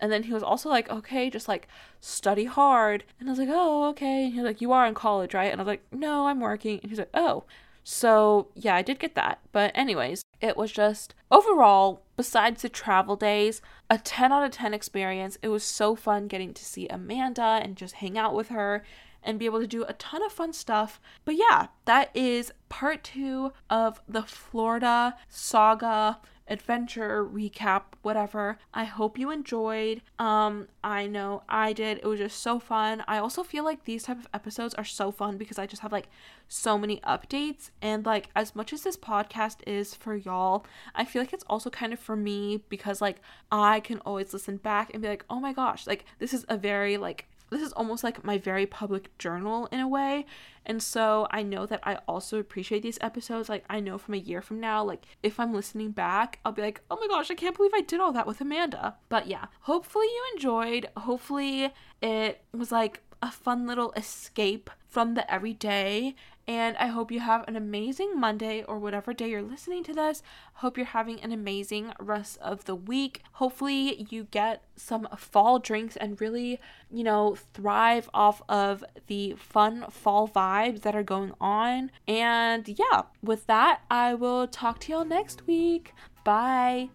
And 0.00 0.10
then 0.12 0.24
he 0.24 0.32
was 0.32 0.42
also 0.42 0.68
like, 0.68 0.90
"Okay, 0.90 1.30
just 1.30 1.48
like 1.48 1.68
study 2.00 2.44
hard." 2.44 3.04
And 3.18 3.28
I 3.28 3.32
was 3.32 3.38
like, 3.38 3.48
"Oh, 3.50 3.88
okay." 3.90 4.24
And 4.24 4.32
he 4.34 4.40
was 4.40 4.46
like, 4.46 4.60
"You 4.60 4.72
are 4.72 4.86
in 4.86 4.94
college, 4.94 5.34
right?" 5.34 5.50
And 5.52 5.60
I 5.60 5.64
was 5.64 5.68
like, 5.68 5.84
"No, 5.92 6.26
I'm 6.26 6.40
working." 6.40 6.80
And 6.80 6.90
he's 6.90 6.98
like, 6.98 7.10
"Oh." 7.14 7.44
So, 7.92 8.46
yeah, 8.54 8.76
I 8.76 8.82
did 8.82 9.00
get 9.00 9.16
that. 9.16 9.40
But, 9.50 9.72
anyways, 9.74 10.22
it 10.40 10.56
was 10.56 10.70
just 10.70 11.12
overall, 11.28 12.02
besides 12.16 12.62
the 12.62 12.68
travel 12.68 13.16
days, 13.16 13.60
a 13.90 13.98
10 13.98 14.30
out 14.30 14.44
of 14.44 14.52
10 14.52 14.72
experience. 14.72 15.38
It 15.42 15.48
was 15.48 15.64
so 15.64 15.96
fun 15.96 16.28
getting 16.28 16.54
to 16.54 16.64
see 16.64 16.86
Amanda 16.86 17.58
and 17.60 17.74
just 17.74 17.94
hang 17.96 18.16
out 18.16 18.32
with 18.32 18.50
her 18.50 18.84
and 19.24 19.40
be 19.40 19.44
able 19.44 19.58
to 19.58 19.66
do 19.66 19.82
a 19.82 19.94
ton 19.94 20.22
of 20.22 20.30
fun 20.30 20.52
stuff. 20.52 21.00
But 21.24 21.34
yeah, 21.34 21.66
that 21.84 22.10
is 22.14 22.52
part 22.68 23.02
two 23.02 23.52
of 23.68 24.00
the 24.08 24.22
Florida 24.22 25.16
saga 25.28 26.20
adventure 26.50 27.24
recap 27.24 27.82
whatever. 28.02 28.58
I 28.74 28.84
hope 28.84 29.18
you 29.18 29.30
enjoyed. 29.30 30.02
Um 30.18 30.68
i 30.82 31.06
know 31.06 31.42
i 31.48 31.72
did. 31.72 31.98
It 31.98 32.06
was 32.06 32.18
just 32.18 32.42
so 32.42 32.58
fun. 32.58 33.02
I 33.08 33.18
also 33.18 33.42
feel 33.42 33.64
like 33.64 33.84
these 33.84 34.02
type 34.04 34.18
of 34.18 34.28
episodes 34.34 34.74
are 34.74 34.84
so 34.84 35.10
fun 35.10 35.36
because 35.36 35.58
i 35.58 35.66
just 35.66 35.82
have 35.82 35.92
like 35.92 36.08
so 36.48 36.76
many 36.76 36.98
updates. 37.00 37.70
And 37.80 38.04
like 38.04 38.28
as 38.34 38.54
much 38.56 38.72
as 38.72 38.82
this 38.82 38.96
podcast 38.96 39.58
is 39.66 39.94
for 39.94 40.14
y'all 40.14 40.64
i 40.94 41.04
feel 41.04 41.22
like 41.22 41.32
it's 41.32 41.44
also 41.48 41.70
kind 41.70 41.92
of 41.92 41.98
for 42.00 42.16
me 42.16 42.62
because 42.68 43.00
like 43.00 43.20
i 43.52 43.80
can 43.80 43.98
always 44.00 44.32
listen 44.32 44.56
back 44.56 44.90
and 44.92 45.02
be 45.02 45.08
like 45.08 45.24
oh 45.30 45.40
my 45.40 45.52
gosh 45.52 45.86
like 45.86 46.04
this 46.18 46.34
is 46.34 46.44
a 46.48 46.56
very 46.56 46.96
like 46.96 47.26
this 47.50 47.62
is 47.62 47.72
almost 47.72 48.02
like 48.02 48.24
my 48.24 48.38
very 48.38 48.66
public 48.66 49.16
journal 49.18 49.68
in 49.70 49.80
a 49.80 49.88
way. 49.88 50.26
And 50.64 50.82
so 50.82 51.26
I 51.30 51.42
know 51.42 51.66
that 51.66 51.80
I 51.82 51.98
also 52.06 52.38
appreciate 52.38 52.82
these 52.82 52.98
episodes. 53.00 53.48
Like, 53.48 53.64
I 53.68 53.80
know 53.80 53.98
from 53.98 54.14
a 54.14 54.18
year 54.18 54.40
from 54.40 54.60
now, 54.60 54.84
like, 54.84 55.04
if 55.22 55.40
I'm 55.40 55.52
listening 55.52 55.90
back, 55.90 56.38
I'll 56.44 56.52
be 56.52 56.62
like, 56.62 56.80
oh 56.90 56.98
my 57.00 57.08
gosh, 57.08 57.30
I 57.30 57.34
can't 57.34 57.56
believe 57.56 57.74
I 57.74 57.80
did 57.80 58.00
all 58.00 58.12
that 58.12 58.26
with 58.26 58.40
Amanda. 58.40 58.96
But 59.08 59.26
yeah, 59.26 59.46
hopefully 59.62 60.06
you 60.06 60.24
enjoyed. 60.34 60.88
Hopefully 60.96 61.72
it 62.00 62.42
was 62.52 62.70
like 62.70 63.02
a 63.22 63.30
fun 63.30 63.66
little 63.66 63.92
escape 63.92 64.70
from 64.88 65.14
the 65.14 65.32
everyday. 65.32 66.14
And 66.46 66.76
I 66.78 66.86
hope 66.88 67.12
you 67.12 67.20
have 67.20 67.46
an 67.46 67.56
amazing 67.56 68.18
Monday 68.18 68.64
or 68.64 68.78
whatever 68.78 69.12
day 69.12 69.30
you're 69.30 69.42
listening 69.42 69.84
to 69.84 69.92
this. 69.92 70.22
Hope 70.54 70.76
you're 70.76 70.86
having 70.86 71.20
an 71.20 71.32
amazing 71.32 71.92
rest 72.00 72.38
of 72.40 72.64
the 72.64 72.74
week. 72.74 73.22
Hopefully, 73.32 74.06
you 74.10 74.24
get 74.30 74.64
some 74.74 75.06
fall 75.16 75.58
drinks 75.58 75.96
and 75.96 76.20
really, 76.20 76.60
you 76.90 77.04
know, 77.04 77.36
thrive 77.54 78.10
off 78.12 78.42
of 78.48 78.84
the 79.06 79.34
fun 79.38 79.86
fall 79.90 80.28
vibes 80.28 80.82
that 80.82 80.96
are 80.96 81.04
going 81.04 81.32
on. 81.40 81.90
And 82.08 82.66
yeah, 82.68 83.02
with 83.22 83.46
that, 83.46 83.82
I 83.90 84.14
will 84.14 84.48
talk 84.48 84.80
to 84.80 84.92
y'all 84.92 85.04
next 85.04 85.46
week. 85.46 85.94
Bye. 86.24 86.90